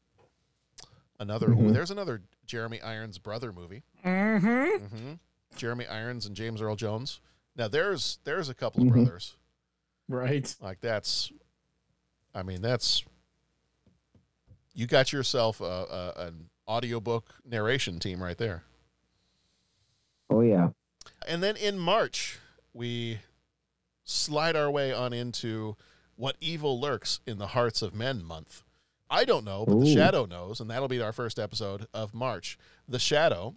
[1.21, 1.73] Another, ooh, Mhm.
[1.75, 3.85] there's another Jeremy Irons brother movie.
[4.05, 4.85] Mm-hmm.
[4.87, 5.13] hmm
[5.55, 7.21] Jeremy Irons and James Earl Jones.
[7.57, 8.93] Now there's there's a couple of Mhm.
[9.05, 9.37] brothers
[10.09, 10.57] Right.
[10.61, 11.31] like that's.
[12.35, 13.05] I mean that's.
[14.73, 18.65] You got yourself a, a, an audiobook narration team right there.
[20.31, 20.71] Oh yeah.
[21.29, 22.39] And then in March,
[22.73, 23.19] we
[24.05, 25.77] slide our way on into
[26.17, 28.63] what evil lurks in the hearts of men month.
[29.11, 32.57] I don't know, but the Shadow knows, and that'll be our first episode of March.
[32.89, 33.57] The Shadow.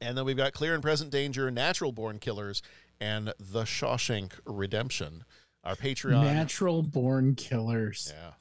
[0.00, 2.62] And then we've got Clear and Present Danger, Natural Born Killers,
[3.00, 5.24] and The Shawshank Redemption.
[5.64, 6.22] Our Patreon.
[6.22, 8.12] Natural born killers.
[8.14, 8.32] Yeah.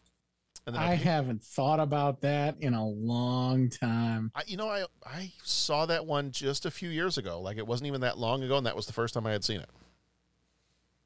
[0.68, 4.32] And then I Pa- haven't thought about that in a long time.
[4.36, 7.40] I, you know, I I saw that one just a few years ago.
[7.42, 9.44] Like it wasn't even that long ago, and that was the first time I had
[9.44, 9.70] seen it.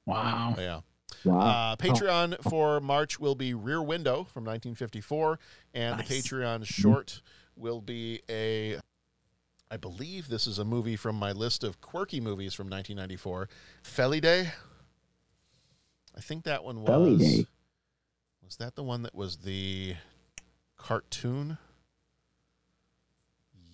[0.06, 0.56] Wow.
[0.58, 0.80] Yeah.
[1.24, 1.40] Wow.
[1.40, 5.40] Uh, Patreon for March will be Rear Window from 1954,
[5.74, 7.22] and the Patreon short
[7.56, 8.80] will be a.
[9.72, 13.50] I believe this is a movie from my list of quirky movies from 1994,
[13.84, 14.52] Felidae.
[16.18, 16.90] I think that one was.
[16.90, 17.48] Felidae.
[18.44, 19.96] Was that the one that was the
[20.76, 21.60] cartoon?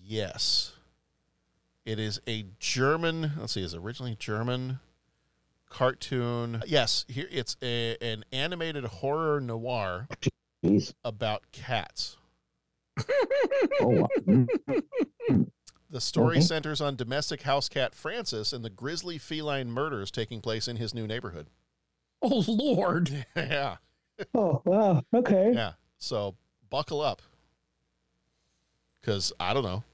[0.04, 0.74] Yes.
[1.86, 4.80] It is a German, let's see, is originally German
[5.68, 6.62] cartoon.
[6.66, 10.08] Yes, here it's a, an animated horror noir
[10.64, 10.92] Jeez.
[11.04, 12.16] about cats.
[13.80, 14.08] Oh, wow.
[14.26, 15.46] Mm.
[15.90, 16.40] The story Okay.
[16.46, 20.92] centers on domestic house cat Francis and the grisly feline murders taking place in his
[20.94, 21.46] new neighborhood.
[22.22, 23.26] Oh Lord.
[23.36, 23.76] yeah.
[24.34, 25.02] oh, wow.
[25.14, 25.52] Okay.
[25.54, 25.72] Yeah.
[25.98, 26.36] So
[26.70, 27.22] buckle up.
[29.00, 29.84] Because I don't know.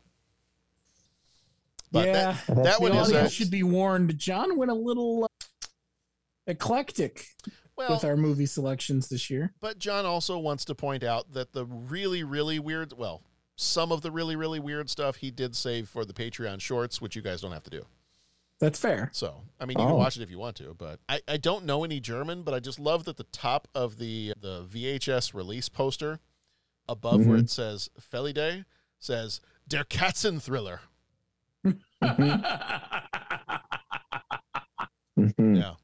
[1.91, 4.17] But yeah, that, that the one is should be warned.
[4.19, 5.45] John went a little uh,
[6.47, 7.27] eclectic
[7.77, 9.53] well, with our movie selections this year.
[9.61, 13.23] But John also wants to point out that the really, really weird, well,
[13.57, 17.15] some of the really, really weird stuff he did save for the Patreon shorts, which
[17.17, 17.83] you guys don't have to do.
[18.59, 19.11] That's fair.
[19.13, 19.97] So, I mean, you can Oh.
[19.97, 22.61] watch it if you want to, but I, I don't know any German, but I
[22.61, 26.21] just love that the top of the the VHS release poster
[26.89, 27.43] above where Mhm.
[27.43, 28.65] it says Felidae
[29.01, 30.81] says Der Katzen Thriller.
[31.65, 31.81] Mhm.
[35.39, 35.75] Yeah.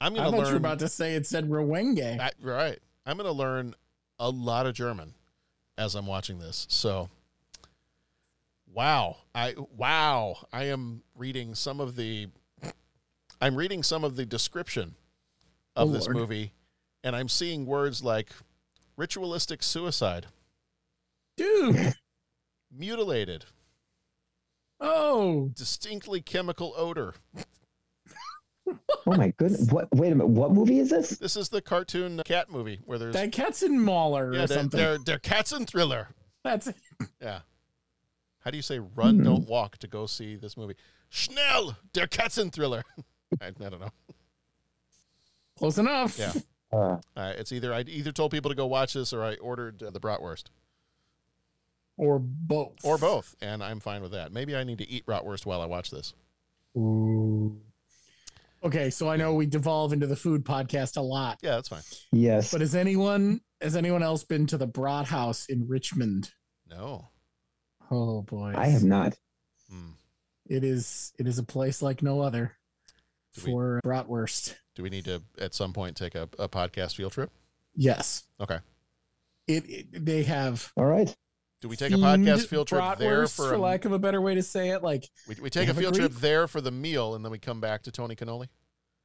[0.00, 2.20] I'm going to thought learn you were about to say it said Rowenge.
[2.20, 2.78] I- right.
[3.06, 3.74] I'm going to learn
[4.18, 5.14] a lot of German
[5.78, 6.66] as I'm watching this.
[6.68, 7.08] So,
[8.72, 9.16] wow.
[9.34, 10.46] I wow.
[10.52, 12.28] I am reading some of the
[13.40, 14.94] I'm reading some of the description
[15.76, 16.16] of Oh, this Lord.
[16.16, 16.52] movie
[17.02, 18.30] and I'm seeing words like
[18.96, 20.26] ritualistic suicide,
[21.36, 21.94] Dude.
[22.74, 23.44] mutilated,
[24.80, 25.50] Oh.
[25.54, 27.14] distinctly chemical odor.
[28.66, 29.70] Oh my goodness.
[29.70, 29.88] What?
[29.94, 30.28] Wait a minute.
[30.28, 31.10] What movie is this?
[31.18, 34.78] This is the cartoon cat movie where there's That Katzen Mauler yeah, or they're, something.
[34.80, 36.08] they're, they're cats and thriller.
[36.42, 36.76] That's it.
[37.20, 37.40] Yeah.
[38.40, 39.24] How do you say run, Hmm.
[39.24, 40.74] don't walk to go see this movie?
[41.10, 42.82] Schnell, der Katzenthriller.
[43.40, 43.90] I, I don't know.
[45.58, 46.18] Close enough.
[46.18, 46.32] Yeah.
[46.72, 49.82] Uh, Uh, it's either I either told people to go watch this or I ordered
[49.82, 50.44] uh, the bratwurst
[51.96, 52.72] Or both.
[52.82, 54.32] or both, and I'm fine with that.
[54.32, 56.14] Maybe I need to eat bratwurst while I watch this.
[56.76, 57.60] Ooh.
[58.64, 61.82] Okay, so I know we devolve into the food podcast a lot, Yeah, that's fine.
[62.12, 62.50] yes.
[62.50, 66.30] but has anyone has anyone else been to the Brat House in Richmond?
[66.68, 67.08] No.
[67.90, 69.14] Oh boy, I have not.
[69.70, 69.90] Hmm.
[70.46, 72.56] It is it is a place like no other
[73.34, 74.54] Do we- for bratwurst.
[74.74, 77.30] Do we need to at some point take a, a podcast field trip?
[77.76, 78.58] Yes, Okay.
[79.46, 80.72] it, it they have.
[80.76, 81.14] All right.
[81.64, 84.20] Do we take a podcast field trip there for, for a, lack of a better
[84.20, 84.82] way to say it?
[84.82, 87.32] Like we, we take a have a field trip there for the meal and then
[87.32, 88.48] we come back to Tony Cannoli?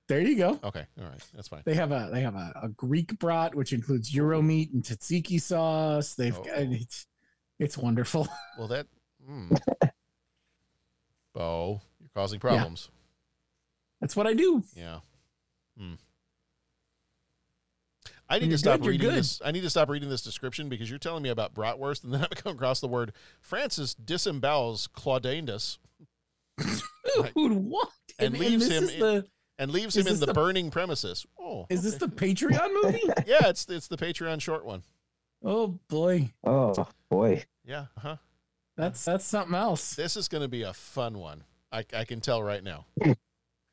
[0.10, 0.60] there you go.
[0.62, 0.86] Okay.
[1.00, 1.22] All right.
[1.34, 1.62] That's fine.
[1.64, 5.40] They have a they have a, a Greek brat which includes gyro meat and tzatziki
[5.40, 6.16] sauce.
[6.16, 6.44] They've Oh.
[6.44, 7.06] got it's
[7.60, 8.28] it's wonderful.
[8.58, 8.88] Well, that.
[9.26, 9.56] Hmm.
[11.34, 12.90] Bo, you're causing problems.
[14.02, 14.66] That's what I do.
[14.76, 15.00] Yeah.
[15.78, 15.94] Hmm.
[18.30, 19.42] I When need to you're stop good, reading this.
[19.44, 22.22] I need to stop reading this description because you're telling me about bratwurst, and then
[22.32, 23.12] I come across the word
[23.42, 25.80] Francis disembowels Claudandus
[27.20, 27.34] Right.
[27.36, 27.90] Dude, what?
[28.20, 29.26] and, leaves this him in, the
[29.58, 31.26] and leaves him in the, the- burning premises.
[31.40, 33.02] Oh, is this the Patreon movie?
[33.26, 34.84] yeah, it's it's the Patreon short one.
[35.44, 37.46] oh boy, Oh boy.
[37.66, 38.18] Yeah, huh.
[38.78, 39.96] that's that's something else.
[39.96, 41.44] This is going to be a fun one.
[41.72, 42.86] I, I can tell right now.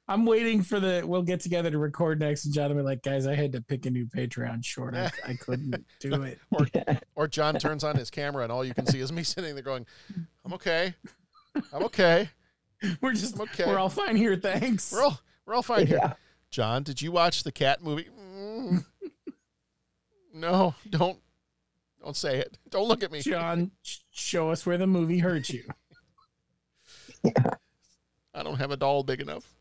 [0.09, 3.03] I'm waiting for the we'll get together to record next, and John will be like,
[3.03, 4.95] guys, I had to pick a new Patreon short.
[4.95, 6.39] I, I couldn't do it.
[6.51, 6.67] Or
[7.17, 9.65] or John turns on his camera and all you can see is me sitting there
[9.65, 9.87] going,
[10.45, 10.95] "I'm okay,
[11.73, 12.31] I'm okay,
[13.01, 13.67] We're just I'm okay.
[13.67, 14.37] we're all fine here.
[14.37, 14.93] Thanks.
[14.93, 16.15] we're all we're all fine here."
[16.51, 18.09] John, did you watch the cat movie?
[18.39, 18.85] Mm.
[20.33, 21.19] no, don't
[22.01, 22.57] don't say it.
[22.71, 23.21] Don't look at me.
[23.23, 23.73] John,
[24.13, 25.65] show us where the movie hurt you.
[28.33, 29.53] I don't have a doll big enough.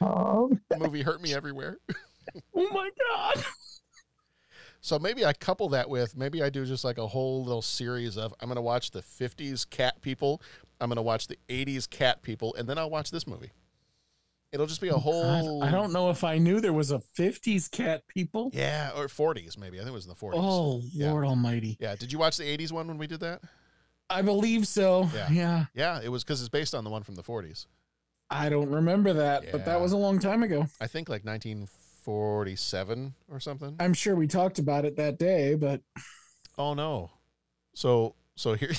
[0.00, 1.78] Oh, The movie hurt me everywhere.
[2.54, 3.44] Oh my god.
[4.80, 8.16] So maybe I couple that with maybe I do just like a whole little series
[8.18, 10.42] of I'm going to watch the 50s cat people,
[10.80, 13.50] I'm going to watch the 80s cat people, and then I'll watch this movie.
[14.52, 16.92] It'll just be a oh, God, whole I don't know if I knew there was
[16.92, 18.50] a 50s cat people.
[18.54, 19.78] yeah, or 40s maybe.
[19.78, 20.32] I think it was in the 40s.
[20.34, 21.10] Oh Yeah.
[21.10, 21.76] Lord Almighty.
[21.80, 23.40] Yeah, did you watch the 80s one when we did that?
[24.08, 25.08] I believe so.
[25.14, 25.28] Yeah.
[25.30, 25.64] yeah.
[25.74, 27.66] Yeah, it was cuz it's based on the one from the 40s.
[28.30, 30.66] I don't remember that, but that was a long time ago.
[30.80, 33.76] I think like 1947 or something.
[33.80, 35.80] I'm sure we talked about it that day, but
[36.58, 37.10] Oh no.
[37.74, 38.72] So so here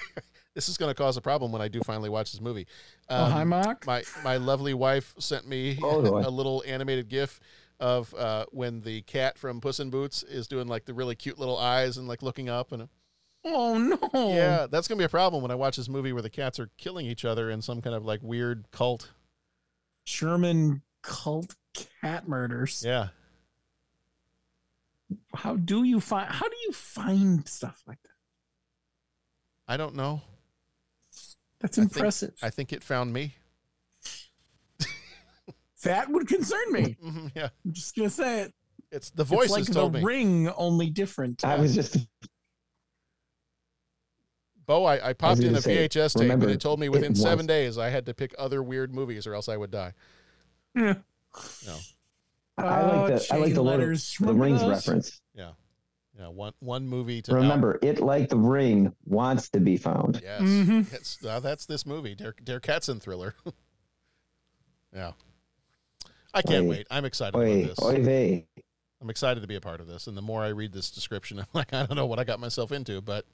[0.54, 2.66] this is going to cause a problem when I do finally watch this movie.
[3.08, 3.86] oh, hi, Um, Mark.
[3.86, 7.40] my my lovely wife sent me Oh, a little animated gif
[7.80, 11.38] of uh, when the cat from Puss in Boots is doing like the really cute
[11.38, 12.88] little eyes and like looking up and
[13.44, 14.34] Oh no.
[14.34, 16.70] yeah, that's gonna be a problem when I watch this movie where the cats are
[16.76, 19.10] killing each other in some kind of like weird cult.
[20.04, 21.54] German cult
[22.02, 22.82] cat murders.
[22.84, 23.08] Yeah,
[25.34, 28.10] how do you find how do you find stuff like that?
[29.68, 30.22] I don't know.
[31.60, 32.34] That's I think- impressive.
[32.42, 33.34] I think it found me.
[35.84, 36.96] that would concern me.
[37.04, 38.54] Mhm, yeah, I'm just gonna say it.
[38.90, 40.04] it's the It's voices like told the me.
[40.04, 41.44] ring, only different.
[41.44, 41.96] I was just
[44.68, 46.88] Bo, I, I popped in gonna a say, VHS tape and remember, it told me
[46.90, 49.70] within seven was- days I had to pick other weird movies or else I would
[49.70, 49.94] die.
[50.76, 50.94] Yeah.
[51.66, 51.76] No.
[52.58, 54.16] I like the I like the Lord of letters.
[54.20, 54.70] the Rings those?
[54.70, 55.20] reference.
[55.34, 55.52] Yeah.
[56.18, 56.28] Yeah.
[56.28, 60.20] One one movie to Remember, it like the ring wants to be found.
[60.22, 60.42] Yes.
[60.42, 60.92] Mhm.
[60.92, 63.34] It's, uh, that's this movie, Der, Der Katzen thriller.
[64.94, 65.12] yeah.
[66.34, 66.68] I can't Oy.
[66.70, 66.86] wait.
[66.90, 67.84] I'm excited Oy, about this.
[67.84, 68.46] oy vey.
[69.00, 70.08] I'm excited to be a part of this.
[70.08, 72.38] And the more I read this description, I'm like, I don't know what I got
[72.40, 73.24] myself into, but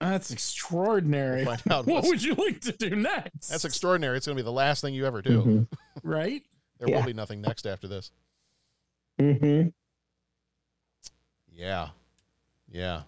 [0.00, 1.44] That's extraordinary.
[1.44, 3.48] We'll find out what would you like to do next?
[3.48, 4.16] that's extraordinary.
[4.16, 5.42] It's going to be the last thing you ever do.
[5.42, 5.66] Mhm.
[6.04, 6.42] right.
[6.78, 6.96] There Yeah.
[6.98, 8.12] will be nothing next after this.
[9.18, 9.70] Mm-hmm.
[11.52, 11.88] Yeah.
[12.70, 13.02] Yeah.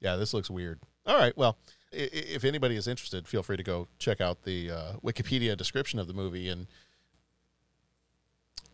[0.00, 0.78] Yeah, this looks weird.
[1.06, 1.36] All right.
[1.36, 1.56] Well,
[1.92, 5.56] i- i- if anybody is interested, feel free to go check out the uh, Wikipedia
[5.56, 6.48] description of the movie.
[6.48, 6.68] And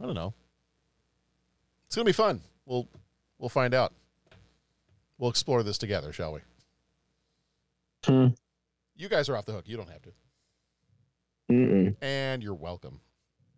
[0.00, 0.34] I don't know.
[1.86, 2.42] It's going to be fun.
[2.66, 2.86] We'll,
[3.38, 3.92] we'll find out.
[5.18, 6.40] We'll explore this together, shall we?
[8.04, 8.28] Hmm.
[8.96, 9.64] You guys are off the hook.
[9.66, 10.10] You don't have to.
[11.50, 11.96] Mm-mm.
[12.02, 13.00] And you're welcome.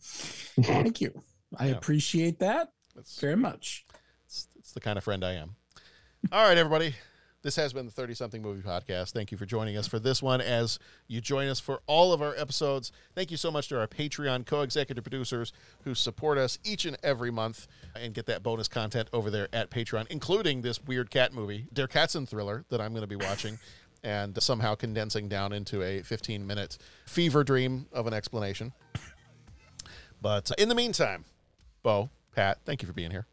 [0.01, 1.23] Thank you.
[1.57, 1.77] I Yeah.
[1.77, 3.87] appreciate that That's, very much.
[4.27, 5.57] it's, it's the kind of friend I am.
[6.33, 6.95] All right, everybody.
[7.43, 9.13] This has been the 30 something movie podcast.
[9.13, 12.21] Thank you for joining us for this one as you join us for all of
[12.21, 12.91] our episodes.
[13.15, 15.53] Thank you so much to our Patreon co executive producers
[15.85, 19.71] who support us each and every month and get that bonus content over there at
[19.71, 23.61] Patreon, including this weird cat movie, Der Katzen Thriller, that I'm going to be watching
[24.03, 28.73] and somehow condensing down into a 15 minute fever dream of an explanation.
[30.21, 31.25] But in the meantime,
[31.85, 33.27] Bo, Pat, thank you for being here.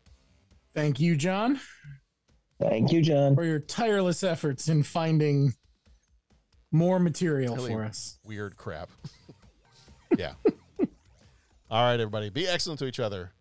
[0.75, 1.59] Thank you, John,
[2.59, 3.35] Thank you, John.
[3.35, 5.53] for your tireless efforts in finding
[6.71, 8.17] more material Really for us.
[8.25, 8.89] Weird crap.
[10.17, 10.33] yeah.
[11.69, 12.29] All right, everybody.
[12.29, 13.31] Be excellent to each other.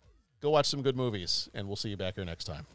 [0.40, 2.66] Go watch some good movies, and we'll see you back here next time.